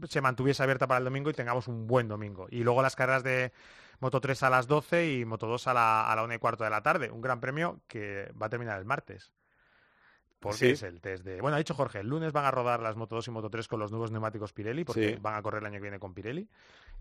se 0.08 0.22
mantuviese 0.22 0.64
abierta 0.64 0.88
para 0.88 0.98
el 1.00 1.04
domingo 1.06 1.30
y 1.30 1.34
tengamos 1.34 1.68
un 1.68 1.88
buen 1.88 2.08
domingo. 2.08 2.48
Y 2.50 2.64
luego 2.64 2.82
las 2.82 2.96
carreras 2.96 3.24
de 3.24 3.52
Moto 4.00 4.22
3 4.22 4.44
a 4.44 4.50
las 4.50 4.68
12 4.68 5.12
y 5.14 5.26
Moto 5.26 5.48
2 5.48 5.68
a 5.68 5.74
la, 5.74 6.12
a 6.12 6.16
la 6.16 6.24
1 6.24 6.34
y 6.36 6.38
cuarto 6.40 6.64
de 6.64 6.70
la 6.70 6.82
tarde. 6.84 7.10
Un 7.12 7.22
gran 7.22 7.40
premio 7.40 7.82
que 7.88 8.32
va 8.42 8.46
a 8.48 8.50
terminar 8.50 8.78
el 8.80 8.86
martes. 8.86 9.32
Porque 10.40 10.58
Sí. 10.60 10.68
es 10.70 10.84
el 10.84 11.02
test 11.02 11.24
de... 11.24 11.42
Bueno, 11.42 11.56
ha 11.56 11.58
dicho 11.58 11.74
Jorge, 11.74 12.00
el 12.02 12.08
lunes 12.08 12.32
van 12.32 12.46
a 12.46 12.52
rodar 12.52 12.80
las 12.80 12.96
Moto 12.96 13.16
2 13.16 13.28
y 13.28 13.32
Moto 13.32 13.50
3 13.50 13.68
con 13.68 13.80
los 13.80 13.90
nuevos 13.90 14.12
neumáticos 14.12 14.54
Pirelli, 14.54 14.84
porque 14.86 15.16
Sí. 15.16 15.18
van 15.20 15.34
a 15.34 15.42
correr 15.42 15.62
el 15.64 15.66
año 15.66 15.76
que 15.78 15.82
viene 15.82 16.00
con 16.00 16.14
Pirelli. 16.14 16.48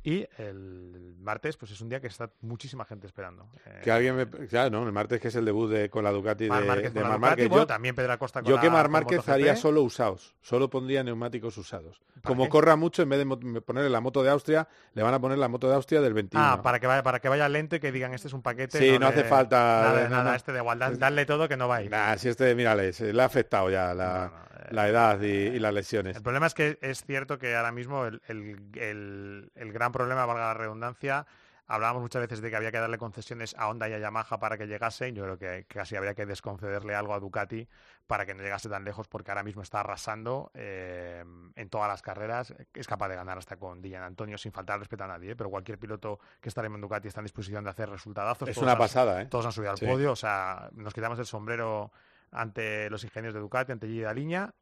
Y 0.02 0.24
el 0.38 1.16
martes, 1.18 1.56
pues 1.56 1.72
es 1.72 1.80
un 1.80 1.88
día 1.88 2.00
que 2.00 2.06
está 2.06 2.30
muchísima 2.42 2.84
gente 2.84 3.08
esperando. 3.08 3.50
Eh, 3.64 3.80
Que 3.82 3.90
alguien 3.90 4.14
me... 4.14 4.26
Claro, 4.28 4.70
¿no? 4.70 4.86
El 4.86 4.92
martes 4.92 5.20
que 5.20 5.28
es 5.28 5.34
el 5.34 5.44
debut 5.44 5.68
de, 5.68 5.90
con 5.90 6.04
la 6.04 6.12
Ducati 6.12 6.48
Mar 6.48 6.60
de, 6.62 6.68
Márquez 6.68 6.94
de 6.94 7.02
Márquez. 7.02 7.48
bueno, 7.48 7.62
Yo- 7.64 7.66
también 7.66 7.94
Pedro 7.96 8.12
Acosta 8.12 8.40
con 8.40 8.48
Yo 8.48 8.54
la- 8.56 8.62
que 8.62 8.70
Mar 8.70 8.88
Márquez 8.88 9.28
haría 9.28 9.56
solo 9.56 9.82
usados. 9.82 10.36
Solo 10.42 10.70
pondría 10.70 11.02
neumáticos 11.02 11.58
usados. 11.58 12.00
Como 12.22 12.44
qué? 12.44 12.50
corra 12.50 12.76
mucho, 12.76 13.02
en 13.02 13.08
vez 13.08 13.18
de 13.18 13.60
ponerle 13.62 13.90
la 13.90 14.00
moto 14.00 14.22
de 14.22 14.30
Austria, 14.30 14.68
le 14.94 15.02
van 15.02 15.12
a 15.14 15.20
poner 15.20 15.38
la 15.38 15.48
moto 15.48 15.68
de 15.68 15.74
Austria 15.74 16.00
del 16.00 16.14
21. 16.14 16.44
Ah, 16.44 16.62
para 16.62 16.78
que 16.78 16.86
vaya, 16.86 17.02
para 17.02 17.18
que 17.18 17.28
vaya 17.28 17.48
lento 17.48 17.74
y 17.74 17.80
que 17.80 17.90
digan 17.90 18.14
este 18.14 18.28
es 18.28 18.34
un 18.34 18.42
paquete. 18.42 18.78
Sí, 18.78 18.98
no 19.00 19.08
hace 19.08 19.24
falta- 19.24 19.56
Nada, 19.56 20.02
no, 20.04 20.08
nada, 20.10 20.30
no. 20.30 20.36
este 20.36 20.52
de 20.52 20.58
igual, 20.60 20.78
dan- 20.78 20.98
darle 21.00 21.26
todo 21.26 21.48
que 21.48 21.56
no 21.56 21.66
va 21.66 21.76
a 21.76 21.82
ir. 21.82 21.90
Nah, 21.90 22.16
si 22.16 22.28
este, 22.28 22.54
mírale, 22.54 22.92
se 22.92 23.12
le 23.12 23.22
ha 23.22 23.24
afectado 23.24 23.70
ya 23.70 23.92
la, 23.94 24.32
la 24.70 24.88
edad 24.88 25.20
y, 25.20 25.26
y 25.26 25.58
las 25.58 25.74
lesiones. 25.74 26.16
El 26.16 26.22
problema 26.22 26.46
es 26.46 26.54
que 26.54 26.78
es 26.80 27.04
cierto 27.04 27.38
que 27.38 27.54
ahora 27.56 27.72
mismo 27.72 28.06
el, 28.06 28.20
el- 28.28 28.56
el- 28.74 29.50
el 29.54 29.72
gran 29.72 29.85
problema, 29.92 30.26
valga 30.26 30.44
la 30.46 30.54
redundancia, 30.54 31.26
Hablábamos 31.68 32.00
muchas 32.02 32.22
veces 32.22 32.40
de 32.40 32.48
que 32.48 32.54
había 32.54 32.70
que 32.70 32.78
darle 32.78 32.96
concesiones 32.96 33.56
a 33.58 33.66
Honda 33.66 33.88
y 33.88 33.92
a 33.92 33.98
Yamaha 33.98 34.38
para 34.38 34.56
que 34.56 34.68
llegase. 34.68 35.12
Yo 35.12 35.24
creo 35.24 35.36
que 35.36 35.64
casi 35.66 35.96
habría 35.96 36.14
que 36.14 36.24
desconcederle 36.24 36.94
algo 36.94 37.12
a 37.12 37.18
Ducati 37.18 37.66
para 38.06 38.24
que 38.24 38.34
no 38.34 38.44
llegase 38.44 38.68
tan 38.68 38.84
lejos, 38.84 39.08
porque 39.08 39.32
ahora 39.32 39.42
mismo 39.42 39.62
está 39.62 39.80
arrasando 39.80 40.52
eh, 40.54 41.24
en 41.56 41.68
todas 41.68 41.88
las 41.88 42.02
carreras. 42.02 42.54
Es 42.72 42.86
capaz 42.86 43.08
de 43.08 43.16
ganar 43.16 43.36
hasta 43.38 43.56
con 43.56 43.82
Dillan 43.82 44.04
Antonio 44.04 44.38
sin 44.38 44.52
faltar 44.52 44.78
respeto 44.78 45.02
a 45.02 45.08
nadie. 45.08 45.32
¿eh? 45.32 45.34
Pero 45.34 45.50
cualquier 45.50 45.76
piloto 45.76 46.20
que 46.40 46.50
está 46.50 46.64
en 46.64 46.80
Ducati 46.80 47.08
está 47.08 47.18
en 47.18 47.24
disposición 47.24 47.64
de 47.64 47.70
hacer 47.70 47.90
resultadazos. 47.90 48.48
Es 48.48 48.54
Todos 48.54 48.62
una 48.62 48.72
han- 48.74 48.78
pasada, 48.78 49.22
¿eh? 49.22 49.26
Todos 49.26 49.46
han 49.46 49.50
subido 49.52 49.72
al 49.72 49.78
Sí. 49.78 49.86
podio. 49.86 50.12
O 50.12 50.16
sea, 50.16 50.68
nos 50.72 50.94
quitamos 50.94 51.18
el 51.18 51.26
sombrero 51.26 51.90
ante 52.30 52.88
los 52.90 53.02
ingenios 53.02 53.34
de 53.34 53.40
Ducati, 53.40 53.72
ante 53.72 53.88
Gigi 53.88 54.02
Daliña. 54.02 54.54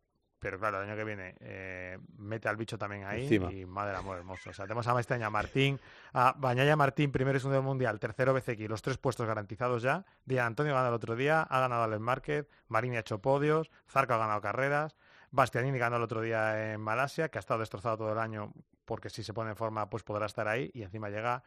Pero 0.45 0.59
claro, 0.59 0.77
el 0.83 0.87
año 0.87 0.95
que 0.95 1.05
viene 1.05 1.35
eh, 1.41 1.99
mete 2.19 2.51
al 2.51 2.57
bicho 2.59 2.77
también 2.77 3.05
ahí 3.05 3.23
Encima. 3.23 3.51
y 3.51 3.65
madre 3.65 3.97
amor 3.97 4.19
hermoso. 4.19 4.51
O 4.51 4.53
sea, 4.53 4.67
tenemos 4.67 4.87
a 4.87 5.01
este 5.01 5.15
año 5.15 5.27
a 5.27 5.31
Martín, 5.31 5.81
a 6.13 6.35
Bañaya 6.37 6.77
Martín, 6.77 7.11
primero 7.11 7.39
y 7.39 7.41
segundo 7.41 7.57
del 7.57 7.65
mundial, 7.65 7.99
tercero 7.99 8.35
BCX, 8.35 8.69
los 8.69 8.83
tres 8.83 8.99
puestos 8.99 9.27
garantizados 9.27 9.81
ya. 9.81 10.05
Díaz 10.27 10.47
Antonio 10.47 10.75
gana 10.75 10.89
el 10.89 10.93
otro 10.93 11.17
día, 11.17 11.41
ha 11.41 11.61
ganado 11.61 11.85
Alex 11.85 12.01
Márquez, 12.03 12.47
Marini 12.69 12.99
ha 12.99 13.01
hecho 13.01 13.23
podios, 13.23 13.71
Zarco 13.89 14.13
ha 14.13 14.19
ganado 14.19 14.43
carreras, 14.43 14.97
Bastianini 15.31 15.79
ganó 15.79 15.97
el 15.97 16.03
otro 16.03 16.21
día 16.21 16.75
en 16.75 16.81
Malasia, 16.83 17.31
que 17.31 17.39
ha 17.39 17.41
estado 17.41 17.61
destrozado 17.61 17.97
todo 17.97 18.13
el 18.13 18.19
año 18.19 18.53
porque 18.85 19.09
si 19.09 19.25
se 19.25 19.33
pone 19.33 19.49
en 19.49 19.57
forma 19.57 19.89
pues 19.89 20.03
podrá 20.03 20.27
estar 20.27 20.47
ahí 20.47 20.71
y 20.75 20.83
encima 20.83 21.09
llega, 21.09 21.43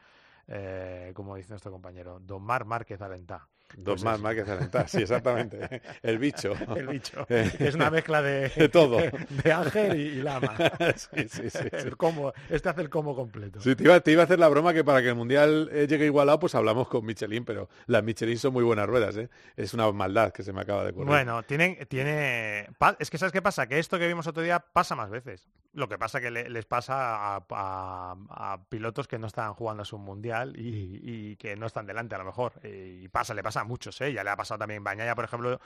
eh, 0.47 1.11
como 1.13 1.35
dice 1.35 1.49
nuestro 1.51 1.71
compañero, 1.71 2.19
Don 2.19 2.41
Mar 2.41 2.65
Márquez 2.65 2.99
Alentá. 2.99 3.47
Dos 3.75 4.01
Pues 4.01 4.03
más, 4.03 4.19
más 4.21 4.33
que 4.35 4.45
Zalentar, 4.45 4.87
sí, 4.89 5.01
exactamente. 5.01 5.81
El 6.01 6.17
bicho. 6.19 6.53
El 6.75 6.87
bicho. 6.87 7.25
Eh, 7.29 7.51
Es 7.59 7.75
una 7.75 7.89
mezcla 7.91 8.21
de, 8.21 8.49
de 8.55 8.69
todo. 8.69 8.97
de 9.43 9.51
ángel 9.51 9.99
y, 9.99 10.03
y 10.19 10.21
lama. 10.21 10.55
Sí, 10.95 11.27
sí, 11.29 11.49
sí, 11.49 11.49
sí. 11.49 11.67
El 11.71 11.97
combo, 11.97 12.33
este 12.49 12.69
hace 12.69 12.81
el 12.81 12.89
combo 12.89 13.15
completo. 13.15 13.59
Sí, 13.61 13.75
te 13.75 13.83
iba, 13.83 13.99
te 13.99 14.11
iba 14.11 14.21
a 14.21 14.25
hacer 14.25 14.39
la 14.39 14.47
broma 14.47 14.73
que 14.73 14.83
para 14.83 15.01
que 15.01 15.09
el 15.09 15.15
Mundial 15.15 15.69
eh, 15.71 15.85
llegue 15.87 16.05
igualado, 16.05 16.39
pues 16.39 16.55
hablamos 16.55 16.87
con 16.87 17.05
Michelin, 17.05 17.43
pero 17.45 17.67
las 17.87 18.03
Michelin 18.03 18.37
son 18.37 18.53
muy 18.53 18.63
buenas 18.63 18.87
ruedas, 18.87 19.17
¿eh? 19.17 19.29
Es 19.55 19.73
una 19.73 19.91
maldad 19.91 20.31
que 20.31 20.43
se 20.43 20.53
me 20.53 20.61
acaba 20.61 20.83
de 20.83 20.91
ocurrir. 20.91 21.07
Bueno, 21.07 21.43
tienen, 21.43 21.77
tiene, 21.87 22.69
es 22.99 23.09
que 23.09 23.17
sabes 23.17 23.31
qué 23.33 23.41
pasa, 23.41 23.67
que 23.67 23.79
esto 23.79 23.99
que 23.99 24.07
vimos 24.07 24.27
otro 24.27 24.43
día 24.43 24.59
pasa 24.59 24.95
más 24.95 25.09
veces. 25.09 25.47
Lo 25.73 25.87
que 25.87 25.97
pasa 25.99 26.19
que 26.21 26.31
le- 26.31 26.49
les 26.49 26.65
pasa 26.65 27.35
a, 27.35 27.45
a- 27.51 28.15
a 28.29 28.63
pilotos 28.69 29.07
que 29.07 29.19
no 29.19 29.27
están 29.27 29.53
jugando 29.53 29.83
a 29.83 29.85
su 29.85 29.97
mundial 29.99 30.55
y, 30.57 30.99
y 31.03 31.35
que 31.35 31.55
no 31.55 31.67
están 31.67 31.85
delante 31.85 32.15
a 32.15 32.17
lo 32.17 32.25
mejor. 32.25 32.53
Y 32.63 33.07
pasa, 33.09 33.33
le 33.35 33.43
pasa 33.43 33.56
a 33.57 33.63
muchos, 33.63 33.99
¿eh? 34.01 34.13
Ya 34.13 34.23
le 34.23 34.29
ha 34.29 34.35
pasado 34.35 34.59
también 34.59 34.83
Bañaya, 34.83 35.15
por 35.15 35.25
ejemplo, 35.25 35.59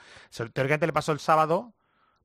teóricamente 0.52 0.86
le 0.86 0.92
pasó 0.92 1.12
el 1.12 1.18
sábado. 1.20 1.72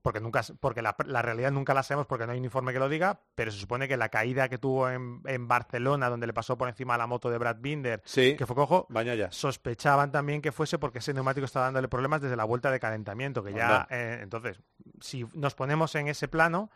Porque, 0.03 0.21
nunca, 0.21 0.41
porque 0.61 0.81
la, 0.81 0.95
la 1.05 1.21
realidad 1.21 1.51
nunca 1.51 1.73
la 1.73 1.83
sabemos 1.83 2.07
porque 2.07 2.25
no 2.25 2.31
hay 2.31 2.37
un 2.37 2.45
informe 2.45 2.71
que 2.71 2.79
lo 2.79 2.87
diga, 2.87 3.19
pero 3.35 3.51
se 3.51 3.59
supone 3.59 3.89
que 3.89 3.97
la 3.97 4.07
caída 4.07 4.47
que 4.47 4.57
tuvo 4.57 4.89
en, 4.89 5.19
en 5.25 5.47
Barcelona, 5.49 6.07
donde 6.09 6.27
le 6.27 6.33
pasó 6.33 6.57
por 6.57 6.69
encima 6.69 6.97
la 6.97 7.07
moto 7.07 7.29
de 7.29 7.37
Brad 7.37 7.57
Binder, 7.59 8.01
Sí, 8.05 8.35
que 8.37 8.45
fue 8.45 8.55
cojo, 8.55 8.85
Bañaya. 8.89 9.29
sospechaban 9.31 10.11
también 10.11 10.41
que 10.41 10.53
fuese 10.53 10.77
porque 10.79 10.99
ese 10.99 11.13
neumático 11.13 11.43
estaba 11.43 11.65
dándole 11.65 11.89
problemas 11.89 12.21
desde 12.21 12.37
la 12.37 12.45
vuelta 12.45 12.71
de 12.71 12.79
calentamiento, 12.79 13.43
que 13.43 13.51
ya, 13.51 13.85
eh, 13.89 14.19
entonces, 14.21 14.61
si 15.01 15.25
nos 15.33 15.55
ponemos 15.55 15.93
en 15.95 16.07
ese 16.07 16.29
plano, 16.29 16.69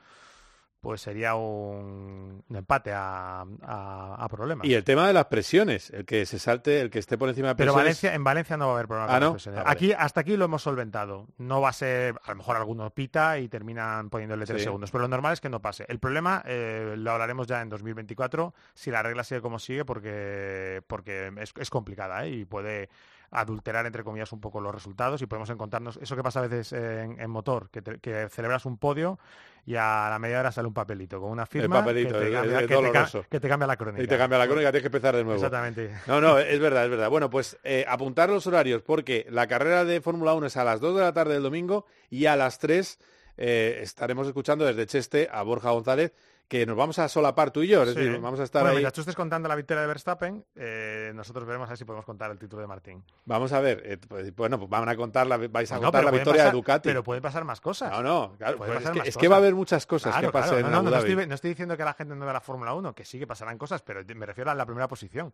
pues 0.81 0.99
sería 1.01 1.35
un, 1.35 2.43
un 2.49 2.55
empate 2.55 2.91
a, 2.91 3.41
a- 3.61 4.15
a 4.19 4.27
problemas. 4.27 4.65
Y 4.67 4.73
el 4.73 4.83
tema 4.83 5.05
de 5.07 5.13
las 5.13 5.25
presiones, 5.25 5.91
el 5.91 6.05
que 6.05 6.25
se 6.25 6.39
salte, 6.39 6.81
el 6.81 6.89
que 6.89 6.97
esté 6.99 7.17
por 7.17 7.29
encima 7.29 7.49
de 7.49 7.55
Pero 7.55 7.73
presiones. 7.73 7.85
Valencia, 7.85 8.15
en 8.15 8.23
Valencia 8.23 8.57
no 8.57 8.65
va 8.65 8.71
a 8.71 8.75
haber 8.75 8.87
problemas 8.87 9.11
Ah. 9.47 9.51
Ah, 9.51 9.51
vale. 9.63 9.63
Aquí, 9.67 9.93
hasta 9.93 10.21
aquí 10.21 10.35
lo 10.37 10.45
hemos 10.45 10.63
solventado. 10.63 11.27
No 11.37 11.61
va 11.61 11.69
a 11.69 11.73
ser, 11.73 12.15
a 12.25 12.29
lo 12.31 12.35
mejor 12.37 12.57
alguno 12.57 12.89
pita 12.89 13.37
y 13.37 13.47
terminan 13.47 14.09
poniéndole 14.09 14.45
tres 14.45 14.61
Sí. 14.61 14.65
segundos, 14.65 14.89
pero 14.91 15.03
lo 15.03 15.07
normal 15.07 15.33
es 15.33 15.41
que 15.41 15.49
no 15.49 15.61
pase. 15.61 15.85
El 15.87 15.99
problema 15.99 16.41
eh, 16.45 16.95
lo 16.97 17.11
hablaremos 17.11 17.45
ya 17.47 17.61
en 17.61 17.69
2024 17.69 18.53
si 18.73 18.89
la 18.89 19.03
regla 19.03 19.23
sigue 19.23 19.41
como 19.41 19.59
sigue, 19.59 19.85
porque, 19.85 20.81
porque 20.87 21.31
es, 21.37 21.53
es 21.57 21.69
complicada 21.69 22.25
¿eh? 22.25 22.29
y 22.31 22.45
puede 22.45 22.89
adulterar, 23.33 23.85
entre 23.85 24.03
comillas, 24.03 24.33
un 24.33 24.41
poco 24.41 24.59
los 24.59 24.73
resultados 24.75 25.21
y 25.21 25.25
podemos 25.25 25.49
encontrarnos 25.49 25.97
eso 26.01 26.15
que 26.17 26.23
pasa 26.23 26.39
a 26.39 26.47
veces 26.47 26.73
en, 26.73 27.17
en 27.17 27.29
motor, 27.29 27.69
que, 27.69 27.81
te- 27.81 27.99
que 27.99 28.27
celebras 28.29 28.65
un 28.65 28.77
podio 28.77 29.19
y 29.65 29.75
a 29.75 30.07
la 30.09 30.17
media 30.19 30.39
hora 30.39 30.51
sale 30.51 30.67
un 30.67 30.73
papelito 30.73 31.19
con 31.21 31.29
una 31.31 31.45
firma 31.45 31.79
papelito, 31.79 32.13
que, 32.13 32.19
te 32.19 32.27
es- 32.27 32.33
cambia, 32.33 32.51
es 32.61 32.67
que 32.67 32.75
te 33.21 33.27
que 33.29 33.39
te 33.39 33.47
cambia 33.49 33.67
la 33.67 33.77
crónica. 33.77 34.03
Y 34.03 34.07
te 34.07 34.17
cambia 34.17 34.39
la 34.39 34.47
crónica, 34.47 34.71
tienes 34.71 34.81
que 34.81 34.87
empezar 34.87 35.15
de 35.15 35.23
nuevo. 35.23 35.35
Exactamente. 35.35 35.91
No, 36.07 36.19
no, 36.19 36.39
es 36.39 36.59
verdad, 36.59 36.85
es 36.85 36.89
verdad. 36.89 37.09
Bueno, 37.09 37.29
pues 37.29 37.57
eh, 37.63 37.85
apuntar 37.87 38.29
los 38.29 38.47
horarios, 38.47 38.81
porque 38.81 39.25
la 39.29 39.47
carrera 39.47 39.85
de 39.85 40.01
Fórmula 40.01 40.33
1 40.33 40.47
es 40.47 40.57
a 40.57 40.63
las 40.63 40.79
2 40.79 40.95
de 40.95 41.01
la 41.01 41.13
tarde 41.13 41.33
del 41.33 41.43
domingo 41.43 41.85
y 42.09 42.25
a 42.25 42.35
las 42.35 42.57
3 42.59 42.99
eh, 43.37 43.79
estaremos 43.81 44.27
escuchando 44.27 44.65
desde 44.65 44.85
Cheste 44.87 45.29
a 45.31 45.41
Borja 45.43 45.69
González, 45.71 46.11
que 46.51 46.65
nos 46.65 46.75
vamos 46.75 46.99
a 46.99 47.07
solapar 47.07 47.49
tú 47.49 47.61
y 47.63 47.69
yo, 47.69 47.83
es 47.83 47.93
Sí. 47.93 47.95
decir, 47.95 48.19
vamos 48.19 48.37
a 48.41 48.43
estar 48.43 48.61
bueno, 48.63 48.71
ahí. 48.71 48.75
mientras 48.79 48.91
tú 48.91 48.99
estés 48.99 49.15
contando 49.15 49.47
la 49.47 49.55
victoria 49.55 49.79
de 49.83 49.87
Verstappen, 49.87 50.43
eh, 50.57 51.13
nosotros 51.15 51.45
veremos 51.45 51.65
a 51.67 51.71
ver 51.71 51.77
si 51.77 51.85
podemos 51.85 52.03
contar 52.03 52.29
el 52.29 52.37
título 52.37 52.61
de 52.61 52.67
Martín. 52.67 53.05
Vamos 53.23 53.53
a 53.53 53.61
ver, 53.61 53.81
eh, 53.85 53.97
pues, 54.05 54.35
bueno, 54.35 54.57
pues 54.59 54.69
van 54.69 54.89
a 54.89 54.97
contar 54.97 55.27
la, 55.27 55.37
vais 55.37 55.47
a 55.71 55.75
Pues 55.75 55.81
no, 55.81 55.87
contar 55.87 55.91
pero 56.01 56.03
la 56.03 56.11
victoria 56.11 56.41
pasar- 56.41 56.51
de 56.51 56.57
Ducati. 56.57 56.89
Pero 56.89 57.03
pueden 57.05 57.23
pasar 57.23 57.45
más 57.45 57.61
cosas. 57.61 57.89
No, 57.89 58.03
no, 58.03 58.35
claro, 58.37 58.57
pues 58.57 58.69
es, 58.69 58.89
que, 58.89 58.99
más 58.99 59.07
es 59.07 59.15
que 59.15 59.27
va 59.29 59.35
a 59.35 59.39
haber 59.39 59.55
muchas 59.55 59.85
cosas 59.85 60.11
Claro, 60.11 60.27
que 60.27 60.33
pasen 60.33 60.49
claro. 60.49 60.65
en 60.65 60.71
No, 60.73 60.77
Abu 60.79 60.83
no, 60.83 60.91
no, 60.91 60.97
Dhabi. 60.97 61.09
estoy, 61.11 61.27
no 61.27 61.35
estoy 61.35 61.49
diciendo 61.51 61.77
que 61.77 61.85
la 61.85 61.93
gente 61.93 62.15
no 62.15 62.25
ve 62.25 62.33
la 62.33 62.41
Fórmula 62.41 62.73
1, 62.73 62.93
que 62.93 63.05
sí 63.05 63.17
que 63.17 63.27
pasarán 63.27 63.57
cosas, 63.57 63.81
pero 63.81 64.01
me 64.13 64.25
refiero 64.25 64.51
a 64.51 64.53
la 64.53 64.65
primera 64.65 64.89
posición. 64.89 65.31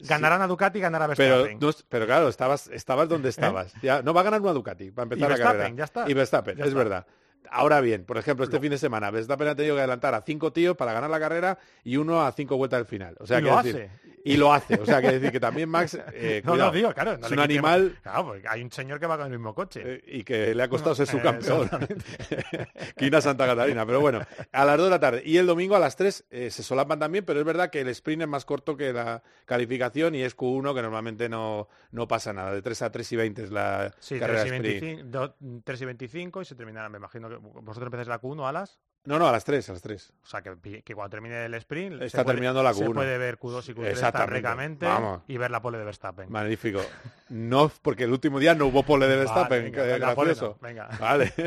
Ganarán 0.00 0.42
a 0.42 0.48
Ducati 0.48 0.78
y 0.78 0.82
ganará 0.82 1.06
Pero, 1.14 1.34
Verstappen. 1.36 1.58
no 1.60 1.68
es- 1.68 1.84
pero 1.88 2.06
claro, 2.06 2.26
estabas, 2.28 2.66
estabas 2.66 3.08
donde 3.08 3.28
estabas. 3.28 3.72
Ya, 3.82 4.02
no 4.02 4.12
va 4.12 4.22
a 4.22 4.24
ganar 4.24 4.40
una 4.40 4.52
Ducati 4.52 4.90
para 4.90 5.04
empezar 5.04 5.18
¿Eh? 5.18 5.18
Y 5.18 5.22
la 5.22 5.28
Verstappen, 5.28 5.58
carrera. 5.60 5.76
ya 5.76 5.84
está. 5.84 6.10
Y 6.10 6.14
Verstappen, 6.14 6.56
Ya 6.56 6.64
es 6.64 6.68
está. 6.70 6.78
verdad. 6.78 7.06
Ahora 7.50 7.80
bien, 7.80 8.04
por 8.04 8.18
ejemplo, 8.18 8.44
este 8.44 8.58
fin 8.58 8.70
de 8.70 8.78
semana, 8.78 9.10
Verstappen 9.10 9.46
ha 9.48 9.54
tenido 9.54 9.76
que 9.76 9.80
adelantar 9.80 10.14
a 10.14 10.22
cinco 10.22 10.52
tíos 10.52 10.76
para 10.76 10.92
ganar 10.92 11.08
la 11.10 11.20
carrera 11.20 11.58
y 11.84 11.96
uno 11.96 12.20
a 12.26 12.32
cinco 12.32 12.56
vueltas 12.56 12.78
del 12.80 12.86
final. 12.86 13.16
O 13.20 13.26
sea, 13.26 13.38
Y 13.38 13.42
que 13.44 13.48
lo 13.50 13.56
decir- 13.62 13.76
hace. 13.76 13.90
Y 14.24 14.36
lo 14.36 14.52
hace. 14.52 14.74
O 14.74 14.84
sea, 14.84 15.00
que 15.00 15.12
decir 15.12 15.30
que 15.30 15.38
también 15.38 15.68
Max, 15.68 15.94
eh, 16.12 16.42
no, 16.44 16.50
cuidado, 16.50 16.70
no, 16.72 16.76
digo, 16.76 16.92
claro. 16.92 17.16
no 17.16 17.26
es 17.26 17.32
un 17.32 17.38
animal 17.38 17.96
Claro, 18.02 18.24
porque 18.26 18.48
hay 18.48 18.60
un 18.60 18.72
señor 18.72 18.98
que 18.98 19.06
va 19.06 19.16
con 19.16 19.26
el 19.26 19.38
mismo 19.38 19.54
coche. 19.54 19.80
eh, 19.84 20.02
y 20.04 20.24
que 20.24 20.52
le 20.52 20.62
ha 20.64 20.68
costado 20.68 20.96
ser 20.96 21.06
Eh, 21.06 21.12
subcampeón. 21.12 21.70
Quina 22.96 23.20
Santa 23.20 23.46
Catarina. 23.46 23.86
Pero 23.86 24.00
bueno, 24.00 24.20
a 24.52 24.64
las 24.64 24.76
2 24.78 24.86
de 24.86 24.90
la 24.90 24.98
tarde. 25.00 25.22
Y 25.24 25.36
el 25.36 25.46
domingo 25.46 25.76
a 25.76 25.78
las 25.78 25.94
3 25.96 26.24
eh, 26.30 26.50
se 26.50 26.62
solapan 26.64 26.98
también, 26.98 27.24
pero 27.24 27.38
es 27.38 27.46
verdad 27.46 27.70
que 27.70 27.80
el 27.82 27.88
sprint 27.88 28.22
es 28.22 28.28
más 28.28 28.44
corto 28.44 28.76
que 28.76 28.92
la 28.92 29.22
calificación 29.44 30.14
y 30.16 30.22
es 30.22 30.36
Q1, 30.36 30.74
que 30.74 30.82
normalmente 30.82 31.28
no, 31.28 31.68
no 31.92 32.08
pasa 32.08 32.32
nada. 32.32 32.52
De 32.52 32.62
3 32.62 32.82
a 32.82 32.90
3 32.90 33.12
y 33.12 33.16
20 33.16 33.42
es 33.44 33.50
la 33.52 33.94
Sí, 34.00 34.18
carrera 34.18 34.40
3 34.42 34.52
y, 34.52 34.56
sprint. 34.56 34.80
25, 34.82 35.08
do- 35.08 35.36
3 35.64 35.80
y 35.80 35.84
25 35.84 36.42
y 36.42 36.44
se 36.44 36.54
terminará, 36.54 36.88
me 36.88 36.98
imagino 36.98 37.25
que 37.28 37.36
vosotros 37.36 37.86
empezáis 37.86 38.08
la 38.08 38.20
Q1 38.20 38.48
a 38.48 38.52
las... 38.52 38.80
No, 39.04 39.20
no, 39.20 39.28
a 39.28 39.30
las 39.30 39.44
3, 39.44 39.68
a 39.70 39.72
las 39.74 39.82
3. 39.82 40.12
O 40.20 40.26
sea, 40.26 40.42
que, 40.42 40.82
que 40.82 40.94
cuando 40.96 41.10
termine 41.10 41.44
el 41.44 41.54
sprint... 41.54 42.02
Está 42.02 42.18
se 42.18 42.24
puede- 42.24 42.34
terminando 42.34 42.60
la 42.64 42.74
Se 42.74 42.84
Q1. 42.84 42.92
puede 42.94 43.18
ver 43.18 43.38
Q2 43.38 43.68
y 43.68 43.74
Q3 43.74 43.86
Exactamente. 43.86 44.18
tan 44.18 44.28
ricamente 44.34 44.86
Vamos. 44.86 45.22
y 45.28 45.36
ver 45.36 45.52
la 45.52 45.62
pole 45.62 45.78
de 45.78 45.84
Verstappen. 45.84 46.28
Magnífico. 46.32 46.80
No, 47.28 47.70
porque 47.82 48.02
el 48.02 48.10
último 48.12 48.40
día 48.40 48.56
no 48.56 48.66
hubo 48.66 48.82
pole 48.82 49.06
de 49.06 49.14
Verstappen. 49.16 49.70
venga, 49.70 50.12
pole 50.16 50.30
gracioso. 50.34 50.58
no, 50.60 50.66
venga. 50.66 50.88
Vale. 50.98 51.32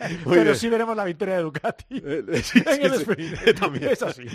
Muy 0.00 0.18
Pero 0.24 0.42
bien. 0.44 0.56
sí 0.56 0.68
veremos 0.70 0.96
la 0.96 1.04
victoria 1.04 1.36
de 1.36 1.42
Ducati 1.42 1.84
Eh, 1.90 2.24
sí, 2.42 2.62
en 2.66 2.82
el 2.84 2.94
sí. 2.94 3.02
sprint. 3.02 3.58
También. 3.60 3.84
Es 3.90 4.02
así. 4.02 4.26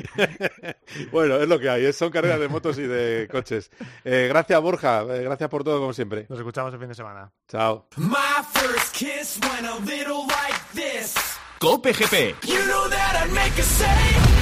bueno, 1.12 1.38
es 1.38 1.48
lo 1.50 1.60
que 1.60 1.70
hay. 1.72 1.92
Son 1.92 2.12
carreras 2.12 2.40
de 2.40 2.50
motos 2.50 2.78
y 2.78 2.84
de 2.84 3.28
coches. 3.32 3.72
Eh, 4.04 4.28
gracias, 4.30 4.62
Borja. 4.62 5.02
Eh, 5.10 5.24
gracias 5.24 5.50
por 5.50 5.64
todo, 5.64 5.80
como 5.80 5.94
siempre. 5.94 6.28
Nos 6.30 6.38
escuchamos 6.38 6.72
el 6.74 6.80
fin 6.80 6.90
de 6.90 6.96
semana. 6.96 7.32
Chao. 7.48 7.88
My 7.98 8.44
first 8.54 8.94
kiss 8.96 9.40
went 9.42 9.66
a 9.68 9.76
little 9.80 10.28
like 10.28 10.59
this. 10.74 11.14
Cope 11.60 11.92
GP. 11.94 12.36
You 12.48 12.60
know 12.68 12.90
that 12.90 13.24
I'd 13.26 13.32
make 13.34 13.60
a 13.60 13.64
save. 13.64 14.40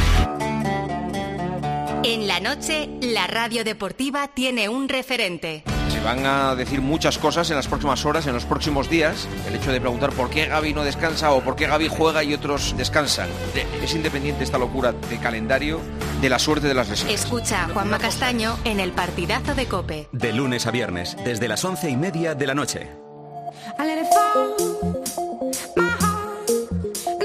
En 2.03 2.27
la 2.27 2.39
noche, 2.39 2.89
la 3.01 3.27
radio 3.27 3.63
deportiva 3.63 4.27
tiene 4.29 4.69
un 4.69 4.87
referente. 4.87 5.63
Se 5.89 5.99
van 6.01 6.25
a 6.25 6.55
decir 6.55 6.79
muchas 6.79 7.17
cosas 7.17 7.49
en 7.49 7.55
las 7.57 7.67
próximas 7.67 8.05
horas, 8.05 8.27
en 8.27 8.33
los 8.33 8.45
próximos 8.45 8.89
días. 8.89 9.27
El 9.47 9.55
hecho 9.55 9.71
de 9.71 9.81
preguntar 9.81 10.11
por 10.11 10.29
qué 10.29 10.45
Gaby 10.45 10.73
no 10.73 10.83
descansa 10.83 11.31
o 11.31 11.41
por 11.41 11.55
qué 11.55 11.67
Gaby 11.67 11.89
juega 11.89 12.23
y 12.23 12.33
otros 12.33 12.75
descansan. 12.77 13.27
De- 13.53 13.65
Es 13.83 13.93
independiente 13.95 14.43
esta 14.43 14.57
locura 14.57 14.91
de 14.93 15.17
calendario 15.19 15.81
de 16.21 16.29
la 16.29 16.39
suerte 16.39 16.67
de 16.67 16.75
las 16.75 16.87
lesiones. 16.87 17.19
Escucha 17.23 17.65
a 17.65 17.69
Juanma 17.69 17.97
Castaño 17.97 18.57
en 18.63 18.79
el 18.79 18.91
partidazo 18.91 19.55
de 19.55 19.65
Cope. 19.65 20.07
De 20.11 20.31
lunes 20.33 20.65
a 20.67 20.71
viernes, 20.71 21.17
desde 21.25 21.47
las 21.47 21.65
once 21.65 21.89
y 21.89 21.97
media 21.97 22.35
de 22.35 22.47
la 22.47 22.53
noche. 22.53 22.89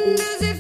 And 0.05 0.52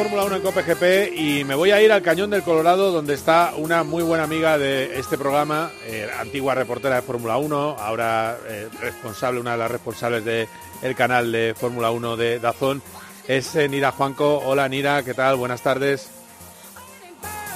Fórmula 0.00 0.24
1 0.24 0.36
en 0.36 0.42
Cope 0.42 0.62
GP 0.62 1.14
y 1.14 1.44
me 1.44 1.54
voy 1.54 1.72
a 1.72 1.82
ir 1.82 1.92
al 1.92 2.00
Cañón 2.00 2.30
del 2.30 2.42
Colorado 2.42 2.90
donde 2.90 3.12
está 3.12 3.52
una 3.58 3.84
muy 3.84 4.02
buena 4.02 4.24
amiga 4.24 4.56
de 4.56 4.98
este 4.98 5.18
programa, 5.18 5.70
eh, 5.84 6.08
antigua 6.18 6.54
reportera 6.54 6.94
de 6.94 7.02
Fórmula 7.02 7.36
1, 7.36 7.76
ahora 7.78 8.38
eh, 8.48 8.70
responsable, 8.80 9.40
una 9.40 9.52
de 9.52 9.58
las 9.58 9.70
responsables 9.70 10.24
del 10.24 10.48
canal 10.96 11.30
de 11.30 11.54
Fórmula 11.54 11.90
1 11.90 12.16
de 12.16 12.38
Dazón, 12.38 12.80
es 13.28 13.54
eh, 13.56 13.68
Nira 13.68 13.90
Juanco. 13.90 14.38
Hola 14.38 14.66
Nira, 14.70 15.02
¿qué 15.02 15.12
tal? 15.12 15.36
Buenas 15.36 15.60
tardes. 15.60 16.08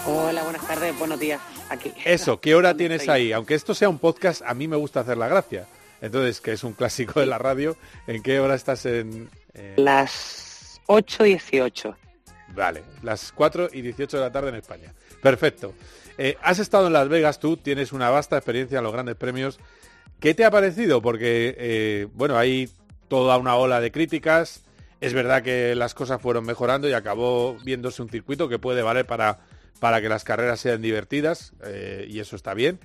Hola, 0.06 0.42
buenas 0.42 0.66
tardes, 0.68 0.98
buenos 0.98 1.18
días. 1.18 1.40
Aquí. 1.70 1.94
Eso, 2.04 2.40
¿qué 2.40 2.54
hora 2.54 2.76
tienes 2.76 3.08
ahí? 3.08 3.32
Aunque 3.32 3.54
esto 3.54 3.74
sea 3.74 3.88
un 3.88 3.98
podcast, 3.98 4.42
a 4.44 4.52
mí 4.52 4.68
me 4.68 4.76
gusta 4.76 5.00
hacer 5.00 5.16
la 5.16 5.28
gracia. 5.28 5.66
Entonces, 6.02 6.42
que 6.42 6.52
es 6.52 6.62
un 6.62 6.74
clásico 6.74 7.20
de 7.20 7.26
la 7.26 7.38
radio, 7.38 7.74
¿en 8.06 8.22
qué 8.22 8.38
hora 8.38 8.54
estás 8.54 8.84
en...? 8.84 9.30
Las 9.76 10.78
8.18. 10.88 12.03
Vale, 12.54 12.82
las 13.02 13.32
4 13.32 13.68
y 13.72 13.82
18 13.82 14.16
de 14.16 14.22
la 14.22 14.32
tarde 14.32 14.50
en 14.50 14.56
España. 14.56 14.92
Perfecto. 15.20 15.74
Eh, 16.16 16.36
has 16.42 16.58
estado 16.58 16.86
en 16.86 16.92
Las 16.92 17.08
Vegas, 17.08 17.40
tú 17.40 17.56
tienes 17.56 17.92
una 17.92 18.10
vasta 18.10 18.36
experiencia 18.36 18.78
en 18.78 18.84
los 18.84 18.92
grandes 18.92 19.16
premios. 19.16 19.58
¿Qué 20.20 20.34
te 20.34 20.44
ha 20.44 20.50
parecido? 20.50 21.02
Porque, 21.02 21.54
eh, 21.58 22.06
bueno, 22.14 22.38
hay 22.38 22.68
toda 23.08 23.36
una 23.36 23.56
ola 23.56 23.80
de 23.80 23.90
críticas. 23.90 24.62
Es 25.00 25.12
verdad 25.12 25.42
que 25.42 25.74
las 25.74 25.94
cosas 25.94 26.22
fueron 26.22 26.46
mejorando 26.46 26.88
y 26.88 26.92
acabó 26.92 27.56
viéndose 27.64 28.00
un 28.00 28.08
circuito 28.08 28.48
que 28.48 28.58
puede 28.58 28.82
valer 28.82 29.06
para, 29.06 29.40
para 29.80 30.00
que 30.00 30.08
las 30.08 30.24
carreras 30.24 30.60
sean 30.60 30.80
divertidas 30.80 31.52
eh, 31.64 32.06
y 32.08 32.20
eso 32.20 32.36
está 32.36 32.54
bien. 32.54 32.78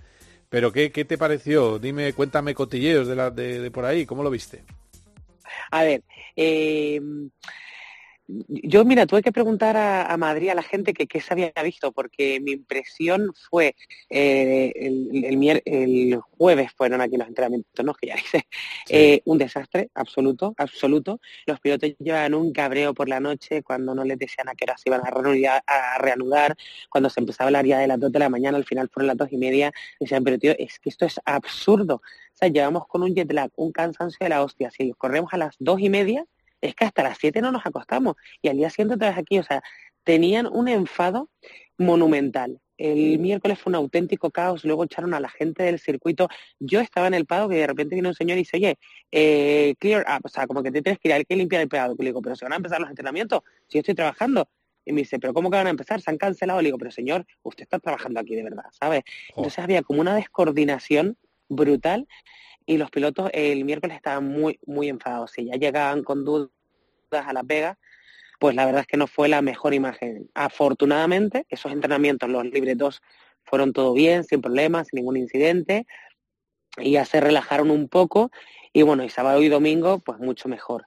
Pero 0.49 0.71
¿qué, 0.71 0.91
qué 0.91 1.05
te 1.05 1.17
pareció? 1.17 1.77
Dime, 1.77 2.11
cuéntame 2.13 2.55
cotilleos 2.55 3.07
de, 3.07 3.15
la, 3.15 3.29
de, 3.29 3.59
de 3.61 3.71
por 3.71 3.85
ahí, 3.85 4.05
¿cómo 4.07 4.23
lo 4.23 4.31
viste? 4.31 4.63
A 5.71 5.83
ver, 5.83 6.03
eh, 6.35 6.99
yo, 8.47 8.85
mira, 8.85 9.07
tuve 9.07 9.23
que 9.23 9.31
preguntar 9.31 9.75
a, 9.75 10.05
a 10.05 10.17
Madrid, 10.17 10.49
a 10.49 10.55
la 10.55 10.61
gente, 10.61 10.93
que 10.93 11.07
qué 11.07 11.19
se 11.19 11.33
había 11.33 11.51
visto, 11.63 11.91
porque 11.91 12.39
mi 12.39 12.51
impresión 12.51 13.33
fue, 13.49 13.75
eh, 14.09 14.71
el, 14.75 15.25
el, 15.25 15.61
el 15.65 16.19
jueves 16.37 16.71
fueron 16.73 17.01
aquí 17.01 17.17
los 17.17 17.27
entrenamientos, 17.27 17.83
¿no? 17.83 17.93
Que 17.99 18.07
ya 18.07 18.15
hice, 18.15 18.47
eh, 18.89 19.21
un 19.25 19.37
desastre 19.39 19.89
absoluto, 19.95 20.53
absoluto. 20.57 21.19
Los 21.47 21.59
pilotos 21.59 21.91
llevan 21.99 22.35
un 22.35 22.53
cabreo 22.53 22.93
por 22.93 23.09
la 23.09 23.19
noche 23.19 23.63
cuando 23.63 23.95
no 23.95 24.03
les 24.03 24.19
decían 24.19 24.47
a 24.47 24.55
qué 24.55 24.65
hora 24.65 24.77
se 24.77 24.89
iban 24.89 25.01
a 25.05 25.09
reanudar, 25.09 25.63
a 25.65 25.97
reanudar, 25.97 26.55
cuando 26.89 27.09
se 27.09 27.19
empezaba 27.19 27.45
a 27.45 27.49
hablar 27.49 27.65
ya 27.65 27.79
de 27.79 27.87
las 27.87 27.99
dos 27.99 28.11
de 28.11 28.19
la 28.19 28.29
mañana, 28.29 28.57
al 28.57 28.65
final 28.65 28.89
fueron 28.89 29.07
las 29.07 29.17
dos 29.17 29.29
y 29.31 29.37
media, 29.37 29.71
decían, 29.99 30.23
pero 30.23 30.37
tío, 30.37 30.53
es 30.57 30.79
que 30.79 30.89
esto 30.89 31.05
es 31.05 31.19
absurdo. 31.25 31.95
O 31.95 32.37
sea, 32.39 32.47
llevamos 32.47 32.87
con 32.87 33.03
un 33.03 33.15
jet 33.15 33.31
lag, 33.33 33.49
un 33.55 33.71
cansancio 33.71 34.23
de 34.23 34.29
la 34.29 34.43
hostia. 34.43 34.69
Si 34.71 34.91
corremos 34.93 35.33
a 35.33 35.37
las 35.37 35.55
dos 35.59 35.79
y 35.81 35.89
media, 35.89 36.25
es 36.61 36.75
que 36.75 36.85
hasta 36.85 37.03
las 37.03 37.17
7 37.19 37.41
no 37.41 37.51
nos 37.51 37.65
acostamos. 37.65 38.15
Y 38.41 38.49
al 38.49 38.57
día 38.57 38.69
siguiente 38.69 38.95
otra 38.95 39.09
vez 39.09 39.17
aquí, 39.17 39.39
o 39.39 39.43
sea, 39.43 39.61
tenían 40.03 40.47
un 40.47 40.67
enfado 40.67 41.29
monumental. 41.77 42.59
El 42.77 43.19
miércoles 43.19 43.59
fue 43.59 43.71
un 43.71 43.75
auténtico 43.75 44.31
caos, 44.31 44.63
luego 44.63 44.85
echaron 44.85 45.13
a 45.13 45.19
la 45.19 45.27
gente 45.27 45.63
del 45.63 45.79
circuito. 45.79 46.29
Yo 46.59 46.79
estaba 46.79 47.07
en 47.07 47.13
el 47.13 47.25
paddock 47.25 47.51
y 47.51 47.55
de 47.55 47.67
repente 47.67 47.95
viene 47.95 48.07
un 48.07 48.15
señor 48.15 48.37
y 48.37 48.41
dice, 48.41 48.55
oye, 48.55 48.77
eh, 49.11 49.75
clear 49.79 50.05
up, 50.07 50.21
o 50.23 50.29
sea, 50.29 50.47
como 50.47 50.63
que 50.63 50.71
te 50.71 50.81
tienes 50.81 50.97
que 50.99 51.09
ir, 51.09 51.13
hay 51.13 51.25
que 51.25 51.35
limpiar 51.35 51.61
el 51.61 51.67
paddock. 51.67 51.99
Le 51.99 52.05
digo, 52.05 52.21
pero 52.21 52.37
se 52.37 52.45
van 52.45 52.53
a 52.53 52.55
empezar 52.55 52.79
los 52.79 52.89
entrenamientos, 52.89 53.41
si 53.67 53.77
yo 53.77 53.79
estoy 53.79 53.95
trabajando. 53.95 54.47
Y 54.85 54.93
me 54.93 55.01
dice, 55.01 55.19
pero 55.19 55.33
¿cómo 55.33 55.51
que 55.51 55.57
van 55.57 55.67
a 55.67 55.71
empezar? 55.71 56.01
Se 56.01 56.09
han 56.09 56.17
cancelado. 56.17 56.61
Le 56.61 56.67
digo, 56.67 56.77
pero 56.77 56.89
señor, 56.89 57.25
usted 57.43 57.63
está 57.63 57.79
trabajando 57.79 58.21
aquí 58.21 58.33
de 58.35 58.43
verdad, 58.43 58.63
¿sabes? 58.71 59.03
Entonces 59.35 59.59
había 59.59 59.83
como 59.83 59.99
una 59.99 60.15
descoordinación 60.15 61.17
brutal 61.49 62.07
y 62.69 62.77
los 62.77 62.91
pilotos 62.91 63.31
el 63.33 63.65
miércoles 63.65 63.95
estaban 63.95 64.27
muy, 64.27 64.59
muy 64.63 64.89
enfadados. 64.89 65.31
Si 65.31 65.45
ya 65.45 65.55
llegaban 65.55 66.03
con 66.03 66.23
dudas 66.23 66.51
a 67.11 67.33
Las 67.33 67.47
Vegas, 67.47 67.79
pues 68.39 68.55
la 68.55 68.63
verdad 68.63 68.81
es 68.81 68.87
que 68.87 68.95
no 68.95 69.07
fue 69.07 69.27
la 69.27 69.41
mejor 69.41 69.73
imagen. 69.73 70.29
Afortunadamente, 70.35 71.47
esos 71.49 71.71
entrenamientos, 71.71 72.29
los 72.29 72.45
libres 72.45 72.77
2, 72.77 73.01
fueron 73.43 73.73
todo 73.73 73.95
bien, 73.95 74.23
sin 74.23 74.39
problemas, 74.39 74.89
sin 74.89 74.97
ningún 74.97 75.17
incidente, 75.17 75.87
y 76.77 76.91
ya 76.91 77.05
se 77.05 77.19
relajaron 77.19 77.71
un 77.71 77.89
poco, 77.89 78.29
y 78.71 78.83
bueno, 78.83 79.03
y 79.03 79.09
sábado 79.09 79.41
y 79.41 79.49
domingo, 79.49 79.97
pues 79.97 80.19
mucho 80.19 80.47
mejor. 80.47 80.85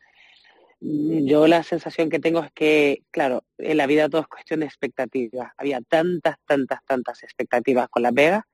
Mm, 0.80 1.26
Yo 1.26 1.48
la 1.48 1.64
sensación 1.64 2.10
que 2.10 2.20
tengo 2.20 2.44
es 2.44 2.52
que, 2.52 3.02
claro, 3.10 3.42
en 3.58 3.76
la 3.76 3.88
vida 3.88 4.08
todo 4.08 4.20
es 4.20 4.28
cuestión 4.28 4.60
de 4.60 4.66
expectativas. 4.66 5.50
Había 5.56 5.80
tantas, 5.80 6.36
tantas, 6.46 6.78
tantas 6.84 7.24
expectativas 7.24 7.88
con 7.88 8.04
Las 8.04 8.14
Vegas, 8.14 8.44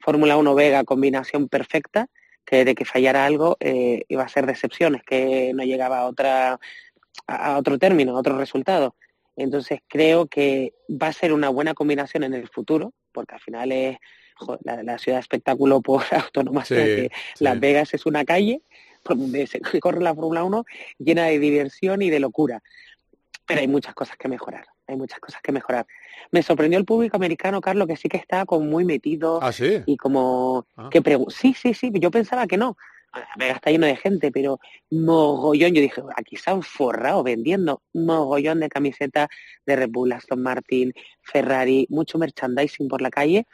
Fórmula 0.00 0.36
1 0.36 0.54
Vega, 0.54 0.84
combinación 0.84 1.48
perfecta, 1.48 2.10
que 2.44 2.64
de 2.64 2.74
que 2.74 2.84
fallara 2.84 3.24
algo 3.24 3.56
eh, 3.60 4.02
iba 4.08 4.22
a 4.22 4.28
ser 4.28 4.46
decepciones, 4.46 5.02
que 5.02 5.52
no 5.54 5.64
llegaba 5.64 6.00
a 6.00 6.06
otra 6.06 6.60
a 7.26 7.56
otro 7.58 7.78
término, 7.78 8.16
a 8.16 8.20
otro 8.20 8.36
resultado. 8.36 8.96
Entonces 9.36 9.80
creo 9.88 10.26
que 10.26 10.74
va 10.90 11.08
a 11.08 11.12
ser 11.12 11.32
una 11.32 11.48
buena 11.48 11.74
combinación 11.74 12.22
en 12.24 12.34
el 12.34 12.48
futuro, 12.48 12.92
porque 13.12 13.34
al 13.34 13.40
final 13.40 13.72
es 13.72 13.98
jo, 14.36 14.58
la, 14.62 14.82
la 14.82 14.98
ciudad 14.98 15.18
de 15.18 15.22
espectáculo 15.22 15.80
por 15.80 16.02
autonomía, 16.12 16.64
Sí, 16.64 16.74
que 16.74 17.10
Las 17.40 17.58
Vegas 17.58 17.94
es 17.94 18.06
una 18.06 18.24
calle 18.24 18.62
por 19.02 19.18
donde 19.18 19.46
se 19.46 19.60
corre 19.80 20.02
la 20.02 20.14
Fórmula 20.14 20.44
1 20.44 20.64
llena 20.98 21.26
de 21.26 21.38
diversión 21.38 22.02
y 22.02 22.10
de 22.10 22.20
locura. 22.20 22.62
Pero 23.46 23.60
hay 23.60 23.68
muchas 23.68 23.94
cosas 23.94 24.16
que 24.16 24.28
mejorar, 24.28 24.66
hay 24.86 24.96
muchas 24.96 25.20
cosas 25.20 25.40
que 25.42 25.52
mejorar. 25.52 25.86
Me 26.30 26.42
sorprendió 26.42 26.78
el 26.78 26.84
público 26.84 27.16
americano, 27.16 27.60
Carlos, 27.60 27.86
que 27.88 27.96
sí 27.96 28.08
que 28.08 28.16
estaba 28.16 28.44
como 28.44 28.66
muy 28.66 28.84
metido 28.84 29.40
¿Ah, 29.42 29.52
sí? 29.52 29.82
y 29.86 29.96
como 29.96 30.66
que 30.90 31.02
pregu- 31.02 31.30
sí, 31.30 31.54
sí, 31.54 31.74
sí, 31.74 31.90
yo 31.94 32.10
pensaba 32.10 32.46
que 32.46 32.56
no. 32.56 32.76
Vegas 33.36 33.56
está 33.56 33.70
lleno 33.70 33.86
de 33.86 33.94
gente, 33.94 34.32
pero 34.32 34.58
mogollón, 34.90 35.72
yo 35.72 35.80
dije, 35.80 36.02
aquí 36.16 36.36
se 36.36 36.50
han 36.50 36.62
forrado 36.62 37.22
vendiendo 37.22 37.80
mogollón 37.92 38.58
de 38.58 38.68
camisetas 38.68 39.28
de 39.64 39.76
Red 39.76 39.90
Bull, 39.90 40.12
Aston 40.12 40.42
Martin, 40.42 40.92
Ferrari, 41.22 41.86
mucho 41.90 42.18
merchandising 42.18 42.88
por 42.88 43.00
la 43.00 43.10
calle. 43.10 43.46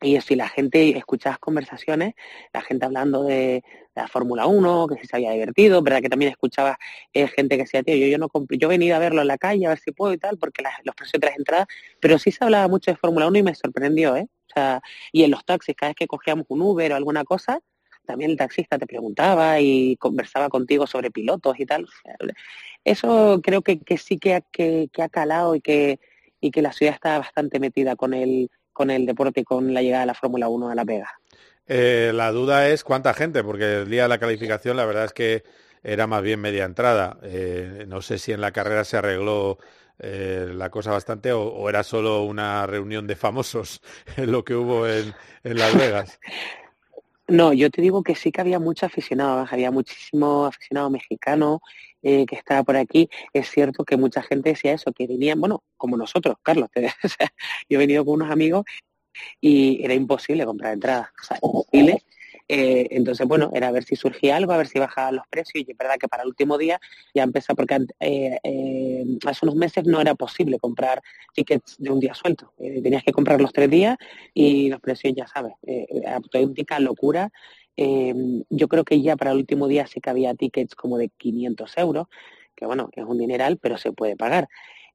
Y 0.00 0.18
y 0.28 0.34
la 0.34 0.48
gente, 0.48 0.98
escuchabas 0.98 1.38
conversaciones, 1.38 2.14
la 2.52 2.60
gente 2.60 2.84
hablando 2.84 3.22
de 3.22 3.62
la 3.94 4.08
Fórmula 4.08 4.46
1, 4.46 4.86
que 4.88 4.96
si 5.00 5.06
se 5.06 5.16
había 5.16 5.30
divertido, 5.32 5.82
verdad 5.82 6.00
que 6.02 6.08
también 6.08 6.30
escuchabas 6.32 6.76
eh, 7.12 7.28
gente 7.28 7.56
que 7.56 7.62
decía, 7.62 7.82
tío, 7.82 7.96
yo, 7.96 8.06
yo 8.08 8.18
no 8.18 8.28
yo 8.50 8.68
venido 8.68 8.96
a 8.96 8.98
verlo 8.98 9.22
en 9.22 9.28
la 9.28 9.38
calle, 9.38 9.66
a 9.66 9.70
ver 9.70 9.78
si 9.78 9.92
puedo 9.92 10.12
y 10.12 10.18
tal, 10.18 10.36
porque 10.38 10.62
las- 10.62 10.74
los 10.84 10.94
precios 10.94 11.20
de 11.20 11.28
las 11.28 11.36
entradas, 11.38 11.66
pero 12.00 12.18
sí 12.18 12.30
se 12.32 12.42
hablaba 12.44 12.66
mucho 12.68 12.90
de 12.90 12.96
Fórmula 12.96 13.26
1 13.28 13.38
y 13.38 13.42
me 13.42 13.54
sorprendió, 13.54 14.16
¿eh? 14.16 14.26
O 14.50 14.52
sea, 14.54 14.80
y 15.12 15.22
en 15.24 15.30
los 15.30 15.44
taxis, 15.44 15.74
cada 15.76 15.90
vez 15.90 15.96
que 15.96 16.06
cogíamos 16.06 16.46
un 16.48 16.62
Uber 16.62 16.92
o 16.92 16.96
alguna 16.96 17.24
cosa, 17.24 17.60
también 18.06 18.32
el 18.32 18.36
taxista 18.36 18.78
te 18.78 18.86
preguntaba 18.86 19.60
y 19.60 19.96
conversaba 19.96 20.48
contigo 20.50 20.86
sobre 20.86 21.10
pilotos 21.10 21.58
y 21.58 21.64
tal. 21.64 21.86
Eso 22.84 23.40
creo 23.42 23.62
que, 23.62 23.80
que 23.80 23.96
sí 23.98 24.18
que 24.18 24.34
ha, 24.34 24.40
que, 24.40 24.88
que 24.92 25.02
ha 25.02 25.08
calado 25.08 25.54
y 25.54 25.60
que, 25.60 26.00
y 26.40 26.50
que 26.50 26.62
la 26.62 26.72
ciudad 26.72 26.94
está 26.94 27.18
bastante 27.18 27.58
metida 27.58 27.96
con 27.96 28.12
el, 28.14 28.50
con 28.72 28.90
el 28.90 29.06
deporte 29.06 29.40
y 29.40 29.44
con 29.44 29.72
la 29.72 29.82
llegada 29.82 30.02
de 30.02 30.06
la 30.08 30.14
Fórmula 30.14 30.48
1 30.48 30.68
a 30.70 30.74
Las 30.74 30.84
Vegas. 30.86 31.10
Eh, 31.66 32.12
la 32.14 32.30
duda 32.30 32.68
es 32.68 32.84
cuánta 32.84 33.14
gente, 33.14 33.42
porque 33.42 33.82
el 33.82 33.90
día 33.90 34.02
de 34.02 34.08
la 34.08 34.18
calificación 34.18 34.76
la 34.76 34.84
verdad 34.84 35.06
es 35.06 35.12
que 35.12 35.44
era 35.82 36.06
más 36.06 36.22
bien 36.22 36.40
media 36.40 36.64
entrada. 36.64 37.18
Eh, 37.22 37.84
no 37.88 38.02
sé 38.02 38.18
si 38.18 38.32
en 38.32 38.40
la 38.40 38.52
carrera 38.52 38.84
se 38.84 38.96
arregló 38.96 39.58
eh, 39.98 40.50
la 40.52 40.70
cosa 40.70 40.90
bastante 40.90 41.32
o, 41.32 41.68
era 41.68 41.84
solo 41.84 42.24
una 42.24 42.66
reunión 42.66 43.06
de 43.06 43.14
famosos 43.14 43.80
lo 44.16 44.44
que 44.44 44.54
hubo 44.54 44.88
en, 44.88 45.14
Las 45.44 45.76
Vegas. 45.76 46.18
No, 47.28 47.52
yo 47.52 47.70
te 47.70 47.80
digo 47.80 48.02
que 48.02 48.14
sí 48.14 48.32
que 48.32 48.40
había 48.40 48.58
mucho 48.58 48.86
aficionado, 48.86 49.46
había 49.50 49.70
muchísimo 49.70 50.46
aficionado 50.46 50.90
mexicano 50.90 51.60
eh, 52.02 52.26
que 52.26 52.36
estaba 52.36 52.62
por 52.64 52.76
aquí. 52.76 53.08
Es 53.32 53.50
cierto 53.50 53.84
que 53.84 53.96
mucha 53.96 54.22
gente 54.22 54.50
decía 54.50 54.72
eso, 54.72 54.92
que 54.92 55.06
venían, 55.06 55.40
bueno, 55.40 55.62
como 55.76 55.96
nosotros, 55.96 56.36
Carlos. 56.42 56.68
yo 57.68 57.76
he 57.76 57.78
venido 57.78 58.04
con 58.04 58.14
unos 58.14 58.30
amigos 58.30 58.64
y 59.40 59.84
era 59.84 59.94
imposible 59.94 60.44
comprar 60.44 60.74
entradas, 60.74 61.08
o 61.20 61.24
sea, 61.24 61.38
imposible. 61.42 62.02
Eh, 62.46 62.88
entonces, 62.90 63.26
bueno, 63.26 63.50
era 63.54 63.68
a 63.68 63.72
ver 63.72 63.84
si 63.84 63.96
surgía 63.96 64.36
algo, 64.36 64.52
a 64.52 64.58
ver 64.58 64.66
si 64.66 64.78
bajaban 64.78 65.16
los 65.16 65.26
precios 65.28 65.64
y 65.66 65.70
es 65.70 65.78
verdad 65.78 65.96
que 65.98 66.08
para 66.08 66.24
el 66.24 66.28
último 66.28 66.58
día 66.58 66.78
ya 67.14 67.22
empezó, 67.22 67.54
porque 67.54 67.78
eh, 68.00 68.38
eh, 68.42 69.04
hace 69.26 69.46
unos 69.46 69.56
meses 69.56 69.84
no 69.84 70.00
era 70.00 70.14
posible 70.14 70.58
comprar 70.58 71.02
tickets 71.32 71.76
de 71.78 71.90
un 71.90 72.00
día 72.00 72.14
suelto, 72.14 72.52
tenías 72.58 73.02
que 73.02 73.12
comprar 73.12 73.40
los 73.40 73.52
tres 73.52 73.70
días 73.70 73.96
y 74.34 74.68
los 74.68 74.80
precios, 74.80 75.14
ya 75.16 75.26
sabes, 75.26 75.54
auténtica 76.06 76.78
locura. 76.80 77.30
Yo 77.76 78.68
creo 78.68 78.84
que 78.84 79.00
ya 79.00 79.16
para 79.16 79.32
el 79.32 79.38
último 79.38 79.66
día 79.66 79.86
sí 79.86 80.00
que 80.00 80.10
había 80.10 80.34
tickets 80.34 80.74
como 80.74 80.98
de 80.98 81.08
500 81.08 81.78
euros, 81.78 82.06
que 82.54 82.66
bueno, 82.66 82.90
es 82.92 83.04
un 83.04 83.18
dineral, 83.18 83.58
pero 83.58 83.78
se 83.78 83.92
puede 83.92 84.16
pagar. 84.16 84.48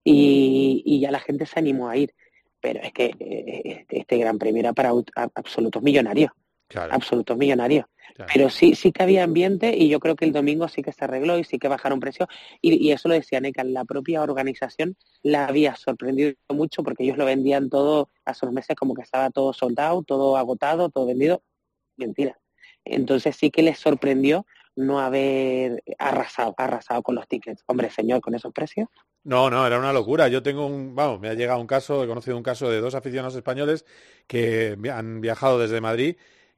Y 0.04 1.00
ya 1.02 1.12
la 1.12 1.20
gente 1.20 1.46
se 1.46 1.60
animó 1.60 1.90
a 1.90 1.98
ir. 1.98 2.14
Pero 2.62 2.82
es 2.82 2.92
que 2.92 3.16
eh, 3.20 3.62
este, 3.66 4.00
este 4.00 4.18
gran 4.18 4.38
premio 4.38 4.60
era 4.60 4.74
para 4.74 4.92
absolutos 5.36 5.82
millonarios. 5.82 6.32
Absolutos 6.76 7.38
millonarios. 7.38 7.86
Pero 8.34 8.50
sí, 8.50 8.76
sí 8.76 8.92
que 8.92 9.04
había 9.04 9.24
ambiente 9.24 9.76
y 9.76 9.88
yo 9.88 10.00
creo 10.00 10.16
que 10.16 10.26
el 10.26 10.34
domingo 10.34 10.68
sí 10.68 10.82
que 10.82 10.92
se 10.92 11.06
arregló 11.06 11.38
y 11.40 11.44
sí 11.44 11.58
que 11.58 11.68
bajaron 11.68 12.00
precios. 12.00 12.28
Y, 12.62 12.76
y 12.76 12.92
eso 12.92 13.08
lo 13.08 13.16
decía 13.16 13.40
Neca, 13.40 13.64
la 13.64 13.86
propia 13.86 14.22
organización 14.22 14.98
la 15.24 15.48
había 15.48 15.76
sorprendido 15.76 16.34
mucho 16.50 16.84
porque 16.84 17.04
ellos 17.04 17.18
lo 17.18 17.26
vendían 17.26 17.70
todo 17.70 18.10
hace 18.26 18.46
unos 18.46 18.56
meses 18.56 18.76
como 18.76 18.94
que 18.94 19.04
estaba 19.04 19.30
todo 19.30 19.54
soldado, 19.54 20.04
todo 20.04 20.38
agotado, 20.38 20.90
todo 20.90 21.06
vendido. 21.06 21.42
Mentira. 21.96 22.38
Entonces 22.84 23.36
sí 23.36 23.52
que 23.52 23.64
les 23.64 23.80
sorprendió 23.80 24.46
no 24.80 25.00
haber 25.00 25.84
arrasado, 25.98 26.56
arrasado 26.58 27.04
con 27.04 27.16
los 27.16 27.28
tickets. 27.28 27.64
Hombre, 27.66 27.90
señor, 27.90 28.22
con 28.22 28.34
esos 28.34 28.54
precios. 28.54 28.88
No, 29.26 29.50
no, 29.50 29.68
era 29.68 29.78
una 29.78 29.92
locura. 29.92 30.30
Yo 30.30 30.42
tengo 30.42 30.66
un, 30.66 30.96
vamos, 30.96 31.20
me 31.20 31.28
ha 31.28 31.34
llegado 31.34 31.60
un 31.60 31.68
caso, 31.68 32.04
he 32.04 32.08
conocido 32.08 32.38
un 32.38 32.44
caso 32.44 32.70
de 32.70 32.80
dos 32.80 32.96
aficionados 32.96 33.36
españoles 33.36 33.86
que 34.26 34.78
han 34.92 35.20
viajado 35.20 35.60
desde 35.60 35.82
Madrid, 35.82 36.16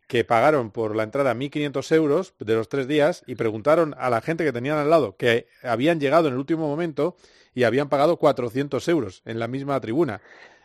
que 0.07 0.23
pagaron 0.23 0.69
por 0.69 0.95
la 0.95 1.03
entrada 1.03 1.33
1.500 1.33 1.95
euros 1.95 2.35
de 2.37 2.53
los 2.53 2.69
tres 2.69 2.87
días 2.87 3.23
y 3.25 3.35
preguntaron 3.35 3.95
a 3.97 4.11
la 4.11 4.21
gente 4.21 4.43
que 4.43 4.53
tenían 4.53 4.77
al 4.77 4.89
lado 4.89 5.15
que 5.17 5.47
habían 5.63 5.99
llegado 5.99 6.27
en 6.27 6.35
el 6.35 6.39
último 6.39 6.67
momento 6.67 7.15
y 7.55 7.63
habían 7.63 7.89
pagado 7.89 8.17
400 8.17 8.87
euros 8.87 9.23
en 9.25 9.39
la 9.39 9.47
misma 9.47 9.79
tribuna. 9.81 10.21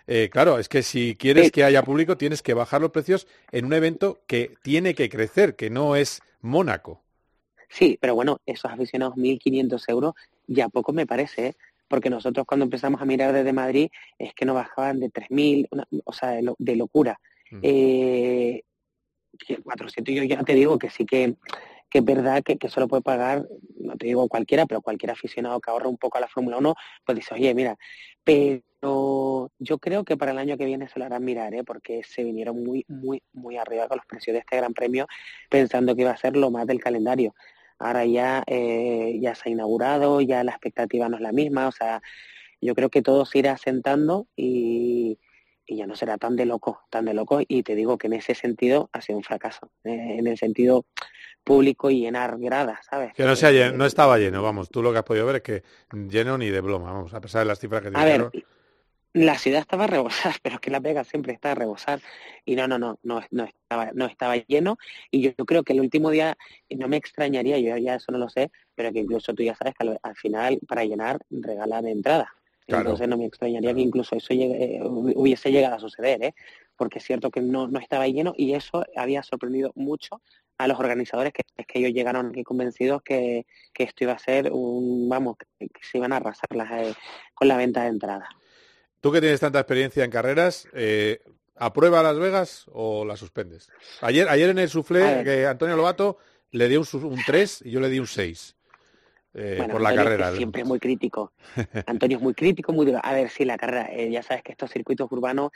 Eh, 0.07 0.29
claro, 0.31 0.59
es 0.59 0.69
que 0.69 0.83
si 0.83 1.17
quieres 1.17 1.51
que 1.51 1.65
haya 1.65 1.83
público 1.83 2.19
tienes 2.19 2.43
que 2.43 2.55
bajar 2.55 2.83
los 2.83 2.91
precios 2.91 3.27
en 3.51 3.65
un 3.65 3.73
evento 3.73 4.21
que 4.27 4.55
tiene 4.63 4.95
que 4.95 5.09
crecer, 5.09 5.57
que 5.57 5.71
no 5.71 5.97
es 5.97 6.21
Mónaco. 6.43 7.06
Sí, 7.69 7.99
pero 8.01 8.15
bueno, 8.15 8.41
esos 8.47 8.71
aficionados 8.71 9.17
1.500 9.17 9.89
euros 9.89 10.15
ya 10.47 10.69
poco 10.69 10.93
me 10.93 11.07
parece, 11.07 11.47
¿eh? 11.49 11.57
porque 11.89 12.11
nosotros 12.11 12.47
cuando 12.47 12.65
empezamos 12.65 13.01
a 13.01 13.05
mirar 13.05 13.33
desde 13.33 13.53
Madrid 13.53 13.91
es 14.19 14.35
que 14.35 14.45
nos 14.45 14.55
bajaban 14.57 14.99
de 15.01 15.09
3.000, 15.11 15.67
una- 15.71 15.87
o 16.05 16.13
sea, 16.13 16.31
de, 16.31 16.43
lo- 16.43 16.57
de 16.59 16.77
locura. 16.77 17.21
Eh, 17.63 18.63
que 19.47 19.59
400 19.63 20.15
yo 20.15 20.23
ya 20.25 20.43
te 20.43 20.55
digo 20.55 20.79
que 20.79 20.91
sí 20.91 21.05
que, 21.05 21.37
que 21.91 21.99
es 21.99 22.05
verdad 22.05 22.43
que, 22.43 22.57
que 22.57 22.69
solo 22.69 22.89
puede 22.89 23.03
pagar, 23.03 23.47
no 23.79 23.97
te 23.97 24.07
digo 24.07 24.27
cualquiera, 24.29 24.67
pero 24.67 24.81
cualquier 24.81 25.11
aficionado 25.13 25.61
que 25.61 25.71
ahorra 25.71 25.89
un 25.89 25.99
poco 25.99 26.19
a 26.19 26.21
la 26.23 26.29
Fórmula 26.29 26.57
1, 26.59 26.75
pues 27.05 27.17
dice, 27.17 27.35
oye, 27.35 27.55
mira, 27.55 27.77
pero 28.25 29.51
yo 29.59 29.79
creo 29.79 30.05
que 30.05 30.17
para 30.17 30.33
el 30.33 30.39
año 30.39 30.57
que 30.57 30.65
viene 30.65 30.89
se 30.89 30.99
lo 30.99 31.05
harán 31.05 31.25
mirar, 31.25 31.55
¿eh? 31.55 31.65
porque 31.65 32.03
se 32.03 32.25
vinieron 32.25 32.63
muy, 32.65 32.85
muy, 32.89 33.23
muy 33.33 33.57
arriba 33.57 33.89
con 33.89 33.99
los 33.99 34.07
precios 34.07 34.35
de 34.35 34.41
este 34.41 34.57
Gran 34.57 34.75
Premio, 34.75 35.07
pensando 35.51 35.95
que 35.95 36.03
iba 36.03 36.11
a 36.13 36.17
ser 36.17 36.37
lo 36.37 36.51
más 36.51 36.67
del 36.67 36.81
calendario. 36.81 37.35
Ahora 37.79 38.05
ya, 38.07 38.43
eh, 38.47 39.19
ya 39.21 39.35
se 39.35 39.49
ha 39.49 39.53
inaugurado, 39.53 40.21
ya 40.21 40.43
la 40.45 40.53
expectativa 40.53 41.09
no 41.09 41.17
es 41.17 41.23
la 41.23 41.33
misma, 41.33 41.69
o 41.69 41.73
sea, 41.73 42.03
yo 42.61 42.75
creo 42.75 42.89
que 42.89 43.03
todo 43.03 43.27
se 43.27 43.39
irá 43.41 43.53
asentando 43.53 44.27
y, 44.35 45.19
y 45.67 45.77
ya 45.77 45.87
no 45.87 45.95
será 45.95 46.17
tan 46.17 46.37
de 46.37 46.47
loco, 46.47 46.81
tan 46.91 47.05
de 47.05 47.15
loco, 47.15 47.41
y 47.47 47.63
te 47.63 47.75
digo 47.75 47.99
que 47.99 48.07
en 48.07 48.15
ese 48.15 48.35
sentido 48.35 48.89
ha 48.93 49.01
sido 49.03 49.19
un 49.19 49.25
fracaso, 49.25 49.71
eh, 49.85 50.17
en 50.19 50.27
el 50.27 50.39
sentido 50.39 50.87
público 51.45 51.91
y 51.91 52.01
llenar 52.01 52.39
gradas, 52.39 52.81
¿sabes? 52.91 53.13
Que 53.15 53.25
no, 53.25 53.37
sea 53.37 53.51
llen- 53.53 53.75
no 53.75 53.87
estaba 53.87 54.19
lleno, 54.19 54.43
vamos, 54.43 54.69
tú 54.71 54.83
lo 54.83 54.93
que 54.93 54.99
has 54.99 55.05
podido 55.05 55.27
ver 55.27 55.37
es 55.37 55.43
que 55.43 55.63
lleno 55.93 56.39
ni 56.39 56.49
de 56.49 56.61
broma, 56.61 56.93
vamos, 56.93 57.15
a 57.15 57.21
pesar 57.21 57.41
de 57.43 57.47
las 57.47 57.61
cifras 57.61 57.83
que 57.83 57.91
te 57.91 57.99
A 57.99 58.05
ver. 58.05 58.31
La 59.17 59.39
ciudad 59.39 59.61
estaba 59.61 59.87
rebosada, 59.87 60.35
pero 60.43 60.57
es 60.57 60.61
que 60.61 60.71
La 60.71 60.81
Vega 60.81 61.03
siempre 61.05 61.33
está 61.33 61.53
a 61.53 61.55
rebosar 61.55 62.01
y 62.45 62.55
no, 62.55 62.69
no, 62.69 62.79
no, 62.79 62.99
no, 63.03 63.23
no 63.31 63.45
estaba, 63.45 63.91
no 63.95 64.07
estaba 64.07 64.37
lleno 64.37 64.77
y 65.11 65.23
yo, 65.23 65.31
yo 65.39 65.47
creo 65.47 65.63
que 65.63 65.73
el 65.73 65.81
último 65.81 66.11
día 66.11 66.37
y 66.69 66.77
no 66.77 66.87
me 66.89 66.97
extrañaría, 66.99 67.59
yo 67.59 67.77
ya 67.79 67.95
eso 67.95 68.13
no 68.13 68.19
lo 68.19 68.29
sé, 68.29 68.51
pero 68.75 68.93
que 68.93 69.01
incluso 69.01 69.33
tú 69.35 69.43
ya 69.43 69.55
sabes 69.57 69.75
que 69.75 69.87
al, 69.89 69.99
al 70.03 70.17
final 70.17 70.59
para 70.69 70.85
llenar 70.85 71.19
regalan 71.31 71.87
entrada. 71.87 72.33
Claro. 72.67 72.83
Entonces 72.83 73.09
no 73.09 73.17
me 73.17 73.27
extrañaría 73.27 73.73
que 73.73 73.81
incluso 73.81 74.17
eso 74.17 74.35
llegue- 74.35 74.77
eh, 74.77 74.81
hubiese 74.83 75.53
llegado 75.53 75.77
a 75.77 75.81
suceder, 75.81 76.23
¿eh? 76.23 76.35
porque 76.77 76.99
es 76.99 77.05
cierto 77.05 77.31
que 77.31 77.41
no, 77.41 77.69
no 77.69 77.79
estaba 77.79 78.07
lleno 78.09 78.35
y 78.37 78.55
eso 78.55 78.85
había 78.97 79.23
sorprendido 79.23 79.71
mucho 79.77 80.21
a 80.59 80.67
los 80.67 80.79
organizadores 80.79 81.33
que 81.33 81.43
es 81.57 81.67
que 81.67 81.79
ellos 81.79 81.93
llegaron 81.93 82.31
aquí 82.31 82.43
convencidos 82.43 83.03
que, 83.03 83.47
que 83.73 83.85
esto 83.85 84.05
iba 84.05 84.13
a 84.15 84.19
ser 84.19 84.51
un, 84.53 85.09
vamos, 85.09 85.37
que, 85.39 85.69
que 85.69 85.81
se 85.85 85.99
iban 85.99 86.13
a 86.13 86.17
arrasar 86.17 86.49
las, 86.55 86.71
eh, 86.73 86.95
con 87.35 87.49
la 87.49 87.57
venta 87.57 87.83
de 87.83 87.89
entradas. 87.89 88.29
Tú 89.07 89.13
que 89.13 89.21
tienes 89.21 89.39
tanta 89.39 89.61
experiencia 89.61 90.03
en 90.03 90.11
carreras, 90.11 90.67
eh, 90.73 91.21
¿aprueba 91.55 92.03
Las 92.03 92.19
Vegas 92.19 92.67
o 92.73 93.05
la 93.05 93.17
suspendes? 93.17 93.71
Ayer, 94.01 94.29
ayer 94.29 94.51
en 94.51 94.59
el 94.59 94.69
suflé 94.69 95.23
que 95.23 95.47
Antonio 95.47 95.77
Lobato 95.77 96.19
le 96.51 96.69
dio 96.69 96.81
un, 96.81 97.05
un 97.05 97.23
3 97.25 97.63
y 97.67 97.71
yo 97.71 97.79
le 97.79 97.89
di 97.89 98.01
un 98.01 98.09
6 98.09 98.57
eh, 99.33 99.55
Bueno, 99.59 99.75
por 99.75 99.81
la 99.81 99.91
Antonio 99.91 100.11
carrera. 100.11 100.31
es 100.31 100.37
siempre 100.39 100.63
es 100.63 100.67
muy 100.67 100.81
crítico. 100.81 101.33
Antonio 101.87 102.17
es 102.17 102.23
muy 102.25 102.35
crítico, 102.35 102.73
muy 102.73 102.85
duro. 102.85 102.99
A 103.01 103.13
ver, 103.13 103.31
sí, 103.31 103.45
la 103.45 103.57
carrera, 103.57 103.89
eh, 103.93 104.11
ya 104.11 104.25
sabes 104.25 104.43
que 104.43 104.51
estos 104.51 104.73
circuitos 104.73 105.07
urbanos, 105.13 105.53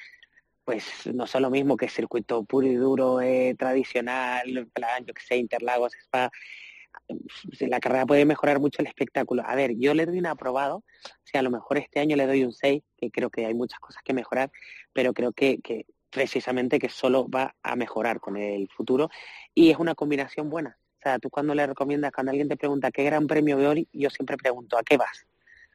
pues 0.64 0.84
no 1.12 1.26
son 1.26 1.42
lo 1.42 1.50
mismo 1.50 1.76
que 1.76 1.88
circuito 1.88 2.44
puro 2.44 2.68
y 2.68 2.76
duro, 2.76 3.20
eh, 3.20 3.56
tradicional, 3.58 4.68
plan, 4.72 5.04
yo 5.04 5.12
que 5.12 5.22
sé, 5.22 5.38
Interlagos, 5.38 5.92
Spa. 5.94 6.30
La 7.60 7.80
carrera 7.80 8.06
puede 8.06 8.24
mejorar 8.24 8.60
mucho 8.60 8.82
el 8.82 8.88
espectáculo. 8.88 9.42
A 9.46 9.54
ver, 9.54 9.76
yo 9.78 9.94
le 9.94 10.06
doy 10.06 10.18
un 10.18 10.26
aprobado, 10.26 10.76
o 10.76 10.84
sea, 11.24 11.40
a 11.40 11.42
lo 11.42 11.50
mejor 11.50 11.78
este 11.78 12.00
año 12.00 12.16
le 12.16 12.26
doy 12.26 12.44
un 12.44 12.52
6, 12.52 12.82
que 12.96 13.10
creo 13.10 13.30
que 13.30 13.46
hay 13.46 13.54
muchas 13.54 13.80
cosas 13.80 14.02
que 14.04 14.14
mejorar, 14.14 14.50
pero 14.92 15.12
creo 15.12 15.32
que, 15.32 15.60
que 15.60 15.86
precisamente 16.10 16.78
que 16.78 16.88
solo 16.88 17.28
va 17.28 17.54
a 17.62 17.76
mejorar 17.76 18.20
con 18.20 18.36
el 18.36 18.68
futuro 18.68 19.10
y 19.54 19.70
es 19.70 19.78
una 19.78 19.94
combinación 19.94 20.50
buena. 20.50 20.76
O 20.98 21.02
sea, 21.02 21.18
tú 21.18 21.30
cuando 21.30 21.54
le 21.54 21.66
recomiendas, 21.66 22.12
cuando 22.12 22.30
alguien 22.30 22.48
te 22.48 22.56
pregunta 22.56 22.90
qué 22.90 23.04
gran 23.04 23.26
premio 23.26 23.56
veo 23.56 23.70
hoy, 23.70 23.88
yo 23.92 24.10
siempre 24.10 24.36
pregunto, 24.36 24.76
¿a 24.76 24.82
qué 24.82 24.98
vas? 24.98 25.26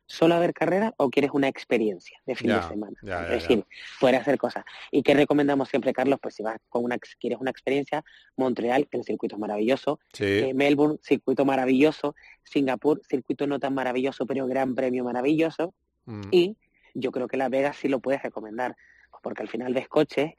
¿Solo 0.07 0.35
a 0.35 0.39
ver 0.39 0.53
carrera 0.53 0.93
o 0.97 1.09
quieres 1.09 1.31
una 1.33 1.47
experiencia 1.47 2.19
de 2.25 2.35
fin 2.35 2.49
Ya, 2.49 2.57
de 2.57 2.67
semana? 2.67 2.95
ya, 3.01 3.23
es 3.23 3.27
ya. 3.29 3.33
decir, 3.35 3.65
poder 3.99 4.15
hacer 4.17 4.37
cosas. 4.37 4.63
¿Y 4.91 5.01
qué 5.01 5.13
recomendamos 5.15 5.67
siempre, 5.69 5.93
Carlos? 5.93 6.19
Pues 6.21 6.35
si 6.35 6.43
vas 6.43 6.57
con 6.69 6.83
una, 6.83 6.97
si 7.03 7.15
quieres 7.17 7.39
una 7.41 7.49
experiencia, 7.49 8.03
Montreal, 8.37 8.87
el 8.91 9.03
circuito 9.03 9.35
es 9.35 9.39
maravilloso, 9.39 9.99
Sí. 10.13 10.23
eh, 10.25 10.53
Melbourne, 10.53 10.97
circuito 11.01 11.43
maravilloso, 11.43 12.15
Singapur, 12.43 13.01
circuito 13.09 13.47
no 13.47 13.59
tan 13.59 13.73
maravilloso, 13.73 14.25
pero 14.27 14.45
gran 14.47 14.75
premio 14.75 15.03
maravilloso, 15.03 15.73
Mm. 16.05 16.21
y 16.29 16.55
yo 16.93 17.11
creo 17.11 17.27
que 17.27 17.37
Las 17.37 17.49
Vegas 17.49 17.77
sí 17.77 17.87
lo 17.87 17.99
puedes 17.99 18.21
recomendar, 18.21 18.75
porque 19.23 19.41
al 19.41 19.49
final 19.49 19.73
ves 19.73 19.87
coches 19.87 20.33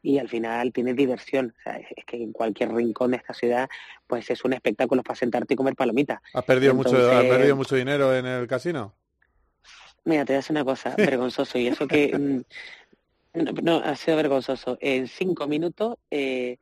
y 0.00 0.18
al 0.18 0.28
final 0.28 0.72
tienes 0.72 0.94
diversión. 0.94 1.54
O 1.58 1.62
sea, 1.64 1.76
es 1.78 2.04
que 2.06 2.22
en 2.22 2.30
cualquier 2.32 2.72
rincón 2.72 3.10
de 3.10 3.16
esta 3.16 3.34
ciudad, 3.34 3.68
pues 4.06 4.30
es 4.30 4.44
un 4.44 4.52
espectáculo 4.52 5.02
para 5.02 5.16
sentarte 5.16 5.54
y 5.54 5.56
comer 5.56 5.74
palomitas. 5.74 6.20
¿Has 6.32 6.44
perdido, 6.44 6.72
mucho, 6.72 6.96
has 7.10 7.24
perdido 7.24 7.56
mucho 7.56 7.74
dinero 7.74 8.14
en 8.14 8.24
el 8.24 8.46
casino? 8.46 8.94
Mira, 10.08 10.24
te 10.24 10.32
voy 10.32 10.36
a 10.36 10.38
decir 10.38 10.52
una 10.52 10.64
cosa, 10.64 10.94
vergonzoso, 10.96 11.58
y 11.58 11.66
eso 11.66 11.86
que 11.86 12.16
mm, 12.16 13.42
no, 13.42 13.52
no, 13.62 13.76
ha 13.76 13.94
sido 13.94 14.16
vergonzoso. 14.16 14.78
En 14.80 15.06
cinco 15.06 15.46
minutos, 15.46 15.98
eh, 16.10 16.56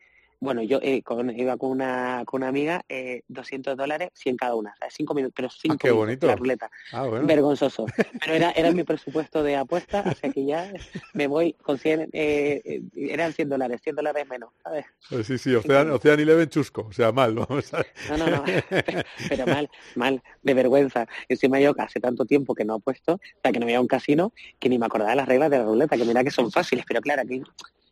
bueno, 0.46 0.62
yo 0.62 0.78
eh, 0.80 1.02
con- 1.02 1.38
iba 1.38 1.56
con 1.58 1.70
una, 1.70 2.22
con 2.24 2.38
una 2.40 2.48
amiga, 2.48 2.82
eh, 2.88 3.22
200 3.28 3.76
dólares, 3.76 4.08
100 4.14 4.36
cada 4.36 4.54
una, 4.54 4.74
¿sabes? 4.78 4.94
Cinco 4.96 5.12
minutos, 5.12 5.34
pero 5.36 5.50
cinco 5.50 5.74
Ah, 5.74 5.78
qué 5.78 5.88
minutos, 5.88 6.06
bonito. 6.06 6.26
la 6.28 6.36
ruleta. 6.36 6.70
Ah, 6.92 7.02
bueno. 7.04 7.26
Vergonzoso. 7.26 7.84
Pero 8.22 8.34
era, 8.34 8.50
era 8.52 8.72
mi 8.72 8.82
presupuesto 8.84 9.42
de 9.42 9.56
apuesta, 9.56 10.00
así 10.00 10.30
que 10.32 10.46
ya 10.46 10.70
me 11.12 11.26
voy 11.26 11.52
con 11.54 11.78
100, 11.78 12.08
eh, 12.12 12.62
eh, 12.64 12.82
eran 12.96 13.32
100 13.32 13.48
dólares, 13.50 13.80
100 13.82 13.96
dólares 13.96 14.26
menos, 14.28 14.50
¿sabes? 14.62 14.86
Eh, 15.10 15.22
Sí, 15.24 15.36
sí, 15.38 15.54
Ocean, 15.54 15.90
Ocean 15.90 16.18
Eleven 16.18 16.48
chusco, 16.48 16.86
o 16.88 16.92
sea, 16.92 17.12
mal, 17.12 17.34
vamos 17.34 17.72
a. 17.74 17.84
No, 18.08 18.16
no, 18.16 18.30
no, 18.30 18.44
pero 19.28 19.46
mal, 19.46 19.68
mal, 19.94 20.22
de 20.42 20.54
vergüenza. 20.54 21.06
Encima 21.28 21.60
yo 21.60 21.74
hace 21.78 22.00
tanto 22.00 22.24
tiempo 22.24 22.54
que 22.54 22.64
no 22.64 22.74
apuesto, 22.74 23.14
o 23.14 23.20
sea, 23.42 23.52
que 23.52 23.58
no 23.60 23.66
voy 23.66 23.74
a 23.74 23.80
un 23.80 23.86
casino, 23.88 24.32
que 24.58 24.68
ni 24.68 24.78
me 24.78 24.86
acordaba 24.86 25.10
de 25.10 25.16
las 25.16 25.26
reglas 25.28 25.50
de 25.50 25.58
la 25.58 25.64
ruleta, 25.64 25.96
que 25.96 26.04
mira 26.04 26.22
que 26.24 26.30
son 26.30 26.50
fáciles, 26.52 26.84
pero 26.86 27.00
claro, 27.00 27.22
aquí, 27.22 27.42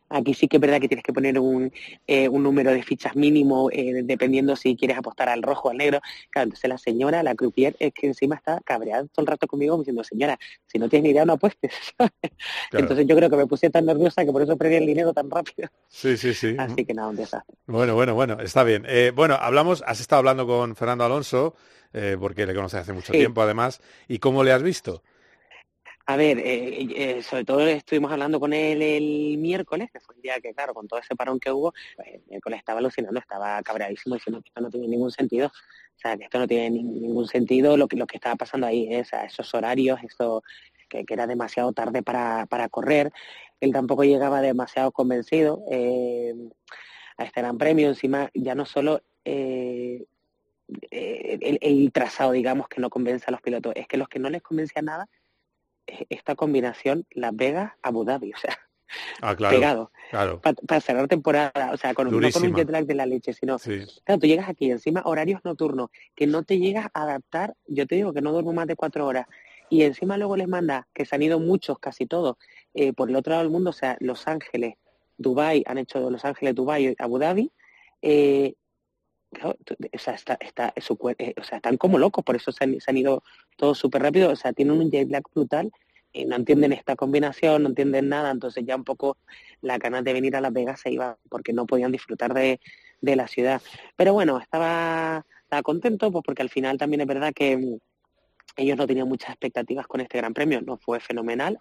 aquí 0.08 0.34
sí 0.34 0.48
que 0.48 0.56
es 0.56 0.60
verdad 0.60 0.80
que 0.80 0.88
tienes 0.88 1.02
que 1.02 1.12
poner 1.12 1.38
un, 1.38 1.72
eh, 2.06 2.28
un 2.28 2.42
número 2.42 2.70
de 2.70 2.82
fichas 2.82 3.16
mínimo, 3.16 3.70
eh, 3.72 4.02
dependiendo 4.04 4.54
si 4.56 4.76
quieres 4.76 4.96
apostar 4.98 5.28
al 5.28 5.42
rojo 5.42 5.68
o 5.68 5.70
al 5.70 5.78
negro. 5.78 6.00
Claro, 6.30 6.44
entonces 6.46 6.68
la 6.68 6.78
señora, 6.78 7.22
la 7.22 7.34
croupier, 7.34 7.74
es 7.78 7.92
que 7.94 8.06
encima 8.06 8.36
está 8.36 8.60
cabreada 8.64 9.04
todo 9.06 9.22
el 9.22 9.26
rato 9.26 9.46
conmigo 9.46 9.76
diciendo, 9.78 10.04
señora, 10.04 10.38
si 10.66 10.78
no 10.78 10.88
tienes 10.88 11.04
ni 11.04 11.10
idea, 11.10 11.24
no 11.24 11.34
apuestes. 11.34 11.72
Entonces 12.72 13.06
yo 13.06 13.16
creo 13.16 13.30
que 13.30 13.36
me 13.36 13.46
puse 13.46 13.70
tan 13.70 13.86
nerviosa 13.86 14.24
que 14.24 14.32
por 14.32 14.42
eso 14.42 14.56
perdí 14.56 14.76
el 14.76 14.86
dinero 14.86 15.12
tan 15.12 15.30
rápido. 15.30 15.68
Sí, 15.88 16.16
sí, 16.16 16.34
sí. 16.34 16.54
Así 16.58 16.84
que 16.84 16.94
nada, 16.94 17.08
un 17.08 17.16
desastre. 17.16 17.54
Bueno, 17.66 17.94
bueno, 17.94 18.14
bueno, 18.14 18.40
está 18.40 18.64
bien. 18.64 18.84
Eh, 18.88 19.12
bueno, 19.14 19.36
hablamos, 19.40 19.82
has 19.86 20.00
estado 20.00 20.18
hablando 20.20 20.46
con 20.46 20.76
Fernando 20.76 21.04
Alonso, 21.04 21.54
eh, 21.92 22.16
porque 22.18 22.46
le 22.46 22.54
conoces 22.54 22.80
hace 22.80 22.92
mucho 22.92 23.12
Sí. 23.12 23.18
tiempo 23.18 23.42
además, 23.42 23.80
¿y 24.08 24.18
cómo 24.18 24.42
le 24.44 24.52
has 24.52 24.62
visto? 24.62 25.02
A 26.06 26.16
ver, 26.16 26.38
eh, 26.38 26.86
eh, 27.18 27.22
sobre 27.22 27.44
todo 27.46 27.66
estuvimos 27.66 28.12
hablando 28.12 28.38
con 28.38 28.52
él 28.52 28.82
el 28.82 29.38
miércoles, 29.38 29.88
que 29.90 30.00
fue 30.00 30.14
el 30.16 30.20
día 30.20 30.38
que, 30.38 30.52
claro, 30.52 30.74
con 30.74 30.86
todo 30.86 31.00
ese 31.00 31.16
parón 31.16 31.40
que 31.40 31.50
hubo, 31.50 31.72
pues, 31.96 32.08
el 32.08 32.22
miércoles 32.28 32.58
estaba 32.58 32.78
alucinando, 32.80 33.18
estaba 33.18 33.62
cabreadísimo 33.62 34.14
diciendo 34.16 34.42
que 34.42 34.48
esto 34.48 34.60
no 34.60 34.68
tiene 34.68 34.86
ningún 34.88 35.10
sentido. 35.10 35.46
O 35.48 35.98
sea, 35.98 36.18
que 36.18 36.24
esto 36.24 36.38
no 36.38 36.46
tiene 36.46 36.70
ni- 36.70 36.82
ningún 36.82 37.26
sentido 37.26 37.78
lo 37.78 37.88
que, 37.88 37.96
lo 37.96 38.06
que 38.06 38.16
estaba 38.18 38.36
pasando 38.36 38.66
ahí, 38.66 38.86
¿eh? 38.92 39.02
esos 39.26 39.54
horarios, 39.54 39.98
eso 40.02 40.42
que, 40.90 41.04
era 41.08 41.26
demasiado 41.26 41.72
tarde 41.72 42.02
para, 42.02 42.44
para 42.46 42.68
correr. 42.68 43.10
Él 43.60 43.72
tampoco 43.72 44.04
llegaba 44.04 44.42
demasiado 44.42 44.92
convencido 44.92 45.64
eh, 45.70 46.34
a 47.16 47.24
este 47.24 47.40
gran 47.40 47.56
premio. 47.56 47.88
Encima, 47.88 48.30
ya 48.34 48.54
no 48.54 48.66
solo 48.66 49.00
eh, 49.24 50.04
el, 50.90 51.58
el 51.62 51.92
trazado, 51.92 52.32
digamos, 52.32 52.68
que 52.68 52.82
no 52.82 52.90
convence 52.90 53.24
a 53.28 53.30
los 53.30 53.40
pilotos, 53.40 53.72
es 53.74 53.86
que 53.88 53.96
los 53.96 54.08
que 54.08 54.18
no 54.18 54.28
les 54.28 54.42
convence 54.42 54.78
a 54.78 54.82
nada 54.82 55.08
esta 55.86 56.34
combinación 56.34 57.06
Las 57.10 57.34
Vegas 57.34 57.72
Abu 57.82 58.04
Dhabi, 58.04 58.32
o 58.32 58.36
sea, 58.36 58.58
Ah, 59.22 59.34
claro. 59.36 59.54
pegado 59.56 59.92
Claro. 60.10 60.40
para 60.40 60.80
cerrar 60.80 61.08
temporada, 61.08 61.70
o 61.72 61.76
sea, 61.76 61.94
con, 61.94 62.06
no 62.10 62.30
con 62.30 62.42
un 62.44 62.54
jet 62.54 62.70
lag 62.70 62.84
de 62.86 62.94
la 62.94 63.06
leche, 63.06 63.32
sino 63.32 63.58
Sí. 63.58 63.80
claro, 64.04 64.20
tú 64.20 64.26
llegas 64.26 64.48
aquí 64.48 64.70
encima 64.70 65.02
horarios 65.04 65.40
nocturnos 65.44 65.90
que 66.14 66.26
no 66.26 66.42
te 66.44 66.58
llegas 66.58 66.86
a 66.94 67.02
adaptar, 67.02 67.54
yo 67.66 67.86
te 67.86 67.96
digo 67.96 68.12
que 68.12 68.20
no 68.20 68.30
duermo 68.32 68.52
más 68.52 68.66
de 68.66 68.76
cuatro 68.76 69.06
horas 69.06 69.26
y 69.70 69.82
encima 69.82 70.16
luego 70.18 70.36
les 70.36 70.46
manda 70.46 70.86
que 70.92 71.04
se 71.06 71.14
han 71.16 71.22
ido 71.22 71.40
muchos, 71.40 71.78
casi 71.78 72.06
todos, 72.06 72.36
eh, 72.74 72.92
por 72.92 73.08
el 73.08 73.16
otro 73.16 73.30
lado 73.32 73.42
del 73.42 73.50
mundo, 73.52 73.70
o 73.70 73.72
sea, 73.72 73.96
Los 74.00 74.28
Ángeles, 74.28 74.74
Dubai 75.16 75.64
han 75.66 75.78
hecho 75.78 76.10
Los 76.10 76.24
Ángeles, 76.24 76.54
Dubai, 76.54 76.94
Abu 76.98 77.18
Dhabi, 77.18 77.50
eh, 78.02 78.54
o 79.42 79.98
sea, 79.98 80.14
está, 80.14 80.36
está, 80.40 80.72
su 80.80 80.96
eh, 81.18 81.34
o 81.40 81.42
sea, 81.42 81.56
están 81.56 81.76
como 81.76 81.98
locos, 81.98 82.22
por 82.24 82.36
eso 82.36 82.52
se 82.52 82.62
han, 82.64 82.80
se 82.80 82.90
han 82.90 82.96
ido 82.96 83.22
todos 83.56 83.78
súper 83.78 84.02
rápido, 84.02 84.30
o 84.30 84.36
sea, 84.36 84.52
tienen 84.52 84.78
un 84.78 84.90
jet 84.90 85.10
lag 85.10 85.24
brutal 85.34 85.72
y 86.12 86.24
no 86.24 86.36
entienden 86.36 86.72
esta 86.72 86.96
combinación, 86.96 87.62
no 87.62 87.68
entienden 87.70 88.08
nada, 88.08 88.30
entonces 88.30 88.64
ya 88.66 88.76
un 88.76 88.84
poco 88.84 89.16
la 89.60 89.78
ganas 89.78 90.04
de 90.04 90.12
venir 90.12 90.36
a 90.36 90.40
Las 90.40 90.52
Vegas 90.52 90.80
se 90.80 90.92
iba 90.92 91.18
porque 91.28 91.52
no 91.52 91.66
podían 91.66 91.92
disfrutar 91.92 92.34
de, 92.34 92.60
de 93.00 93.16
la 93.16 93.26
ciudad. 93.26 93.60
Pero 93.96 94.12
bueno, 94.12 94.38
estaba, 94.38 95.26
estaba 95.42 95.62
contento 95.62 96.12
pues 96.12 96.22
porque 96.24 96.42
al 96.42 96.50
final 96.50 96.78
también 96.78 97.00
es 97.00 97.06
verdad 97.06 97.32
que 97.34 97.56
mm, 97.56 97.78
ellos 98.56 98.76
no 98.76 98.86
tenían 98.86 99.08
muchas 99.08 99.30
expectativas 99.30 99.86
con 99.86 100.00
este 100.00 100.18
Gran 100.18 100.34
Premio, 100.34 100.60
no 100.60 100.76
fue 100.76 101.00
fenomenal 101.00 101.58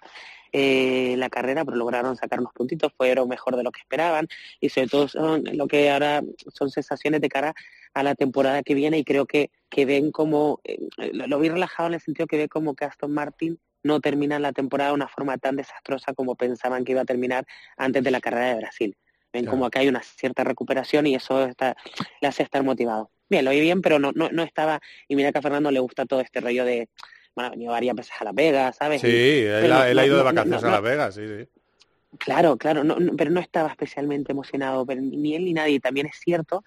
eh, 0.52 1.16
la 1.18 1.30
carrera, 1.30 1.66
pero 1.66 1.78
lograron 1.78 2.16
sacar 2.16 2.40
unos 2.40 2.54
puntitos, 2.54 2.94
fueron 2.96 3.28
mejor 3.28 3.56
de 3.56 3.64
lo 3.64 3.72
que 3.72 3.82
esperaban 3.82 4.28
y 4.60 4.70
sobre 4.70 4.88
todo 4.88 5.08
son 5.08 5.44
lo 5.54 5.68
que 5.68 5.90
ahora 5.90 6.22
son 6.54 6.70
sensaciones 6.70 7.22
de 7.22 7.30
cara 7.30 7.56
a 7.94 8.04
la 8.04 8.16
temporada 8.16 8.64
que 8.64 8.76
viene 8.76 9.00
y 9.00 9.04
creo 9.04 9.26
que, 9.26 9.50
que 9.70 9.86
ven 9.86 10.12
como, 10.12 10.60
eh, 10.64 10.80
lo, 11.14 11.28
lo 11.28 11.40
vi 11.40 11.50
relajado 11.50 11.88
en 11.88 11.96
el 11.96 12.02
sentido 12.02 12.28
que 12.28 12.38
ve 12.38 12.50
como 12.50 12.76
que 12.76 12.86
Aston 12.86 13.12
Martin 13.12 13.60
no 13.84 14.00
termina 14.00 14.40
la 14.40 14.54
temporada 14.54 14.92
de 14.92 14.96
una 14.96 15.08
forma 15.08 15.38
tan 15.38 15.56
desastrosa 15.56 16.14
como 16.14 16.36
pensaban 16.36 16.86
que 16.86 16.94
iba 16.94 17.02
a 17.02 17.06
terminar 17.06 17.46
antes 17.78 18.04
de 18.04 18.12
la 18.12 18.22
carrera 18.22 18.48
de 18.50 18.56
Brasil. 18.56 18.98
Ven 19.34 19.44
Claro. 19.44 19.58
como 19.58 19.70
que 19.70 19.80
hay 19.80 19.88
una 19.88 20.04
cierta 20.04 20.44
recuperación 20.44 21.08
y 21.08 21.16
eso 21.16 21.46
está, 21.46 21.76
le 22.22 22.28
hace 22.28 22.44
estar 22.44 22.64
motivado. 22.64 23.10
Bien, 23.30 23.46
lo 23.46 23.52
vi 23.52 23.62
bien, 23.62 23.82
pero 23.82 24.00
no, 24.00 24.12
no, 24.14 24.30
no 24.30 24.44
estaba, 24.44 24.80
y 25.08 25.16
mira 25.16 25.32
que 25.32 25.40
a 25.40 25.42
Fernando 25.42 25.72
le 25.72 25.80
gusta 25.80 26.06
todo 26.06 26.20
este 26.22 26.40
rollo 26.42 26.66
de, 26.66 26.90
bueno, 27.36 27.48
ha 27.48 27.52
venido 27.52 27.72
varias 27.72 27.96
veces 27.96 28.14
a 28.20 28.26
Las 28.26 28.36
Vegas, 28.36 28.76
¿sabes? 28.76 29.02
Sí, 29.02 29.08
Y- 29.08 29.46
él, 29.46 29.72
ha, 29.72 29.90
no- 29.94 30.06
ido 30.06 30.18
de 30.18 30.24
vacaciones 30.24 30.64
a 30.64 30.70
Las 30.72 30.82
Vegas, 30.82 31.16
sí, 31.16 31.22
sí. 31.28 31.48
Claro, 32.20 32.58
claro, 32.58 32.84
no, 32.84 33.00
no- 33.00 33.16
pero 33.16 33.32
no 33.32 33.40
estaba 33.40 33.70
especialmente 33.70 34.32
emocionado, 34.34 34.86
pero 34.86 35.02
ni 35.02 35.36
él 35.36 35.46
ni 35.46 35.54
nadie. 35.54 35.80
También 35.80 36.06
es 36.06 36.16
cierto 36.20 36.64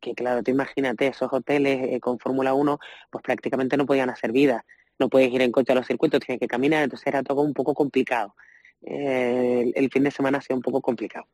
que, 0.00 0.14
claro, 0.14 0.42
tú 0.42 0.50
imagínate, 0.50 1.06
esos 1.06 1.32
hoteles 1.32 1.80
eh, 1.92 2.00
con 2.00 2.18
Fórmula 2.18 2.52
1, 2.54 2.78
pues 3.10 3.22
prácticamente 3.22 3.76
no 3.76 3.86
podían 3.86 4.10
hacer 4.10 4.32
vida. 4.32 4.64
No 4.98 5.08
puedes 5.08 5.32
ir 5.32 5.40
en 5.42 5.52
coche 5.52 5.72
a 5.72 5.76
los 5.76 5.86
circuitos, 5.86 6.20
tienes 6.20 6.40
que 6.40 6.48
caminar, 6.48 6.82
entonces 6.82 7.06
era 7.06 7.22
todo 7.22 7.42
un 7.42 7.54
poco 7.54 7.74
complicado. 7.74 8.34
Eh, 8.82 9.72
el, 9.76 9.84
el 9.84 9.90
fin 9.90 10.02
de 10.02 10.10
semana 10.10 10.38
ha 10.38 10.40
sido 10.40 10.56
un 10.56 10.62
poco 10.62 10.80
complicado. 10.80 11.26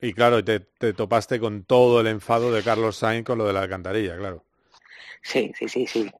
Y 0.00 0.12
claro, 0.12 0.44
te, 0.44 0.60
te 0.60 0.92
topaste 0.92 1.40
con 1.40 1.64
todo 1.64 2.00
el 2.00 2.06
enfado 2.06 2.52
de 2.52 2.62
Carlos 2.62 2.96
Sainz 2.96 3.24
con 3.24 3.38
lo 3.38 3.46
de 3.46 3.52
la 3.52 3.62
alcantarilla, 3.62 4.16
claro. 4.16 4.44
Sí, 5.22 5.52
sí, 5.58 5.68
sí, 5.68 5.86
sí. 5.86 6.10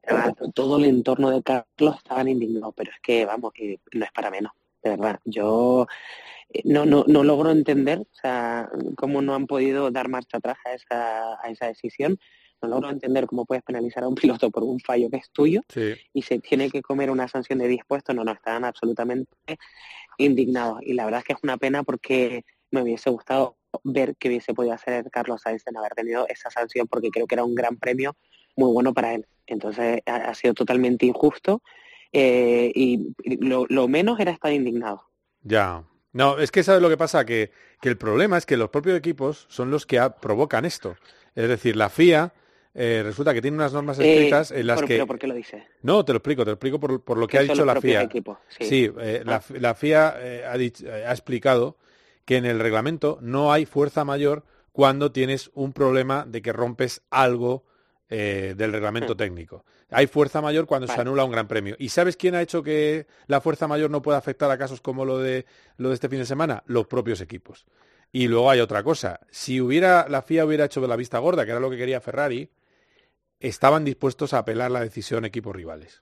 Todo 0.53 0.77
el 0.77 0.85
entorno 0.85 1.29
de 1.29 1.41
Carlos 1.41 1.95
estaban 1.97 2.27
indignados, 2.27 2.73
pero 2.75 2.91
es 2.91 2.99
que, 3.01 3.25
vamos, 3.25 3.53
que 3.53 3.79
no 3.93 4.03
es 4.03 4.11
para 4.11 4.29
menos, 4.29 4.51
de 4.83 4.89
verdad. 4.89 5.19
Yo 5.23 5.87
eh, 6.49 6.61
no, 6.65 6.85
no, 6.85 7.05
no 7.07 7.23
logro 7.23 7.51
entender, 7.51 7.99
o 7.99 8.07
sea, 8.11 8.69
cómo 8.97 9.21
no 9.21 9.33
han 9.35 9.47
podido 9.47 9.91
dar 9.91 10.09
marcha 10.09 10.37
atrás 10.37 10.57
a 10.65 10.73
esa, 10.73 11.33
a 11.41 11.49
esa 11.49 11.67
decisión. 11.67 12.19
No 12.61 12.69
logro 12.69 12.89
entender 12.89 13.27
cómo 13.27 13.45
puedes 13.45 13.63
penalizar 13.63 14.03
a 14.03 14.07
un 14.07 14.15
piloto 14.15 14.49
por 14.49 14.63
un 14.63 14.79
fallo 14.79 15.09
que 15.09 15.17
es 15.17 15.29
tuyo 15.29 15.61
Sí. 15.69 15.93
y 16.11 16.23
se 16.23 16.39
tiene 16.39 16.69
que 16.71 16.81
comer 16.81 17.11
una 17.11 17.27
sanción 17.27 17.59
de 17.59 17.67
10 17.67 17.85
puestos. 17.87 18.15
No, 18.15 18.23
no, 18.23 18.31
estaban 18.33 18.65
absolutamente 18.65 19.31
indignados. 20.17 20.79
Y 20.81 20.93
la 20.93 21.05
verdad 21.05 21.19
es 21.19 21.25
que 21.25 21.33
es 21.33 21.39
una 21.43 21.57
pena 21.57 21.83
porque 21.83 22.43
me 22.71 22.81
hubiese 22.81 23.09
gustado 23.09 23.55
ver 23.83 24.15
que 24.17 24.27
hubiese 24.29 24.53
podido 24.53 24.73
hacer 24.73 25.09
Carlos 25.11 25.41
Sainz 25.41 25.63
en 25.67 25.77
haber 25.77 25.93
tenido 25.93 26.27
esa 26.27 26.49
sanción 26.49 26.87
porque 26.87 27.09
creo 27.11 27.27
que 27.27 27.35
era 27.35 27.43
un 27.43 27.55
gran 27.55 27.77
premio 27.77 28.15
muy 28.55 28.71
bueno 28.71 28.93
para 28.93 29.13
él. 29.13 29.25
Entonces 29.45 30.01
ha, 30.05 30.15
ha 30.15 30.33
sido 30.35 30.53
totalmente 30.53 31.05
injusto 31.05 31.61
eh, 32.11 32.71
y 32.75 33.13
lo, 33.41 33.65
lo 33.69 33.87
menos 33.87 34.19
era 34.19 34.31
estar 34.31 34.51
indignado. 34.51 35.03
Ya. 35.41 35.83
No, 36.13 36.39
es 36.39 36.51
que 36.51 36.63
sabes 36.63 36.81
lo 36.81 36.89
que 36.89 36.97
pasa, 36.97 37.25
que, 37.25 37.51
que 37.81 37.89
el 37.89 37.97
problema 37.97 38.37
es 38.37 38.45
que 38.45 38.57
los 38.57 38.69
propios 38.69 38.97
equipos 38.97 39.45
son 39.49 39.69
los 39.69 39.85
que 39.85 39.99
a- 39.99 40.15
provocan 40.15 40.65
esto. 40.65 40.95
Es 41.35 41.47
decir, 41.47 41.75
la 41.75 41.89
FIA 41.89 42.33
eh, 42.73 43.01
resulta 43.03 43.33
que 43.33 43.41
tiene 43.41 43.57
unas 43.57 43.73
normas 43.73 43.99
Eh, 43.99 44.11
escritas 44.13 44.51
en 44.51 44.65
las 44.67 44.79
por- 44.79 44.87
que... 44.87 44.93
¿Pero 44.95 45.07
por 45.07 45.19
qué 45.19 45.27
lo 45.27 45.33
dice? 45.35 45.67
No, 45.83 46.03
te 46.05 46.13
lo 46.13 46.17
explico, 46.17 46.43
te 46.43 46.49
lo 46.51 46.53
explico 46.53 46.79
por, 46.79 47.03
por 47.03 47.17
lo 47.17 47.27
que 47.27 47.33
Que 47.33 47.37
ha 47.39 47.41
dicho 47.43 47.65
la 47.65 47.79
FIA. 47.79 48.01
equipos, 48.03 48.37
sí. 48.59 48.91
eh, 48.99 49.21
la, 49.25 49.35
Ah. 49.35 49.41
la 49.59 49.73
FIA 49.75 50.15
ha, 50.51 50.57
dicho- 50.57 50.85
ha 50.91 51.11
explicado 51.11 51.77
que 52.27 52.35
en 52.35 52.45
el 52.45 52.59
reglamento 52.59 53.19
no 53.21 53.53
hay 53.53 53.65
fuerza 53.65 54.03
mayor 54.03 54.43
cuando 54.73 55.13
tienes 55.13 55.49
un 55.53 55.71
problema 55.71 56.25
de 56.27 56.41
que 56.41 56.51
rompes 56.51 57.01
algo 57.09 57.63
eh, 58.09 58.53
del 58.57 58.73
reglamento 58.73 59.15
técnico. 59.15 59.63
Hay 59.89 60.07
fuerza 60.07 60.41
mayor 60.41 60.67
cuando 60.67 60.87
se 60.87 60.99
anula 60.99 61.23
un 61.23 61.31
gran 61.31 61.47
premio. 61.47 61.77
¿Y 61.79 61.87
sabes 61.87 62.17
quién 62.17 62.35
ha 62.35 62.41
hecho 62.41 62.63
que 62.63 63.07
la 63.27 63.39
fuerza 63.39 63.69
mayor 63.69 63.89
no 63.89 64.01
pueda 64.01 64.17
afectar 64.17 64.51
a 64.51 64.57
casos 64.57 64.81
como 64.81 65.05
lo 65.05 65.19
de 65.19 65.45
lo 65.77 65.87
de 65.87 65.95
este 65.95 66.09
fin 66.09 66.19
de 66.19 66.25
semana? 66.25 66.63
Los 66.65 66.85
propios 66.87 67.21
equipos. 67.21 67.65
Y 68.11 68.27
luego 68.27 68.51
hay 68.51 68.59
otra 68.59 68.83
cosa. 68.83 69.21
Si 69.31 69.61
hubiera 69.61 70.09
la 70.09 70.21
FIA 70.21 70.45
hubiera 70.45 70.65
hecho 70.65 70.81
de 70.81 70.89
la 70.89 70.97
vista 70.97 71.19
gorda, 71.19 71.45
que 71.45 71.51
era 71.51 71.61
lo 71.61 71.69
que 71.69 71.77
quería 71.77 72.01
Ferrari, 72.01 72.49
estaban 73.39 73.85
dispuestos 73.85 74.33
a 74.33 74.39
apelar 74.39 74.69
la 74.69 74.81
decisión 74.81 75.23
equipos 75.23 75.55
rivales. 75.55 76.01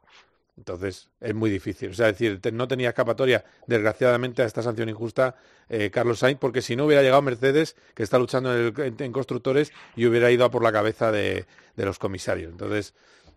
Entonces 0.57 1.09
es 1.19 1.35
muy 1.35 1.49
difícil. 1.49 1.89
O 1.89 1.93
sea, 1.93 2.09
es 2.09 2.17
decir, 2.17 2.39
no 2.53 2.67
tenía 2.67 2.89
escapatoria, 2.89 3.43
desgraciadamente, 3.67 4.41
a 4.41 4.45
esta 4.45 4.61
sanción 4.61 4.87
injusta 4.89 5.35
eh, 5.67 5.89
Carlos 5.89 6.19
Sainz, 6.19 6.39
porque 6.39 6.61
si 6.61 6.75
no 6.75 6.85
hubiera 6.85 7.01
llegado 7.01 7.21
Mercedes, 7.21 7.75
que 7.93 8.03
está 8.03 8.17
luchando 8.19 8.55
en, 8.55 8.73
el- 8.77 8.95
en- 9.03 9.11
constructores, 9.11 9.73
y 9.95 10.05
hubiera 10.05 10.31
ido 10.31 10.45
a 10.45 10.51
por 10.51 10.63
la 10.63 10.71
cabeza 10.71 11.11
de, 11.11 11.45
de 11.75 11.85
los 11.85 11.99
comisarios. 11.99 12.51
Entonces, 12.51 12.93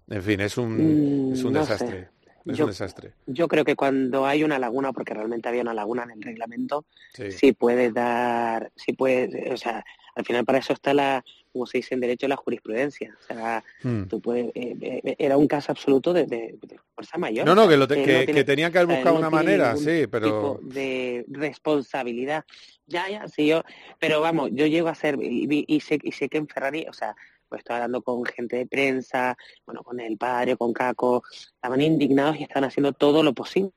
en 0.08 0.22
fin, 0.22 0.40
es 0.40 0.56
un, 0.58 1.30
Mm, 1.30 1.32
es 1.32 1.42
un 1.44 1.52
no 1.54 1.64
sé. 1.64 1.72
desastre. 1.72 2.08
Es 2.46 2.56
Yo- 2.56 2.64
un 2.64 2.70
desastre. 2.70 3.12
Yo 3.26 3.48
creo 3.48 3.64
que 3.64 3.74
cuando 3.76 4.24
hay 4.26 4.44
una 4.44 4.58
laguna, 4.58 4.92
porque 4.92 5.12
realmente 5.14 5.48
había 5.48 5.62
una 5.62 5.74
laguna 5.74 6.04
en 6.04 6.12
el 6.12 6.22
reglamento, 6.22 6.84
Sí. 7.14 7.32
sí 7.32 7.52
puedes 7.52 7.92
dar, 7.92 8.70
sí 8.76 8.92
puedes, 8.92 9.50
o 9.52 9.56
sea, 9.56 9.84
al 10.14 10.24
final 10.24 10.44
para 10.44 10.58
eso 10.58 10.72
está 10.72 10.94
la, 10.94 11.24
como 11.53 11.66
se 11.66 11.78
dice 11.78 11.94
en 11.94 12.01
derecho, 12.01 12.28
la 12.28 12.36
jurisprudencia. 12.36 13.16
O 13.20 13.22
sea, 13.22 13.64
Hmm. 13.82 14.05
tú 14.05 14.20
puedes, 14.20 14.46
eh, 14.55 14.76
eh, 15.05 15.16
era 15.18 15.36
un 15.36 15.46
caso 15.49 15.72
absoluto 15.72 16.12
de, 16.12 16.26
de- 16.26 16.59
de 16.61 16.78
fuerza 16.94 17.18
mayor. 17.18 17.46
No, 17.46 17.55
no, 17.55 17.68
que, 17.68 17.76
lo 17.76 17.86
te- 17.88 17.94
que, 18.03 18.12
no 18.12 18.18
que 18.20 18.24
tiene- 18.26 18.44
tenían 18.44 18.72
que 18.72 18.78
haber 18.78 18.96
buscado 18.96 19.14
no 19.14 19.20
una 19.20 19.30
manera, 19.30 19.76
sí, 19.76 20.07
pero... 20.11 20.26
tipo 20.26 20.61
de 20.62 21.24
responsabilidad. 21.28 22.44
Ya, 22.86 23.09
ya, 23.09 23.28
sí, 23.28 23.46
yo, 23.46 23.62
pero 23.99 24.20
vamos, 24.20 24.51
yo 24.53 24.66
llego 24.66 24.88
a 24.88 24.94
ser, 24.94 25.18
y, 25.20 25.64
y 25.68 25.80
sé, 25.80 25.99
y 26.03 26.12
sé 26.12 26.28
que 26.28 26.38
en 26.38 26.49
Ferrari, 26.49 26.86
o 26.88 26.92
sea, 26.92 27.14
pues 27.49 27.61
estoy 27.61 27.74
hablando 27.76 28.03
con 28.03 28.24
gente 28.24 28.57
de 28.57 28.66
prensa, 28.66 29.36
bueno, 29.66 29.82
con 29.82 30.01
el 30.01 30.16
padre, 30.18 30.57
con 30.57 30.72
Caco, 30.72 31.22
estaban 31.30 31.80
indignados 31.80 32.36
y 32.38 32.42
están 32.42 32.64
haciendo 32.64 32.92
todo 32.92 33.22
lo 33.22 33.32
posible. 33.34 33.70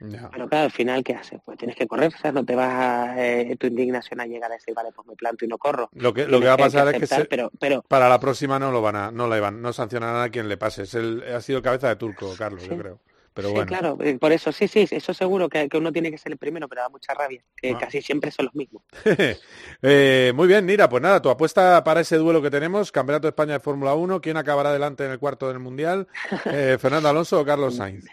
Ya. 0.00 0.28
Pero 0.30 0.48
claro, 0.48 0.64
al 0.64 0.70
final, 0.72 1.02
¿qué 1.04 1.14
haces? 1.14 1.40
Pues 1.44 1.56
tienes 1.56 1.76
que 1.76 1.86
correr, 1.86 2.12
o 2.14 2.18
sea, 2.20 2.32
no 2.32 2.44
te 2.44 2.54
vas 2.54 2.72
a, 2.72 3.24
eh, 3.24 3.56
tu 3.56 3.66
indignación 3.68 4.20
a 4.20 4.26
llegar 4.26 4.50
a 4.50 4.54
decir, 4.54 4.74
vale, 4.74 4.90
pues 4.94 5.06
me 5.06 5.14
planto 5.14 5.44
y 5.44 5.48
no 5.48 5.56
corro. 5.56 5.88
Lo 5.92 6.12
que, 6.12 6.26
lo 6.26 6.40
que 6.40 6.46
va 6.46 6.54
a 6.54 6.58
pasar 6.58 6.88
es 6.94 7.00
que 7.00 7.06
se- 7.06 7.24
pero, 7.26 7.50
pero 7.60 7.82
para 7.88 8.08
la 8.08 8.18
próxima 8.20 8.58
no 8.58 8.70
lo 8.72 8.82
van 8.82 8.96
a, 8.96 9.10
no 9.10 9.28
le 9.28 9.40
van, 9.40 9.62
no 9.62 9.72
sancionarán 9.72 10.22
a 10.22 10.28
quien 10.30 10.48
le 10.48 10.56
pase. 10.56 10.82
Es 10.82 10.94
el, 10.94 11.22
ha 11.34 11.40
sido 11.40 11.62
cabeza 11.62 11.88
de 11.88 11.96
turco, 11.96 12.34
Carlos, 12.36 12.66
yo 12.66 12.76
creo. 12.76 13.00
Pero 13.32 13.48
sí, 13.48 13.54
bueno. 13.54 13.66
claro, 13.66 13.98
eh, 14.00 14.16
por 14.16 14.30
eso, 14.30 14.52
sí, 14.52 14.68
sí, 14.68 14.86
eso 14.88 15.12
seguro 15.12 15.48
que, 15.48 15.68
que 15.68 15.76
uno 15.76 15.90
tiene 15.92 16.08
que 16.12 16.18
ser 16.18 16.30
el 16.30 16.38
primero, 16.38 16.68
pero 16.68 16.82
da 16.82 16.88
mucha 16.88 17.14
rabia, 17.14 17.42
que 17.56 17.72
Ah. 17.72 17.78
casi 17.80 18.00
siempre 18.00 18.30
son 18.30 18.46
los 18.46 18.54
mismos. 18.54 18.82
Eh, 19.82 20.32
muy 20.34 20.46
bien, 20.46 20.66
Nira, 20.66 20.88
pues 20.88 21.02
nada, 21.02 21.20
tu 21.20 21.28
apuesta 21.30 21.82
para 21.84 22.00
ese 22.00 22.16
duelo 22.16 22.40
que 22.40 22.50
tenemos, 22.50 22.92
Campeonato 22.92 23.26
de 23.26 23.30
España 23.30 23.54
de 23.54 23.60
Fórmula 23.60 23.94
1, 23.94 24.20
¿quién 24.20 24.36
acabará 24.36 24.70
adelante 24.70 25.04
en 25.04 25.10
el 25.10 25.18
cuarto 25.18 25.48
del 25.48 25.58
Mundial? 25.58 26.06
Eh, 26.46 26.78
¿Fernando 26.80 27.08
Alonso 27.08 27.40
o 27.40 27.44
Carlos 27.44 27.74
Sainz? 27.76 28.06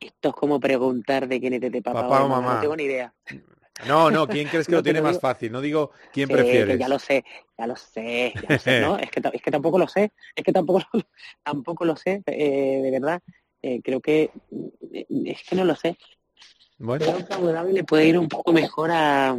Esto 0.00 0.28
es 0.30 0.34
como 0.34 0.60
preguntar 0.60 1.26
de 1.28 1.40
quién 1.40 1.54
es 1.54 1.60
de 1.60 1.82
papá, 1.82 2.02
Papá 2.02 2.22
o 2.24 2.28
mamá, 2.28 2.40
mamá. 2.40 2.54
no 2.54 2.60
tengo 2.60 2.76
ni 2.76 2.84
idea. 2.84 3.12
No, 3.86 4.10
no, 4.10 4.26
¿quién 4.26 4.48
crees 4.48 4.66
que 4.66 4.72
No 4.72 4.78
lo 4.78 4.82
tiene 4.82 5.00
más 5.02 5.18
fácil? 5.18 5.52
No 5.52 5.60
digo 5.60 5.90
quién 6.12 6.28
Sí, 6.28 6.34
prefieres. 6.34 6.78
ya 6.78 6.88
lo 6.88 6.98
sé, 6.98 7.24
ya 7.56 7.66
lo 7.66 7.76
sé, 7.76 8.34
ya 8.42 8.52
lo 8.52 8.58
sé, 8.58 8.80
¿no? 8.80 8.98
Es 8.98 9.10
que, 9.10 9.20
es 9.32 9.42
que 9.42 9.50
tampoco 9.50 9.78
lo 9.78 9.88
sé, 9.88 10.12
es 10.34 10.44
que 10.44 10.52
tampoco 10.52 10.80
lo, 10.92 11.00
tampoco 11.44 11.84
lo 11.84 11.96
sé, 11.96 12.22
eh, 12.26 12.80
de 12.82 12.90
verdad. 12.90 13.20
Eh, 13.60 13.80
creo 13.82 14.00
que 14.00 14.30
eh, 14.92 15.06
es 15.26 15.42
que 15.42 15.56
no 15.56 15.64
lo 15.64 15.74
sé. 15.74 15.96
Bueno, 16.78 17.04
Creo 17.04 17.26
que 17.26 17.34
Abu 17.34 17.46
Dhabi 17.48 17.72
le 17.72 17.84
puede 17.84 18.06
ir 18.06 18.18
un 18.18 18.28
poco 18.28 18.52
mejor 18.52 18.90
a, 18.92 19.36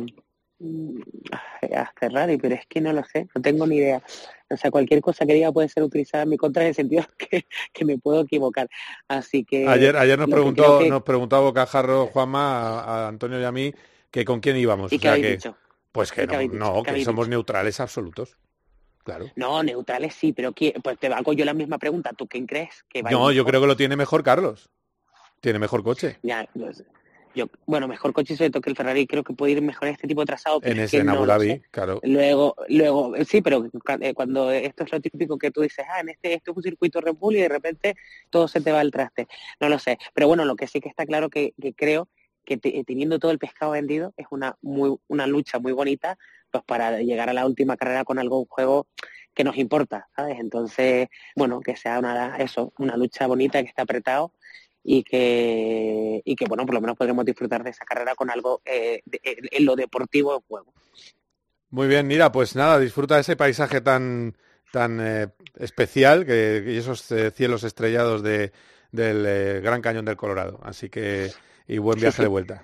a 1.72 1.92
Ferrari, 1.98 2.38
pero 2.38 2.56
es 2.56 2.66
que 2.68 2.82
no 2.82 2.92
lo 2.94 3.04
sé, 3.04 3.28
no 3.34 3.42
tengo 3.42 3.66
ni 3.66 3.78
idea. 3.78 4.02
O 4.50 4.58
sea, 4.58 4.72
cualquier 4.72 5.02
cosa 5.02 5.26
que 5.26 5.34
diga 5.34 5.52
puede 5.52 5.70
ser 5.70 5.84
utilizada 5.84 6.24
en 6.24 6.30
mi 6.30 6.38
contra 6.38 6.64
en 6.64 6.70
el 6.70 6.76
sentido 6.76 7.06
que, 7.18 7.46
que 7.74 7.86
me 7.86 7.98
puedo 7.98 8.22
equivocar. 8.22 8.70
Así 9.08 9.46
que 9.46 9.68
ayer, 9.68 9.96
ayer 9.96 10.18
nos 10.20 10.30
preguntó, 10.30 10.80
que- 10.80 10.90
nos 10.90 11.04
preguntó 11.04 11.42
Bocajarro 11.42 12.08
Juanma, 12.08 12.62
a, 12.82 13.06
a 13.06 13.08
Antonio 13.08 13.40
y 13.40 13.44
a 13.44 13.52
mí, 13.52 13.74
que 14.12 14.26
con 14.26 14.40
quién 14.40 14.58
íbamos. 14.58 14.92
¿Y 14.92 14.98
o 14.98 15.00
sea 15.00 15.16
que, 15.16 15.32
dicho? 15.32 15.56
pues 15.92 16.12
que 16.12 16.24
¿Y 16.24 16.28
qué 16.28 16.34
no, 16.36 16.42
dicho? 16.42 16.54
no, 16.56 16.84
¿Qué 16.84 16.94
que 16.94 17.06
somos 17.06 17.28
neutrales 17.30 17.80
absolutos. 17.80 18.38
Claro. 19.04 19.28
No, 19.36 19.64
neutrales 19.64 20.14
sí, 20.14 20.34
pero 20.34 20.52
¿quién? 20.54 20.74
pues 20.84 21.00
te 21.00 21.08
hago 21.08 21.34
yo 21.34 21.46
la 21.46 21.54
misma 21.54 21.78
pregunta. 21.78 22.12
¿Tú 22.14 22.28
quién 22.28 22.46
crees 22.46 22.84
que 22.90 23.02
va 23.02 23.10
No, 23.10 23.32
yo 23.32 23.46
creo 23.46 23.62
que 23.62 23.68
lo 23.68 23.78
tiene 23.78 23.96
mejor 23.96 24.24
Carlos. 24.24 24.70
Tiene 25.42 25.58
mejor 25.58 25.84
coche. 25.84 26.20
Ya, 26.22 26.48
yo, 27.36 27.48
bueno, 27.66 27.88
mejor 27.88 28.12
coche 28.14 28.36
sobre 28.36 28.50
todo 28.50 28.62
que 28.62 28.70
el 28.72 28.76
Ferrari 28.76 29.06
creo 29.06 29.24
que 29.24 29.34
puede 29.34 29.54
ir 29.54 29.62
mejor 29.62 29.88
en 29.88 29.94
este 29.94 30.08
tipo 30.08 30.22
de 30.22 30.26
trazado, 30.28 30.60
pero 30.62 30.74
En 30.74 30.80
es 30.80 30.86
ese 30.86 30.98
que 30.98 31.02
en 31.02 31.10
Abu 31.10 31.26
Dhabi, 31.26 31.62
claro. 31.72 32.00
Luego, 32.04 32.56
luego, 32.70 33.16
eh, 33.16 33.26
sí, 33.26 33.42
pero 33.42 33.68
eh, 34.02 34.14
cuando 34.14 34.52
esto 34.52 34.84
es 34.84 34.92
lo 34.92 35.00
típico 35.00 35.38
que 35.38 35.52
tú 35.52 35.62
dices, 35.62 35.86
ah, 35.90 36.00
en 36.02 36.10
este, 36.10 36.34
esto 36.34 36.52
es 36.52 36.58
un 36.58 36.64
circuito 36.64 37.02
Red 37.02 37.16
Bull 37.16 37.36
y 37.36 37.42
de 37.42 37.50
repente 37.50 37.96
todo 38.30 38.48
se 38.48 38.62
te 38.62 38.72
va 38.72 38.80
al 38.80 38.92
traste. 38.92 39.28
No 39.60 39.70
lo 39.70 39.78
sé. 39.80 39.98
Pero 40.14 40.28
bueno, 40.28 40.44
lo 40.46 40.56
que 40.56 40.68
sí 40.68 40.80
que 40.82 40.90
está 40.90 41.06
claro 41.06 41.30
que, 41.30 41.54
que 41.62 41.74
creo 41.74 42.08
que 42.46 42.58
te- 42.58 42.84
teniendo 42.84 43.20
todo 43.20 43.32
el 43.32 43.38
pescado 43.40 43.74
vendido 43.74 44.14
es 44.18 44.26
una 44.32 44.58
muy 44.62 44.96
una 45.08 45.28
lucha 45.28 45.60
muy 45.60 45.72
bonita 45.72 46.18
pues 46.52 46.64
para 46.64 47.00
llegar 47.02 47.30
a 47.30 47.34
la 47.34 47.46
última 47.46 47.78
carrera 47.78 48.04
con 48.04 48.18
algo 48.18 48.40
un 48.40 48.48
juego 48.48 48.88
que 49.36 49.44
nos 49.44 49.56
importa, 49.58 50.08
¿sabes? 50.16 50.40
Entonces, 50.40 51.08
bueno, 51.36 51.60
que 51.62 51.76
sea 51.76 52.00
una, 52.00 52.38
eso, 52.38 52.74
una 52.80 52.98
lucha 52.98 53.28
bonita, 53.28 53.62
que 53.62 53.70
esté 53.70 53.82
apretado 53.84 54.34
y 54.84 55.04
que, 55.04 56.22
y 56.24 56.36
que 56.36 56.46
bueno, 56.46 56.66
por 56.66 56.76
lo 56.76 56.82
menos 56.82 56.98
podremos 56.98 57.26
disfrutar 57.26 57.64
de 57.64 57.72
esa 57.72 57.86
carrera 57.86 58.16
con 58.16 58.30
algo 58.30 58.62
eh, 58.66 59.02
de- 59.06 59.20
en, 59.24 59.38
en 59.52 59.66
lo 59.66 59.76
deportivo 59.76 60.36
en 60.36 60.42
juego. 60.48 60.74
Muy 61.72 61.88
bien, 61.88 62.08
mira, 62.08 62.32
pues 62.32 62.56
nada, 62.56 62.80
disfruta 62.80 63.16
de 63.16 63.22
ese 63.22 63.36
paisaje 63.36 63.82
tan, 63.82 64.36
tan 64.72 65.00
eh, 65.02 65.28
especial 65.58 66.26
que, 66.26 66.64
y 66.68 66.78
esos 66.78 67.12
eh, 67.12 67.32
cielos 67.32 67.64
estrellados 67.64 68.24
de, 68.24 68.52
del 68.92 69.26
eh, 69.28 69.62
Gran 69.62 69.82
Cañón 69.82 70.06
del 70.06 70.18
Colorado. 70.18 70.60
Así 70.64 70.90
que, 70.90 71.32
y 71.68 71.78
buen 71.78 72.00
viaje 72.00 72.18
sí. 72.18 72.22
de 72.24 72.28
vuelta. 72.28 72.64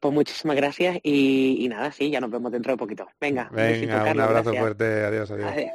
Pues 0.00 0.14
muchísimas 0.14 0.56
gracias 0.56 0.96
y, 1.02 1.62
y 1.62 1.68
nada, 1.68 1.92
sí, 1.92 2.08
ya 2.10 2.18
nos 2.20 2.30
vemos 2.30 2.50
dentro 2.50 2.72
de 2.72 2.78
poquito. 2.78 3.06
Venga, 3.20 3.48
un 3.50 3.56
besito, 3.56 3.92
abrazo 3.94 4.30
gracias. 4.30 4.58
fuerte, 4.58 5.04
adiós, 5.04 5.30
adiós. 5.30 5.52
Adiós. 5.52 5.70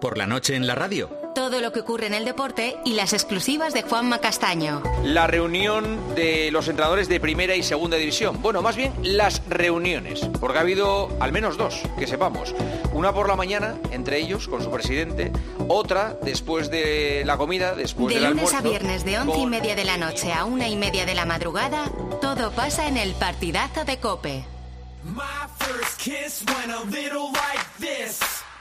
Por 0.00 0.16
la 0.16 0.26
noche 0.26 0.56
en 0.56 0.66
la 0.66 0.74
radio. 0.74 1.25
Todo 1.46 1.60
lo 1.60 1.70
que 1.70 1.78
ocurre 1.78 2.08
en 2.08 2.14
el 2.14 2.24
deporte 2.24 2.76
y 2.84 2.94
las 2.94 3.12
exclusivas 3.12 3.72
de 3.72 3.82
Juanma 3.82 4.18
Castaño. 4.18 4.82
La 5.04 5.28
reunión 5.28 6.16
de 6.16 6.50
los 6.50 6.66
entrenadores 6.66 7.08
de 7.08 7.20
primera 7.20 7.54
y 7.54 7.62
segunda 7.62 7.96
división. 7.96 8.42
Bueno, 8.42 8.62
más 8.62 8.74
bien 8.74 8.92
las 9.04 9.40
reuniones, 9.48 10.28
porque 10.40 10.58
ha 10.58 10.62
habido 10.62 11.08
al 11.20 11.30
menos 11.30 11.56
dos, 11.56 11.82
que 12.00 12.08
sepamos. 12.08 12.52
Una 12.92 13.12
por 13.12 13.28
la 13.28 13.36
mañana, 13.36 13.76
entre 13.92 14.18
ellos, 14.18 14.48
con 14.48 14.60
su 14.60 14.72
presidente. 14.72 15.30
Otra 15.68 16.18
después 16.20 16.68
de 16.68 17.22
la 17.24 17.36
comida, 17.36 17.76
después 17.76 18.12
De 18.12 18.20
del 18.20 18.30
lunes 18.30 18.52
a 18.52 18.60
viernes 18.60 19.04
de 19.04 19.16
once 19.20 19.38
y 19.38 19.46
media 19.46 19.76
de 19.76 19.84
la 19.84 19.98
noche 19.98 20.32
a 20.32 20.44
una 20.44 20.68
y 20.68 20.74
media 20.74 21.06
de 21.06 21.14
la 21.14 21.26
madrugada, 21.26 21.92
todo 22.20 22.50
pasa 22.50 22.88
en 22.88 22.96
el 22.96 23.14
partidazo 23.14 23.84
de 23.84 23.98
Cope. 23.98 24.44
My 25.04 25.22
first 25.60 26.00
kiss 26.00 26.42
went 26.48 26.72
a 26.72 26.82
little 26.90 27.30
like 27.30 27.64
this. 27.78 28.18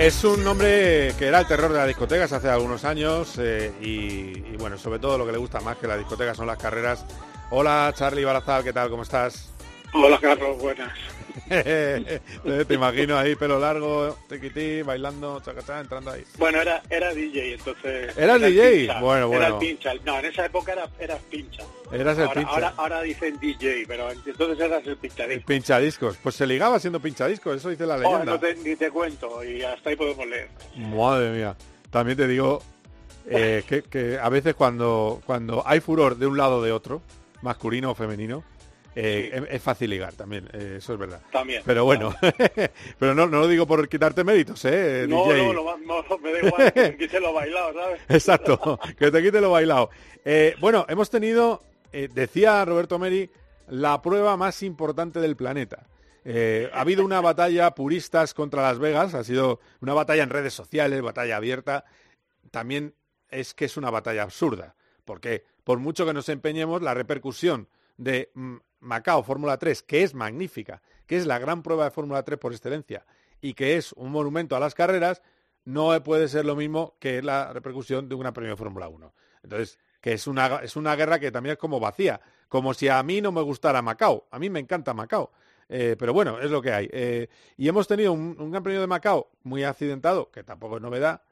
Es 0.00 0.24
un 0.24 0.42
nombre 0.42 1.12
que 1.18 1.26
era 1.26 1.40
el 1.40 1.46
terror 1.46 1.70
de 1.70 1.76
las 1.76 1.86
discotecas 1.86 2.32
hace 2.32 2.48
algunos 2.48 2.86
años 2.86 3.36
eh, 3.36 3.70
y, 3.82 4.56
bueno, 4.56 4.78
sobre 4.78 4.98
todo 4.98 5.18
lo 5.18 5.26
que 5.26 5.32
le 5.32 5.36
gusta 5.36 5.60
más 5.60 5.76
que 5.76 5.86
las 5.86 5.98
discotecas 5.98 6.38
son 6.38 6.46
las 6.46 6.56
carreras. 6.56 7.04
Hola 7.50 7.92
Charlie 7.94 8.24
Barazal, 8.24 8.64
¿qué 8.64 8.72
tal? 8.72 8.88
¿Cómo 8.88 9.02
estás? 9.02 9.52
Hola 9.92 10.18
Carlos, 10.18 10.58
buenas. 10.58 10.90
Te 12.68 12.74
imagino 12.74 13.16
ahí, 13.18 13.34
pelo 13.36 13.58
largo, 13.58 14.16
tiquití, 14.28 14.82
bailando, 14.82 15.40
chacachá, 15.40 15.80
entrando 15.80 16.10
ahí. 16.10 16.24
Bueno, 16.38 16.60
era, 16.60 16.82
era 16.90 17.12
DJ, 17.14 17.54
entonces... 17.54 18.16
¿Eras 18.16 18.36
era 18.36 18.46
el 18.46 18.54
DJ? 18.54 18.70
pincha, 18.80 19.00
Bueno, 19.00 19.26
Era 19.32 19.46
el 19.46 19.52
bueno. 19.52 19.58
pincha. 19.58 19.92
No, 20.04 20.18
en 20.18 20.24
esa 20.26 20.46
época 20.46 20.72
era, 20.72 20.88
eras 20.98 21.20
pincha. 21.30 21.62
Eras 21.92 22.16
el 22.18 22.24
ahora, 22.24 22.34
pincha. 22.34 22.50
Ahora, 22.54 22.74
ahora 22.76 23.02
dicen 23.02 23.38
DJ, 23.40 23.84
pero 23.86 24.10
entonces 24.10 24.60
eras 24.60 24.86
el 24.86 24.96
pinchadisco. 24.96 25.46
Pinchadiscos. 25.46 26.16
Pues 26.22 26.34
se 26.34 26.46
ligaba 26.46 26.78
siendo 26.78 27.00
pinchadiscos, 27.00 27.56
eso 27.56 27.68
dice 27.70 27.86
la 27.86 27.96
Oh, 27.96 27.98
leyenda. 28.00 28.24
no 28.24 28.38
te- 28.40 28.54
ni 28.56 28.76
te 28.76 28.90
cuento, 28.90 29.42
y 29.44 29.62
hasta 29.62 29.90
ahí 29.90 29.96
podemos 29.96 30.26
leer. 30.26 30.48
Madre 30.76 31.30
mía. 31.30 31.56
También 31.90 32.16
te 32.16 32.26
digo 32.28 32.62
eh, 33.26 33.62
que, 33.68 33.82
que 33.82 34.18
a 34.18 34.28
veces 34.28 34.54
cuando, 34.54 35.20
cuando 35.26 35.62
hay 35.66 35.80
furor 35.80 36.16
de 36.16 36.26
un 36.26 36.36
lado 36.38 36.58
o 36.58 36.62
de 36.62 36.72
otro, 36.72 37.02
masculino 37.42 37.90
o 37.90 37.94
femenino, 37.94 38.44
eh, 38.94 39.30
es, 39.32 39.54
es 39.56 39.62
fácil 39.62 39.90
ligar 39.90 40.12
también, 40.14 40.48
eh, 40.52 40.76
eso 40.78 40.92
es 40.94 40.98
verdad. 40.98 41.20
También. 41.32 41.62
Pero 41.64 41.84
bueno, 41.84 42.14
pero 42.98 43.14
no, 43.14 43.26
no 43.26 43.40
lo 43.40 43.48
digo 43.48 43.66
por 43.66 43.88
quitarte 43.88 44.24
méritos, 44.24 44.64
¿eh? 44.64 45.06
No, 45.08 45.24
DJ. 45.26 45.46
no, 45.46 45.52
lo 45.52 45.64
va- 45.64 45.76
no, 45.78 46.18
me 46.18 46.32
da 46.32 46.38
igual, 46.46 46.72
que 46.72 46.96
quite 46.96 47.20
lo 47.20 47.32
bailado, 47.32 47.72
¿sabes? 47.74 48.00
Exacto, 48.08 48.78
que 48.98 49.10
te 49.10 49.22
quite 49.22 49.40
lo 49.40 49.50
bailado. 49.50 49.90
Eh, 50.24 50.54
bueno, 50.60 50.84
hemos 50.88 51.08
tenido, 51.10 51.62
decía 51.92 52.64
Roberto 52.64 52.98
Meri, 52.98 53.30
la 53.68 54.02
prueba 54.02 54.36
más 54.36 54.62
importante 54.62 55.20
del 55.20 55.36
planeta. 55.36 55.86
Ha 56.72 56.80
habido 56.80 57.04
una 57.04 57.20
batalla 57.22 57.70
puristas 57.74 58.34
contra 58.34 58.62
Las 58.62 58.78
Vegas, 58.78 59.14
ha 59.14 59.24
sido 59.24 59.60
una 59.80 59.94
batalla 59.94 60.22
en 60.22 60.30
redes 60.30 60.52
sociales, 60.52 61.00
batalla 61.02 61.36
abierta. 61.36 61.84
También 62.50 62.94
es 63.30 63.54
que 63.54 63.64
es 63.64 63.76
una 63.76 63.90
batalla 63.90 64.22
absurda, 64.24 64.74
porque 65.04 65.44
por 65.64 65.78
mucho 65.78 66.04
que 66.04 66.12
nos 66.12 66.28
empeñemos, 66.28 66.82
la 66.82 66.94
repercusión 66.94 67.68
de 67.96 68.30
mm, 68.34 68.56
Macao 68.80 69.22
Fórmula 69.22 69.58
3, 69.58 69.82
que 69.82 70.02
es 70.02 70.14
magnífica, 70.14 70.82
que 71.06 71.16
es 71.16 71.26
la 71.26 71.38
gran 71.38 71.62
prueba 71.62 71.84
de 71.84 71.90
Fórmula 71.90 72.22
3 72.22 72.38
por 72.38 72.52
excelencia 72.52 73.04
y 73.40 73.54
que 73.54 73.76
es 73.76 73.92
un 73.92 74.10
monumento 74.10 74.56
a 74.56 74.60
las 74.60 74.74
carreras, 74.74 75.22
no 75.64 76.02
puede 76.02 76.28
ser 76.28 76.44
lo 76.44 76.56
mismo 76.56 76.96
que 76.98 77.22
la 77.22 77.52
repercusión 77.52 78.08
de 78.08 78.14
un 78.14 78.20
gran 78.20 78.32
premio 78.32 78.50
de 78.50 78.56
Fórmula 78.56 78.88
1. 78.88 79.14
Entonces, 79.42 79.78
que 80.00 80.12
es 80.12 80.26
una, 80.26 80.56
es 80.56 80.76
una 80.76 80.96
guerra 80.96 81.18
que 81.18 81.30
también 81.30 81.52
es 81.52 81.58
como 81.58 81.80
vacía, 81.80 82.20
como 82.48 82.74
si 82.74 82.88
a 82.88 83.02
mí 83.02 83.20
no 83.20 83.32
me 83.32 83.42
gustara 83.42 83.82
Macao. 83.82 84.26
A 84.30 84.38
mí 84.38 84.50
me 84.50 84.60
encanta 84.60 84.94
Macao. 84.94 85.30
Eh, 85.68 85.96
pero 85.98 86.12
bueno, 86.12 86.40
es 86.40 86.50
lo 86.50 86.60
que 86.60 86.72
hay. 86.72 86.88
Eh, 86.92 87.28
y 87.56 87.68
hemos 87.68 87.86
tenido 87.86 88.12
un, 88.12 88.36
un 88.38 88.50
gran 88.50 88.62
premio 88.62 88.80
de 88.80 88.86
Macao 88.86 89.30
muy 89.44 89.62
accidentado, 89.62 90.30
que 90.30 90.42
tampoco 90.42 90.76
es 90.76 90.82
novedad, 90.82 91.22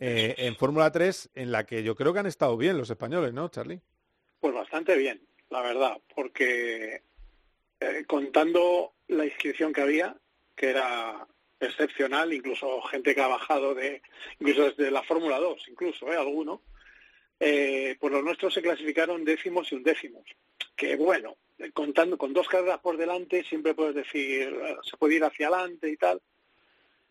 eh, 0.00 0.34
en 0.38 0.56
Fórmula 0.56 0.90
3, 0.90 1.30
en 1.34 1.52
la 1.52 1.64
que 1.64 1.82
yo 1.82 1.94
creo 1.94 2.12
que 2.12 2.18
han 2.18 2.26
estado 2.26 2.56
bien 2.56 2.76
los 2.76 2.90
españoles, 2.90 3.32
¿no, 3.32 3.48
Charlie? 3.48 3.80
Pues 4.40 4.54
bastante 4.54 4.96
bien, 4.96 5.22
la 5.54 5.62
verdad, 5.62 6.00
porque 6.16 7.02
eh, 7.78 8.04
contando 8.08 8.94
la 9.06 9.24
inscripción 9.24 9.72
que 9.72 9.82
había, 9.82 10.16
que 10.56 10.70
era 10.70 11.28
excepcional, 11.60 12.32
incluso 12.32 12.82
gente 12.82 13.14
que 13.14 13.20
ha 13.20 13.28
bajado 13.28 13.72
de, 13.72 14.02
incluso 14.40 14.72
desde 14.72 14.90
la 14.90 15.04
Fórmula 15.04 15.38
2, 15.38 15.68
incluso, 15.68 16.12
¿eh? 16.12 16.16
alguno, 16.16 16.62
eh, 17.38 17.96
pues 18.00 18.12
los 18.12 18.24
nuestros 18.24 18.52
se 18.52 18.62
clasificaron 18.62 19.24
décimos 19.24 19.70
y 19.70 19.76
undécimos. 19.76 20.24
Que 20.74 20.96
bueno, 20.96 21.36
eh, 21.58 21.70
contando 21.70 22.18
con 22.18 22.32
dos 22.32 22.48
carreras 22.48 22.80
por 22.80 22.96
delante, 22.96 23.44
siempre 23.44 23.74
puedes 23.74 23.94
decir, 23.94 24.52
se 24.82 24.96
puede 24.96 25.14
ir 25.14 25.24
hacia 25.24 25.46
adelante 25.46 25.88
y 25.88 25.96
tal. 25.96 26.20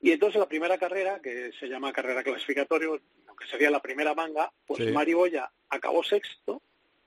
Y 0.01 0.11
entonces 0.11 0.37
la 0.37 0.49
primera 0.49 0.77
carrera, 0.77 1.21
que 1.21 1.53
se 1.57 1.67
llama 1.67 1.93
carrera 1.93 2.23
clasificatorio, 2.23 2.99
que 3.39 3.47
sería 3.47 3.71
la 3.71 3.81
primera 3.81 4.13
manga, 4.13 4.51
pues 4.67 4.83
Sí. 4.83 4.91
Mari 4.91 5.13
Boya 5.13 5.49
acabó 5.69 6.03
sexto 6.03 6.61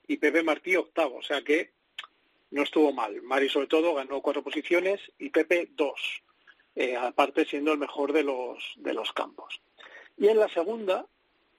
y 0.07 0.16
Pepe 0.16 0.42
Martí 0.42 0.76
octavo, 0.76 1.16
o 1.16 1.22
sea 1.22 1.42
que 1.42 1.72
no 2.50 2.62
estuvo 2.62 2.92
mal. 2.92 3.20
Mari 3.22 3.48
sobre 3.48 3.66
todo 3.66 3.94
ganó 3.94 4.20
cuatro 4.22 4.42
posiciones 4.42 5.00
y 5.18 5.30
Pepe 5.30 5.68
dos, 5.72 6.22
eh, 6.74 6.96
aparte 6.96 7.44
siendo 7.44 7.72
el 7.72 7.78
mejor 7.78 8.12
de 8.12 8.22
los, 8.22 8.74
de 8.76 8.94
los 8.94 9.12
campos. 9.12 9.61
Y 10.16 10.28
en 10.28 10.38
la 10.38 10.48
segunda, 10.48 11.07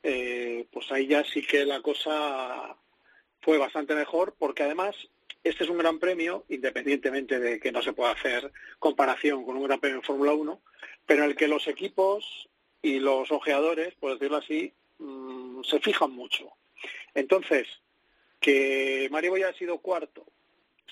eh, 0.04 0.66
pues 0.72 0.92
ahí 0.92 1.08
ya 1.08 1.24
sí 1.24 1.46
que 1.46 1.66
la 1.66 1.82
cosa 1.82 2.76
fue 3.42 3.58
bastante 3.58 3.96
mejor 3.96 4.36
porque 4.38 4.64
además 4.64 4.96
este 5.44 5.64
es 5.64 5.70
un 5.70 5.78
gran 5.78 6.00
premio, 6.00 6.46
independientemente 6.50 7.40
de 7.40 7.60
que 7.60 7.72
no 7.72 7.82
se 7.82 7.94
pueda 7.94 8.12
hacer 8.12 8.52
comparación 8.80 9.46
con 9.46 9.56
un 9.56 9.64
gran 9.64 9.80
premio 9.80 9.98
en 9.98 10.04
Fórmula 10.04 10.34
1, 10.34 10.60
pero 11.06 11.24
en 11.24 11.30
el 11.30 11.36
que 11.36 11.48
los 11.48 11.68
equipos 11.68 12.50
y 12.82 13.00
los 13.00 13.32
ojeadores, 13.32 13.94
por 13.96 14.14
decirlo 14.14 14.38
así, 14.38 14.74
mm, 15.00 15.64
se 15.64 15.80
fijan 15.80 16.12
mucho. 16.12 16.52
Entonces, 17.14 17.68
que 18.40 19.08
Mario 19.12 19.32
Boya 19.32 19.50
ha 19.50 19.54
sido 19.54 19.80
cuarto, 19.80 20.26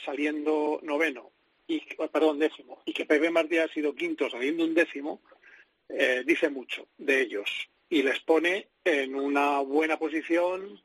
saliendo 0.04 0.80
noveno, 0.84 1.32
y, 1.68 1.82
perdón, 2.12 2.40
décimo, 2.40 2.82
y 2.86 2.94
que 2.94 3.06
Pepe 3.06 3.30
Martí 3.32 3.58
ha 3.58 3.68
sido 3.70 3.96
quinto, 3.96 4.30
saliendo 4.30 4.64
un 4.64 4.74
décimo, 4.74 5.22
eh, 5.90 6.24
dice 6.26 6.50
mucho 6.50 6.88
de 6.98 7.22
ellos 7.22 7.70
y 7.90 8.02
les 8.04 8.20
pone 8.22 8.68
en 8.84 9.16
una 9.16 9.60
buena 9.60 9.98
posición 9.98 10.80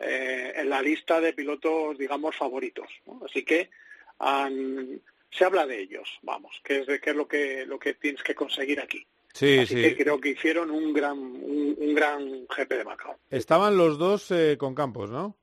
eh, 0.00 0.52
en 0.56 0.68
la 0.70 0.80
lista 0.82 1.20
de 1.20 1.32
pilotos, 1.32 1.98
digamos, 1.98 2.36
favoritos. 2.36 2.88
¿no? 3.06 3.20
Así 3.24 3.44
que 3.44 3.70
han- 4.18 5.00
se 5.30 5.44
habla 5.44 5.66
de 5.66 5.80
ellos, 5.80 6.08
vamos, 6.22 6.60
que 6.64 6.78
es, 6.80 6.86
de, 6.86 7.00
que 7.00 7.10
es 7.10 7.16
lo, 7.16 7.26
que, 7.28 7.64
lo 7.66 7.78
que 7.78 7.94
tienes 7.94 8.22
que 8.22 8.34
conseguir 8.34 8.80
aquí. 8.80 9.04
Sí, 9.32 9.58
Así 9.58 9.74
sí. 9.74 9.82
que 9.82 9.96
creo 9.96 10.20
que 10.20 10.28
hicieron 10.30 10.70
un 10.70 10.92
gran, 10.92 11.18
un, 11.18 11.76
un 11.76 11.94
gran 11.94 12.46
GP 12.46 12.70
de 12.70 12.84
Macao. 12.84 13.18
Estaban 13.30 13.76
los 13.76 13.98
dos 13.98 14.30
eh, 14.30 14.56
con 14.56 14.74
campos, 14.76 15.10
¿no? 15.10 15.36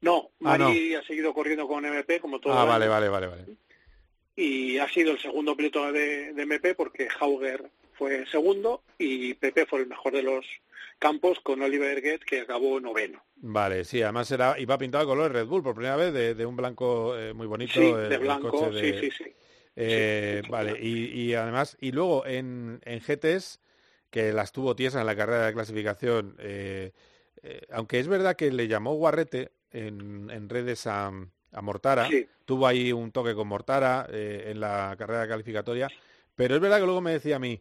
No, 0.00 0.30
Ah, 0.44 0.56
Mari 0.58 0.94
ha 0.94 1.02
seguido 1.02 1.34
corriendo 1.34 1.66
con 1.66 1.84
MP 1.84 2.20
como 2.20 2.38
todo 2.40 2.52
Ah, 2.54 2.64
vale, 2.64 2.86
vale, 2.88 3.08
vale, 3.08 3.26
vale. 3.26 3.44
y 4.36 4.78
ha 4.78 4.88
sido 4.88 5.12
el 5.12 5.18
segundo 5.18 5.56
piloto 5.56 5.90
de, 5.92 6.32
de 6.32 6.42
MP 6.42 6.74
porque 6.74 7.08
Hauger 7.18 7.70
fue 7.94 8.24
segundo 8.26 8.82
y 8.98 9.34
Pepe 9.34 9.66
fue 9.66 9.80
el 9.80 9.88
mejor 9.88 10.12
de 10.12 10.22
los 10.22 10.46
campos 11.00 11.40
con 11.40 11.60
Oliver 11.62 12.00
Guet 12.00 12.22
que 12.24 12.40
acabó 12.42 12.78
noveno. 12.80 13.22
Vale, 13.40 13.84
sí, 13.84 14.02
además 14.02 14.30
era, 14.30 14.58
iba 14.58 14.78
pintado 14.78 15.04
de 15.04 15.08
color 15.08 15.32
Red 15.32 15.46
Bull 15.46 15.62
por 15.62 15.74
primera 15.74 15.96
vez, 15.96 16.12
de, 16.12 16.34
de 16.34 16.46
un 16.46 16.56
blanco 16.56 17.16
eh, 17.18 17.32
muy 17.34 17.46
bonito. 17.48 17.72
Sí, 17.74 17.80
el- 17.88 18.08
de 18.08 18.18
blanco, 18.18 18.50
coche 18.50 18.70
de- 18.70 19.00
sí, 19.00 19.10
sí, 19.10 19.24
sí. 19.24 19.32
Eh, 19.80 20.42
vale, 20.48 20.76
y, 20.80 21.04
y 21.22 21.34
además, 21.34 21.76
y 21.80 21.92
luego 21.92 22.26
en, 22.26 22.80
en 22.84 23.00
GTs, 23.00 23.60
que 24.10 24.32
las 24.32 24.50
tuvo 24.52 24.74
tiesas 24.74 25.00
en 25.00 25.06
la 25.06 25.14
carrera 25.16 25.46
de 25.46 25.52
clasificación, 25.52 26.36
eh, 26.40 26.92
eh, 27.42 27.60
aunque 27.70 28.00
es 28.00 28.08
verdad 28.08 28.34
que 28.34 28.50
le 28.50 28.66
llamó 28.66 28.94
Guarrete 28.94 29.52
en, 29.72 30.30
en 30.30 30.48
redes 30.48 30.86
a, 30.86 31.08
a 31.08 31.62
Mortara, 31.62 32.08
Sí. 32.08 32.26
tuvo 32.44 32.66
ahí 32.66 32.92
un 32.92 33.12
toque 33.12 33.34
con 33.34 33.48
Mortara 33.48 34.06
eh, 34.10 34.44
en 34.48 34.60
la 34.60 34.94
carrera 34.98 35.28
calificatoria, 35.28 35.88
pero 36.34 36.54
es 36.54 36.60
verdad 36.60 36.78
que 36.78 36.84
luego 36.86 37.00
me 37.00 37.12
decía 37.12 37.36
a 37.36 37.40
mí, 37.40 37.60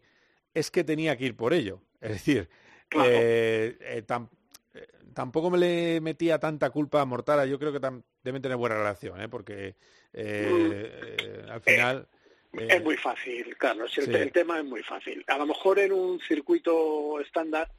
es 0.54 0.72
que 0.72 0.84
tenía 0.84 1.18
que 1.18 1.26
ir 1.26 1.36
por 1.36 1.54
ello. 1.54 1.82
Es 2.02 2.12
decir, 2.12 2.48
Claro. 2.90 3.10
eh, 3.12 3.78
eh, 3.82 4.04
tam- 4.08 4.30
eh, 4.74 4.88
tampoco 5.14 5.50
me 5.50 5.58
le 5.58 6.00
metía 6.00 6.40
tanta 6.40 6.70
culpa 6.70 7.02
a 7.02 7.06
Mortara. 7.06 7.46
Yo 7.46 7.58
creo 7.60 7.74
que 7.74 7.82
tam- 7.82 8.04
deben 8.24 8.42
tener 8.42 8.56
buena 8.56 8.76
relación, 8.78 9.30
porque 9.30 9.76
eh, 10.14 11.46
al 11.50 11.62
final... 11.62 12.08
Es 12.54 12.82
muy 12.84 12.96
fácil, 12.98 13.56
Carlos. 13.58 13.96
El, 13.98 14.06
sí. 14.06 14.14
el 14.14 14.32
tema 14.32 14.60
es 14.60 14.66
muy 14.66 14.82
fácil. 14.84 15.24
A 15.28 15.38
lo 15.38 15.46
mejor 15.46 15.80
en 15.80 15.92
un 15.92 16.20
circuito 16.22 17.20
estándar, 17.20 17.70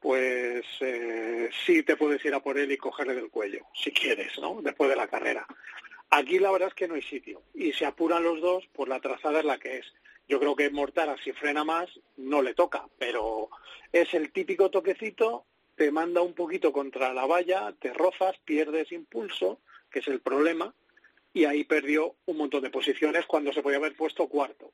pues 0.00 0.64
eh, 0.80 1.50
sí 1.64 1.82
te 1.82 1.96
puedes 1.96 2.24
ir 2.24 2.34
a 2.34 2.40
por 2.40 2.58
él 2.58 2.72
y 2.72 2.78
cogerle 2.78 3.14
del 3.14 3.30
cuello, 3.30 3.66
si 3.74 3.92
quieres, 3.92 4.38
¿no? 4.38 4.60
Después 4.62 4.88
de 4.88 4.96
la 4.96 5.08
carrera. 5.08 5.46
Aquí 6.08 6.38
la 6.38 6.50
verdad 6.50 6.68
es 6.68 6.74
que 6.74 6.88
no 6.88 6.94
hay 6.94 7.02
sitio. 7.02 7.42
Y 7.54 7.72
se 7.72 7.86
apuran 7.86 8.24
los 8.24 8.40
dos, 8.40 8.68
pues 8.72 8.88
la 8.88 9.00
trazada 9.00 9.40
es 9.40 9.44
la 9.44 9.58
que 9.58 9.78
es. 9.78 9.92
Yo 10.26 10.40
creo 10.40 10.56
que 10.56 10.70
Mortara, 10.70 11.16
si 11.22 11.32
frena 11.32 11.64
más, 11.64 11.88
no 12.16 12.40
le 12.42 12.54
toca, 12.54 12.88
pero 12.98 13.50
es 13.92 14.14
el 14.14 14.32
típico 14.32 14.70
toquecito, 14.70 15.44
te 15.76 15.90
manda 15.90 16.22
un 16.22 16.34
poquito 16.34 16.72
contra 16.72 17.12
la 17.12 17.26
valla, 17.26 17.74
te 17.78 17.92
rozas, 17.92 18.36
pierdes 18.44 18.92
impulso, 18.92 19.60
que 19.90 19.98
es 19.98 20.08
el 20.08 20.20
problema, 20.20 20.74
y 21.32 21.44
ahí 21.44 21.64
perdió 21.64 22.16
un 22.26 22.38
montón 22.38 22.62
de 22.62 22.70
posiciones 22.70 23.26
cuando 23.26 23.52
se 23.52 23.62
podía 23.62 23.78
haber 23.78 23.96
puesto 23.96 24.28
cuarto. 24.28 24.72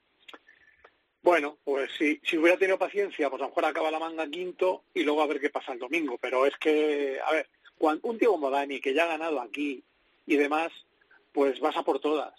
Bueno, 1.26 1.58
pues 1.64 1.90
si, 1.98 2.20
si 2.22 2.38
hubiera 2.38 2.56
tenido 2.56 2.78
paciencia, 2.78 3.28
pues 3.28 3.42
a 3.42 3.46
lo 3.46 3.48
mejor 3.48 3.64
acaba 3.64 3.90
la 3.90 3.98
manga 3.98 4.28
quinto 4.28 4.84
y 4.94 5.02
luego 5.02 5.22
a 5.22 5.26
ver 5.26 5.40
qué 5.40 5.50
pasa 5.50 5.72
el 5.72 5.80
domingo. 5.80 6.16
Pero 6.20 6.46
es 6.46 6.56
que, 6.56 7.18
a 7.20 7.32
ver, 7.32 7.48
cuando, 7.76 8.06
un 8.06 8.16
tío 8.16 8.30
como 8.30 8.48
Dani, 8.48 8.80
que 8.80 8.94
ya 8.94 9.02
ha 9.02 9.08
ganado 9.08 9.40
aquí 9.40 9.82
y 10.24 10.36
demás, 10.36 10.70
pues 11.32 11.58
vas 11.58 11.76
a 11.76 11.82
por 11.82 11.98
todas. 11.98 12.32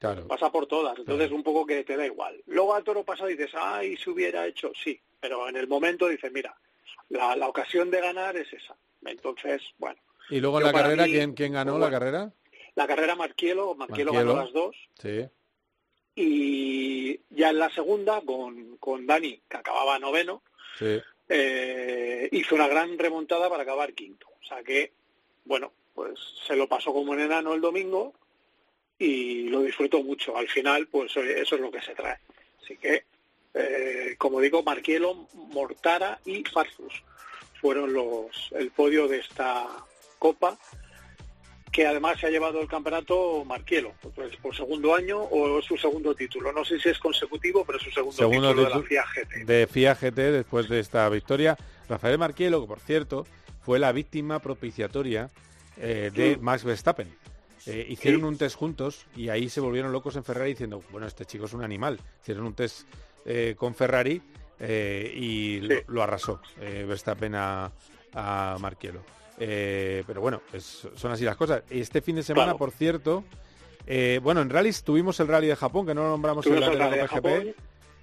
Claro. 0.00 0.26
Vas 0.26 0.42
a 0.42 0.50
por 0.50 0.66
todas. 0.66 0.98
Entonces 0.98 1.30
un 1.30 1.44
poco 1.44 1.64
que 1.64 1.84
te 1.84 1.96
da 1.96 2.04
igual. 2.04 2.42
Luego 2.46 2.74
al 2.74 2.82
toro 2.82 3.04
pasado 3.04 3.28
dices, 3.28 3.52
ay, 3.54 3.96
si 3.96 4.10
hubiera 4.10 4.44
hecho, 4.44 4.72
sí. 4.74 5.00
Pero 5.20 5.48
en 5.48 5.54
el 5.54 5.68
momento 5.68 6.08
dices, 6.08 6.32
mira, 6.32 6.52
la, 7.10 7.36
la 7.36 7.46
ocasión 7.46 7.92
de 7.92 8.00
ganar 8.00 8.36
es 8.36 8.52
esa. 8.52 8.74
Entonces, 9.04 9.62
bueno. 9.78 10.00
Y 10.30 10.40
luego 10.40 10.58
en 10.58 10.66
la 10.66 10.72
carrera, 10.72 11.04
mí, 11.06 11.12
¿quién, 11.12 11.32
quién 11.34 11.52
ganó 11.52 11.78
la 11.78 11.90
carrera? 11.90 12.32
La 12.74 12.88
carrera 12.88 13.14
Marquielo, 13.14 13.76
Marquielo, 13.76 14.12
Marquielo. 14.12 14.34
ganó 14.34 14.44
las 14.44 14.52
dos. 14.52 14.76
Sí. 15.00 15.28
Y 16.18 17.20
ya 17.30 17.50
en 17.50 17.58
la 17.58 17.70
segunda, 17.70 18.20
con, 18.22 18.78
con 18.78 19.06
Dani, 19.06 19.38
que 19.48 19.56
acababa 19.58 19.98
noveno, 19.98 20.42
Sí. 20.78 20.98
eh, 21.28 22.28
hizo 22.32 22.54
una 22.54 22.66
gran 22.68 22.98
remontada 22.98 23.48
para 23.50 23.62
acabar 23.62 23.92
quinto. 23.92 24.26
O 24.42 24.46
sea 24.46 24.62
que, 24.62 24.92
bueno, 25.44 25.72
pues 25.94 26.18
se 26.46 26.56
lo 26.56 26.66
pasó 26.68 26.92
como 26.92 27.12
un 27.12 27.20
enano 27.20 27.52
el 27.54 27.60
domingo 27.60 28.14
y 28.98 29.44
lo 29.50 29.60
disfrutó 29.62 30.02
mucho. 30.02 30.36
Al 30.36 30.48
final, 30.48 30.86
pues 30.86 31.14
oye, 31.16 31.40
eso 31.40 31.54
es 31.56 31.60
lo 31.60 31.70
que 31.70 31.82
se 31.82 31.94
trae. 31.94 32.18
Así 32.62 32.76
que, 32.78 33.04
eh, 33.54 34.14
como 34.18 34.40
digo, 34.40 34.62
Marquielo, 34.62 35.28
Mortara 35.34 36.18
y 36.24 36.42
Farsus 36.44 37.02
fueron 37.60 37.92
los 37.92 38.50
el 38.52 38.70
podio 38.70 39.06
de 39.08 39.18
esta 39.18 39.66
copa 40.18 40.58
que 41.76 41.86
además 41.86 42.18
se 42.18 42.26
ha 42.26 42.30
llevado 42.30 42.62
el 42.62 42.68
campeonato 42.68 43.44
Marquielo, 43.44 43.92
pues 44.14 44.34
por 44.38 44.56
segundo 44.56 44.94
año 44.94 45.22
o 45.30 45.60
su 45.60 45.76
segundo 45.76 46.14
título. 46.14 46.50
No 46.50 46.64
sé 46.64 46.80
si 46.80 46.88
es 46.88 46.98
consecutivo, 46.98 47.66
pero 47.66 47.76
es 47.76 47.84
su 47.84 47.90
segundo, 47.90 48.16
Segundo 48.16 48.48
título 48.48 48.70
de 48.70 48.74
la 48.76 48.82
FIA 48.82 49.04
GT. 49.04 49.44
de 49.44 49.66
FIA 49.66 49.94
GT 49.94 50.16
después 50.32 50.70
de 50.70 50.80
esta 50.80 51.06
victoria. 51.10 51.54
Rafael 51.86 52.16
Marquielo, 52.16 52.62
que 52.62 52.66
por 52.66 52.80
cierto 52.80 53.26
fue 53.60 53.78
la 53.78 53.92
víctima 53.92 54.38
propiciatoria 54.38 55.28
eh, 55.76 56.10
de. 56.14 56.38
Max 56.38 56.64
Verstappen. 56.64 57.14
Eh, 57.66 57.86
hicieron 57.90 58.24
un 58.24 58.38
test 58.38 58.56
juntos 58.56 59.04
y 59.14 59.28
ahí 59.28 59.50
se 59.50 59.60
volvieron 59.60 59.92
locos 59.92 60.16
en 60.16 60.24
Ferrari 60.24 60.52
diciendo, 60.52 60.82
bueno, 60.90 61.06
este 61.06 61.26
chico 61.26 61.44
es 61.44 61.52
un 61.52 61.62
animal. 61.62 62.00
Hicieron 62.22 62.46
un 62.46 62.54
test 62.54 62.88
eh, 63.26 63.54
con 63.54 63.74
Ferrari 63.74 64.22
y 64.58 65.60
lo, 65.60 65.74
lo 65.88 66.02
arrasó 66.02 66.40
Verstappen 66.58 67.34
a, 67.34 67.70
a 68.14 68.56
Marquielo. 68.60 69.02
Eh, 69.38 70.02
pero 70.06 70.20
bueno, 70.20 70.40
es- 70.52 70.88
son 70.94 71.12
así 71.12 71.24
las 71.24 71.36
cosas. 71.36 71.62
Y 71.70 71.80
este 71.80 72.00
fin 72.00 72.16
de 72.16 72.22
semana, 72.22 72.46
Claro. 72.46 72.58
por 72.58 72.70
cierto, 72.70 73.24
eh, 73.86 74.18
bueno, 74.22 74.40
en 74.40 74.50
rallies 74.50 74.82
tuvimos 74.82 75.18
el 75.20 75.28
rally 75.28 75.46
de 75.48 75.56
Japón, 75.56 75.86
que 75.86 75.94
no 75.94 76.02
lo 76.02 76.08
nombramos 76.08 76.46
en 76.46 76.52
Tuvimos 76.54 76.68
la 76.68 76.72
el 76.72 76.78
Rally 76.78 76.96
de 76.96 77.02
GP. 77.02 77.14
Japón, 77.14 77.54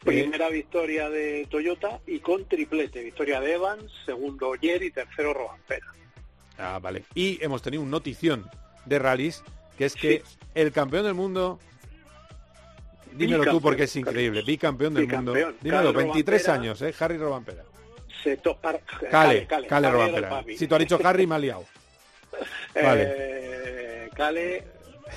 primera 0.04 0.50
victoria 0.50 1.10
de 1.10 1.48
Toyota 1.50 2.00
y 2.08 2.20
con 2.20 2.46
triplete, 2.46 3.04
victoria 3.04 3.40
de 3.40 3.54
Evans, 3.54 3.92
segundo 4.06 4.52
Jer 4.62 4.84
y 4.84 4.92
tercero 4.92 5.34
Robampera. 5.34 5.88
Ah, 6.60 6.80
vale. 6.82 7.04
Y 7.16 7.44
hemos 7.44 7.62
tenido 7.62 7.82
un 7.82 7.90
notición 7.90 8.46
de 8.86 9.00
rallies, 9.00 9.44
que 9.78 9.86
es 9.86 9.96
que 9.96 10.24
el 10.54 10.72
campeón 10.72 11.04
del 11.06 11.16
mundo... 11.16 11.58
Dímelo 13.14 13.44
tú 13.46 13.62
porque 13.62 13.84
es 13.84 13.96
increíble. 13.96 14.42
Bicampeón 14.42 14.94
del 14.96 15.08
mundo. 15.08 15.34
Dímelo, 15.34 15.94
Cale 15.94 15.98
23 16.06 16.46
Robampera. 16.48 16.54
años, 16.54 16.82
¿eh? 16.82 16.94
Harry 17.00 17.18
Robampera. 17.18 17.64
Par- 18.62 18.82
Cale, 19.10 19.46
Cale, 19.48 19.68
Cale. 19.68 20.58
Si 20.58 20.68
tú 20.68 20.76
has 20.76 20.80
dicho 20.80 21.00
Harry, 21.04 21.28
me 21.28 21.36
has 21.36 21.42
liado. 21.42 21.66
Vale. 22.76 23.14
Eh, 23.16 24.10
Cale 24.16 24.64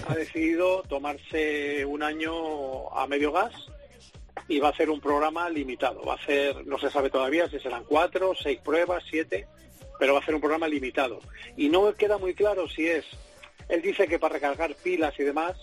ha 0.09 0.15
decidido 0.15 0.83
tomarse 0.83 1.85
un 1.85 2.03
año 2.03 2.91
a 2.97 3.07
medio 3.07 3.33
gas 3.33 3.53
y 4.49 4.59
va 4.61 4.69
a 4.69 4.71
hacer 4.71 4.91
un 4.91 5.01
programa 5.01 5.49
limitado. 5.49 6.03
Va 6.05 6.15
a 6.15 6.17
hacer, 6.17 6.67
no 6.67 6.79
se 6.79 6.91
sabe 6.91 7.11
todavía 7.11 7.49
si 7.49 7.59
serán 7.59 7.85
cuatro, 7.85 8.33
seis 8.35 8.61
pruebas, 8.63 9.03
siete, 9.09 9.47
pero 9.99 10.13
va 10.13 10.21
a 10.21 10.23
hacer 10.23 10.35
un 10.35 10.41
programa 10.41 10.69
limitado. 10.69 11.21
Y 11.57 11.69
no 11.69 11.93
queda 11.95 12.19
muy 12.19 12.35
claro 12.35 12.69
si 12.69 12.87
es, 12.87 13.05
él 13.69 13.83
dice 13.83 14.07
que 14.07 14.19
para 14.19 14.35
recargar 14.35 14.75
pilas 14.75 15.15
y 15.19 15.25
demás, 15.25 15.57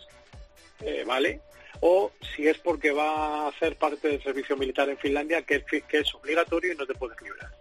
eh, 0.81 1.03
¿vale? 1.05 1.41
O 1.85 2.13
si 2.33 2.47
es 2.47 2.57
porque 2.59 2.91
va 2.91 3.43
a 3.43 3.47
hacer 3.49 3.75
parte 3.75 4.07
del 4.07 4.23
servicio 4.23 4.55
militar 4.55 4.87
en 4.87 4.97
Finlandia, 4.97 5.41
que 5.41 5.55
es, 5.55 5.83
que 5.83 5.97
es 5.97 6.15
obligatorio 6.15 6.71
y 6.71 6.77
no 6.77 6.85
te 6.85 6.93
puedes 6.93 7.21
librar. 7.21 7.51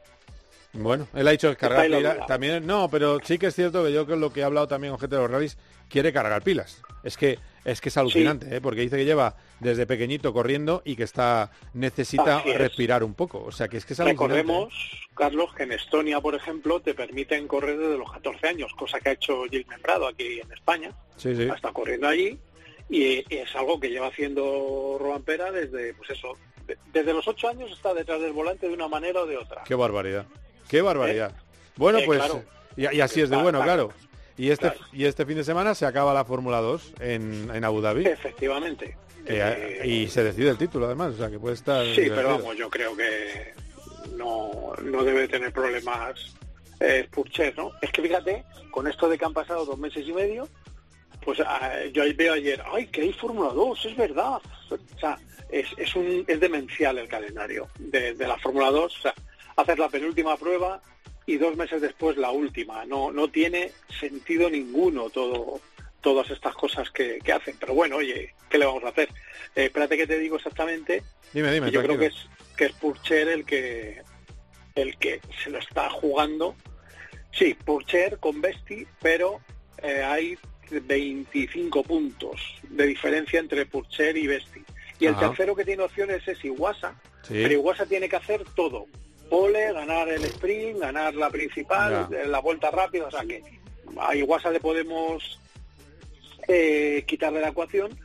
Bueno, 0.74 1.08
él 1.12 1.26
ha 1.26 1.32
dicho 1.32 1.54
cargar 1.56 1.86
pilas. 1.86 2.26
También, 2.28 2.64
no, 2.64 2.88
pero 2.88 3.18
sí 3.24 3.36
que 3.36 3.48
es 3.48 3.54
cierto 3.56 3.84
que 3.84 3.92
yo 3.92 4.06
con 4.06 4.20
lo 4.20 4.32
que 4.32 4.38
he 4.38 4.44
hablado 4.44 4.68
también 4.68 4.92
con 4.92 5.00
gente 5.00 5.16
de 5.16 5.22
los 5.22 5.30
rallies, 5.30 5.58
quiere 5.88 6.12
cargar 6.12 6.42
pilas. 6.42 6.80
Es 7.02 7.16
que 7.16 7.40
es 7.64 7.80
que 7.80 7.88
es 7.88 7.96
alucinante, 7.96 8.56
¿eh? 8.56 8.60
porque 8.60 8.82
dice 8.82 8.96
que 8.96 9.04
lleva 9.04 9.36
desde 9.58 9.86
pequeñito 9.86 10.32
corriendo 10.32 10.82
y 10.84 10.94
que 10.94 11.02
está 11.02 11.50
necesita 11.74 12.38
Así 12.38 12.50
es. 12.50 12.58
respirar 12.58 13.02
un 13.02 13.14
poco. 13.14 13.42
O 13.42 13.50
sea, 13.50 13.66
que 13.66 13.78
es 13.78 13.84
que 13.84 13.94
es 13.94 14.00
alucinante. 14.00 14.34
Recordemos, 14.36 15.08
Carlos, 15.16 15.52
que 15.54 15.64
en 15.64 15.72
Estonia, 15.72 16.20
por 16.20 16.36
ejemplo, 16.36 16.78
te 16.80 16.94
permiten 16.94 17.48
correr 17.48 17.76
desde 17.76 17.98
los 17.98 18.10
14 18.12 18.46
años, 18.46 18.72
cosa 18.74 19.00
que 19.00 19.08
ha 19.08 19.12
hecho 19.12 19.42
Gil 19.50 19.66
Membrado 19.68 20.06
aquí 20.06 20.38
en 20.38 20.52
España. 20.52 20.92
Sí, 21.16 21.34
sí. 21.34 21.42
Está 21.42 21.72
corriendo 21.72 22.06
allí 22.06 22.38
y 22.88 23.24
es 23.34 23.54
algo 23.56 23.78
que 23.80 23.88
lleva 23.90 24.08
haciendo 24.08 24.96
Robampera 25.00 25.50
desde, 25.50 25.94
pues 25.94 26.10
eso, 26.10 26.36
de- 26.66 26.76
desde 26.92 27.12
los 27.12 27.26
8 27.26 27.48
años 27.48 27.70
está 27.72 27.94
detrás 27.94 28.20
del 28.20 28.32
volante 28.32 28.68
de 28.68 28.74
una 28.74 28.88
manera 28.88 29.22
o 29.22 29.26
de 29.26 29.36
otra. 29.36 29.62
Qué 29.64 29.74
barbaridad. 29.74 30.26
Qué 30.68 30.82
barbaridad. 30.82 31.32
Bueno, 31.76 31.98
Eh, 31.98 32.02
pues 32.06 32.18
claro. 32.18 32.44
y, 32.76 32.96
y 32.96 33.00
así 33.00 33.20
es 33.20 33.30
de 33.30 33.36
bueno, 33.36 33.62
claro. 33.62 33.90
Y 34.36 34.50
este 34.50 34.72
y 34.92 35.04
este 35.04 35.26
fin 35.26 35.36
de 35.36 35.44
semana 35.44 35.74
se 35.74 35.84
acaba 35.86 36.14
la 36.14 36.24
Fórmula 36.24 36.60
2 36.60 36.94
en, 37.00 37.50
en 37.54 37.64
Abu 37.64 37.80
Dhabi. 37.80 38.06
Efectivamente. 38.06 38.96
que- 39.26 39.82
y 39.84 40.08
se 40.08 40.24
decide 40.24 40.50
el 40.50 40.58
título 40.58 40.86
además, 40.86 41.14
o 41.14 41.16
sea 41.18 41.30
que 41.30 41.38
puede 41.38 41.54
estar 41.54 41.84
Sí, 41.94 42.06
pero 42.08 42.30
vamos, 42.38 42.56
yo 42.56 42.68
creo 42.70 42.96
que 42.96 43.52
no, 44.16 44.72
no 44.82 45.04
debe 45.04 45.28
tener 45.28 45.52
problemas 45.52 46.14
eh, 46.80 47.06
Purcher, 47.10 47.56
¿no? 47.56 47.70
Es 47.80 47.90
que 47.92 48.02
fíjate, 48.02 48.44
con 48.70 48.88
esto 48.88 49.08
de 49.08 49.16
que 49.16 49.24
han 49.24 49.32
pasado 49.32 49.64
dos 49.64 49.78
meses 49.78 50.04
y 50.06 50.12
medio, 50.12 50.48
pues 51.24 51.40
ah, 51.40 51.72
yo 51.92 52.02
ahí 52.02 52.12
veo 52.12 52.34
ayer, 52.34 52.62
¡ay, 52.72 52.86
que 52.86 53.02
hay 53.02 53.12
Fórmula 53.12 53.50
2! 53.50 53.84
Es 53.86 53.96
verdad. 53.96 54.40
O 54.70 54.98
sea, 54.98 55.18
es, 55.50 55.66
es, 55.76 55.94
un, 55.96 56.24
es 56.26 56.40
demencial 56.40 56.98
el 56.98 57.08
calendario 57.08 57.68
de, 57.78 58.14
de 58.14 58.26
la 58.26 58.38
Fórmula 58.38 58.70
2. 58.70 58.98
O 58.98 59.02
sea, 59.02 59.14
hacer 59.56 59.78
la 59.78 59.88
penúltima 59.88 60.36
prueba 60.36 60.80
y 61.26 61.36
dos 61.36 61.56
meses 61.56 61.80
después 61.80 62.16
la 62.16 62.30
última. 62.30 62.84
No, 62.84 63.12
no 63.12 63.28
tiene 63.28 63.72
sentido 64.00 64.50
ninguno 64.50 65.10
todo 65.10 65.60
todas 66.00 66.28
estas 66.30 66.54
cosas 66.54 66.90
que, 66.90 67.18
que 67.24 67.32
hacen. 67.32 67.56
Pero 67.58 67.74
bueno, 67.74 67.96
oye, 67.96 68.34
¿qué 68.50 68.58
le 68.58 68.66
vamos 68.66 68.84
a 68.84 68.88
hacer? 68.88 69.08
Eh, 69.54 69.66
espérate 69.66 69.96
que 69.96 70.06
te 70.06 70.18
digo 70.18 70.36
exactamente. 70.36 71.02
Dime, 71.32 71.50
dime, 71.52 71.70
yo 71.70 71.82
creo 71.82 71.98
que 71.98 72.06
es 72.06 72.28
que 72.56 72.66
es 72.66 72.72
Purcher 72.72 73.28
el 73.28 73.46
que 73.46 74.02
el 74.74 74.98
que 74.98 75.20
se 75.42 75.50
lo 75.50 75.58
está 75.58 75.88
jugando. 75.88 76.54
Sí, 77.32 77.54
Purcher 77.54 78.18
con 78.18 78.40
Besti, 78.42 78.86
pero 79.00 79.40
eh, 79.82 80.02
hay 80.02 80.36
25 80.80 81.82
puntos 81.82 82.40
de 82.68 82.86
diferencia 82.86 83.38
entre 83.40 83.66
Purcher 83.66 84.16
y 84.16 84.26
Besti. 84.26 84.62
Y 85.00 85.06
el 85.06 85.16
tercero 85.16 85.54
que 85.56 85.64
tiene 85.64 85.82
opciones 85.82 86.26
es 86.28 86.44
Iwasa, 86.44 86.94
Sí. 87.22 87.34
pero 87.42 87.54
Iwasa 87.54 87.86
tiene 87.86 88.08
que 88.08 88.16
hacer 88.16 88.44
todo. 88.54 88.86
pole, 89.30 89.72
ganar 89.72 90.10
el 90.10 90.22
sprint, 90.26 90.78
ganar 90.78 91.14
la 91.14 91.30
principal, 91.30 92.06
Ya. 92.10 92.26
la 92.26 92.38
vuelta 92.40 92.70
rápida, 92.70 93.06
o 93.06 93.10
sea 93.10 93.24
que 93.24 93.42
a 93.98 94.14
Iguasa 94.14 94.50
le 94.50 94.60
podemos 94.60 95.40
eh, 96.48 97.02
quitar 97.06 97.32
de 97.32 97.40
la 97.40 97.48
ecuación, 97.48 97.98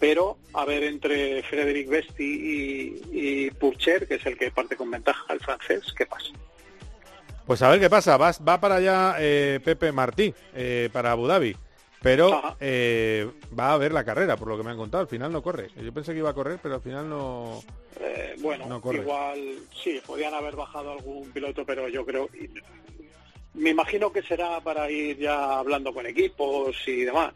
pero 0.00 0.38
a 0.54 0.64
ver 0.64 0.82
entre 0.82 1.42
Frederic 1.44 1.88
Besti 1.88 2.24
y, 2.24 3.02
y 3.12 3.50
Purcher, 3.52 4.08
que 4.08 4.16
es 4.16 4.26
el 4.26 4.36
que 4.36 4.50
parte 4.50 4.74
con 4.76 4.90
ventaja, 4.90 5.32
el 5.32 5.38
francés, 5.40 5.82
¿qué 5.96 6.04
pasa? 6.06 6.30
Pues 7.46 7.62
a 7.62 7.68
ver 7.70 7.78
qué 7.78 7.88
pasa. 7.88 8.16
Va, 8.16 8.32
va 8.46 8.60
para 8.60 8.76
allá 8.76 9.14
eh, 9.20 9.60
Pepe 9.64 9.92
Martí, 9.92 10.34
eh, 10.54 10.88
para 10.92 11.12
Abu 11.12 11.28
Dhabi. 11.28 11.56
Pero 12.06 12.56
eh, 12.60 13.28
va 13.58 13.72
a 13.72 13.78
ver 13.78 13.92
la 13.92 14.04
carrera, 14.04 14.36
por 14.36 14.46
lo 14.48 14.56
que 14.56 14.62
me 14.62 14.70
han 14.70 14.76
contado. 14.76 15.02
Al 15.02 15.08
final 15.08 15.32
no 15.32 15.42
corre. 15.42 15.70
Yo 15.76 15.92
pensé 15.92 16.12
que 16.12 16.18
iba 16.18 16.30
a 16.30 16.34
correr, 16.34 16.60
pero 16.62 16.76
al 16.76 16.80
final 16.80 17.08
no... 17.08 17.60
Eh, 17.98 18.36
bueno, 18.38 18.66
No 18.66 18.80
corre. 18.80 18.98
igual 18.98 19.40
sí, 19.82 20.00
podían 20.06 20.32
haber 20.34 20.54
bajado 20.54 20.92
algún 20.92 21.28
piloto, 21.32 21.64
pero 21.66 21.88
yo 21.88 22.06
creo, 22.06 22.28
me 23.54 23.70
imagino 23.70 24.12
que 24.12 24.22
será 24.22 24.60
para 24.60 24.88
ir 24.90 25.18
ya 25.18 25.58
hablando 25.58 25.92
con 25.92 26.06
equipos 26.06 26.76
y 26.86 27.02
demás. 27.04 27.32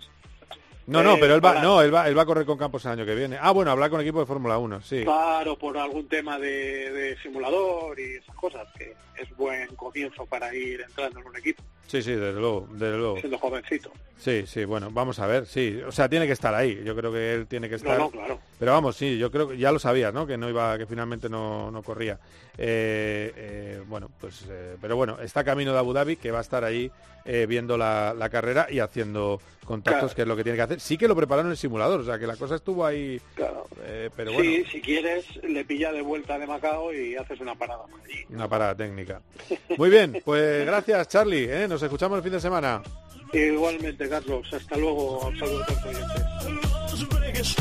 No, 0.87 1.03
no, 1.03 1.15
Eh, 1.15 1.19
pero 1.21 1.35
él 1.35 1.45
va, 1.45 1.51
para- 1.55 1.63
no, 1.63 1.83
él 1.83 1.95
va, 1.95 2.09
él 2.09 2.17
va 2.19 2.23
a 2.23 2.27
correr 2.27 2.45
con 2.47 2.59
Campos 2.59 2.85
el 2.85 2.93
año 2.93 3.07
que 3.07 3.15
viene. 3.15 3.39
Ah, 3.41 3.53
bueno, 3.53 3.71
hablar 3.71 3.91
con 3.91 4.01
equipo 4.01 4.21
de 4.21 4.27
Fórmula 4.27 4.59
1, 4.59 4.83
sí. 4.83 5.03
Claro, 5.05 5.57
por 5.57 5.79
algún 5.79 6.07
tema 6.09 6.39
de, 6.39 6.91
de 6.93 7.17
simulador 7.23 7.99
y 7.99 8.15
esas 8.17 8.35
cosas, 8.37 8.69
que 8.77 8.95
es 9.17 9.37
buen 9.37 9.75
comienzo 9.77 10.27
para 10.27 10.55
ir 10.55 10.81
entrando 10.81 11.21
en 11.21 11.27
un 11.27 11.37
equipo, 11.37 11.63
Sí, 11.91 12.03
sí, 12.03 12.13
desde 12.13 12.39
luego, 12.39 12.69
desde 12.71 12.97
luego. 12.97 13.17
siendo 13.19 13.37
jovencito. 13.39 13.91
Sí, 14.17 14.45
sí, 14.47 14.65
bueno, 14.65 14.91
vamos 14.93 15.19
a 15.19 15.27
ver, 15.27 15.45
sí. 15.47 15.81
O 15.85 15.91
sea, 15.91 16.09
tiene 16.09 16.27
que 16.27 16.35
estar 16.35 16.55
ahí. 16.55 16.81
Yo 16.85 16.95
creo 16.95 17.11
que 17.11 17.33
él 17.35 17.47
tiene 17.49 17.69
que 17.69 17.75
estar. 17.75 17.99
no, 17.99 18.11
claro. 18.11 18.39
Pero 18.61 18.73
vamos, 18.73 18.95
sí, 18.97 19.19
yo 19.19 19.31
creo 19.33 19.49
que 19.49 19.59
ya 19.59 19.73
lo 19.73 19.79
sabías, 19.81 20.15
¿no? 20.15 20.25
Que 20.27 20.37
no 20.37 20.49
iba, 20.49 20.79
que 20.79 20.87
finalmente 20.87 21.29
no, 21.29 21.71
no 21.73 21.83
corría. 21.83 22.21
Eh, 22.57 23.33
eh, 23.35 23.83
bueno, 23.89 24.09
pues, 24.21 24.45
eh, 24.49 24.77
pero 24.81 24.95
bueno, 24.95 25.19
está 25.21 25.43
camino 25.43 25.73
de 25.73 25.79
Abu 25.79 25.93
Dhabi, 25.93 26.17
que 26.17 26.31
va 26.31 26.39
a 26.39 26.43
estar 26.43 26.63
ahí 26.65 26.91
viendo 27.47 27.77
la, 27.79 28.13
la 28.17 28.29
carrera 28.29 28.67
y 28.71 28.81
haciendo 28.81 29.41
contactos, 29.65 30.01
Claro. 30.15 30.17
que 30.17 30.23
es 30.23 30.29
lo 30.29 30.37
que 30.37 30.43
tiene 30.43 30.57
que 30.57 30.63
hacer. 30.63 30.81
Sí 30.81 30.97
que 30.97 31.07
lo 31.07 31.15
prepararon 31.15 31.47
en 31.47 31.53
el 31.53 31.57
simulador, 31.59 32.01
o 32.01 32.05
sea, 32.05 32.19
que 32.19 32.27
la 32.27 32.35
cosa 32.35 32.57
estuvo 32.57 32.85
ahí. 32.85 33.21
eh, 33.85 34.11
pero 34.17 34.33
bueno, 34.33 34.51
Sí, 34.51 34.65
si 34.73 34.81
quieres, 34.81 35.25
le 35.45 35.65
pilla 35.65 35.93
de 35.93 36.03
vuelta 36.03 36.39
de 36.41 36.47
Macao 36.49 36.93
y 36.93 37.15
haces 37.15 37.39
una 37.41 37.55
parada 37.55 37.85
por 37.85 38.01
allí. 38.01 38.25
una 38.31 38.49
parada 38.49 38.75
técnica. 38.75 39.21
Muy 39.79 39.91
bien, 39.91 40.21
pues 40.25 40.67
gracias, 40.67 41.07
Charlie. 41.09 41.45
¿eh? 41.45 41.69
Nos 41.81 41.87
escuchamos 41.87 42.19
el 42.19 42.23
fin 42.23 42.33
de 42.33 42.41
semana. 42.41 42.83
Igualmente, 43.33 44.07
Carlos, 44.07 44.47
hasta 44.53 44.77
luego. 44.77 45.21
Un 45.21 45.39
saludo 45.39 45.63
a 45.63 45.67
todos 45.67 45.85
los 46.91 47.15
oyentes. 47.15 47.57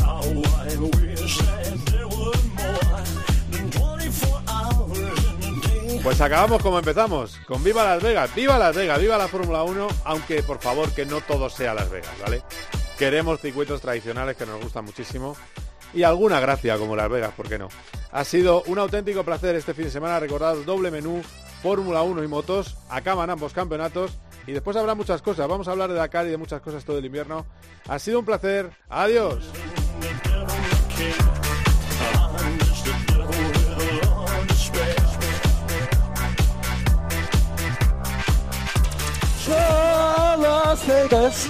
How 0.00 0.22
I 0.22 0.76
wish 0.76 1.38
that 1.38 1.76
there 1.90 2.06
were 2.06 2.38
more 2.54 3.02
than 3.50 3.68
24 3.70 4.42
hours 4.46 4.98
in 5.42 5.58
a 5.58 5.92
day. 5.92 6.00
Pues 6.04 6.20
acabamos 6.20 6.62
como 6.62 6.78
empezamos, 6.78 7.36
con 7.48 7.64
Viva 7.64 7.82
Las 7.82 8.00
Vegas, 8.00 8.32
Viva 8.36 8.56
Las 8.60 8.76
Vegas, 8.76 9.00
Viva 9.00 9.18
la 9.18 9.26
Fórmula 9.26 9.64
1, 9.64 9.88
aunque 10.04 10.44
por 10.44 10.60
favor 10.60 10.92
que 10.92 11.04
no 11.04 11.20
todo 11.20 11.50
sea 11.50 11.74
Las 11.74 11.90
Vegas, 11.90 12.14
¿vale? 12.22 12.44
Queremos 12.96 13.40
circuitos 13.40 13.80
tradicionales 13.80 14.36
que 14.36 14.46
nos 14.46 14.62
gustan 14.62 14.84
muchísimo 14.84 15.36
y 15.92 16.04
alguna 16.04 16.38
gracia 16.38 16.78
como 16.78 16.94
Las 16.94 17.10
Vegas, 17.10 17.32
¿por 17.36 17.48
qué 17.48 17.58
no? 17.58 17.70
Ha 18.12 18.22
sido 18.22 18.62
un 18.66 18.78
auténtico 18.78 19.24
placer 19.24 19.56
este 19.56 19.74
fin 19.74 19.86
de 19.86 19.90
semana 19.90 20.20
recordar 20.20 20.64
doble 20.64 20.92
menú, 20.92 21.22
Fórmula 21.62 22.02
1 22.02 22.22
y 22.24 22.28
motos, 22.28 22.76
acaban 22.88 23.30
ambos 23.30 23.52
campeonatos 23.52 24.18
y 24.46 24.52
después 24.52 24.76
habrá 24.76 24.94
muchas 24.94 25.22
cosas, 25.22 25.48
vamos 25.48 25.68
a 25.68 25.72
hablar 25.72 25.90
de 25.90 25.96
Dakar 25.96 26.26
y 26.26 26.30
de 26.30 26.36
muchas 26.36 26.60
cosas 26.60 26.84
todo 26.84 26.98
el 26.98 27.04
invierno. 27.04 27.44
Ha 27.88 27.98
sido 27.98 28.20
un 28.20 28.24
placer, 28.24 28.70
adiós. 28.88 29.44
Las 40.58 40.86
Vegas. 40.86 41.48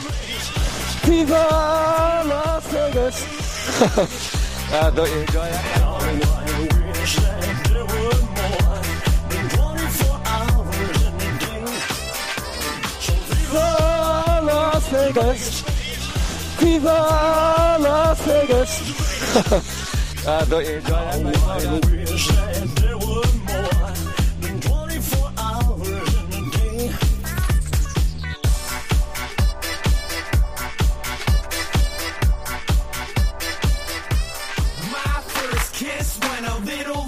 Las 4.75 4.95
Vegas. 4.95 6.78
Viva 13.51 14.41
Las 14.43 14.91
Vegas. 14.91 15.65
Viva 16.61 17.79
Las 17.81 18.27
Vegas. 18.27 18.81
uh, 20.27 20.45
don't 20.51 20.65
you 20.67 20.73
enjoy 20.73 20.91
that? 20.91 21.37
How 21.37 21.53
I 21.53 21.81
wish 21.81 22.29
that 22.29 22.69
there 22.77 22.99
were 22.99 23.33
more 23.49 23.93
than 24.41 24.61
24 24.61 25.33
hours 25.39 26.15
in 26.15 26.33
a 26.35 26.51
day. 26.51 26.93
My 34.93 35.21
first 35.27 35.75
kiss 35.75 36.19
went 36.21 36.47
a 36.47 36.59
little 36.65 36.95
like 36.97 37.07
this. 37.07 37.08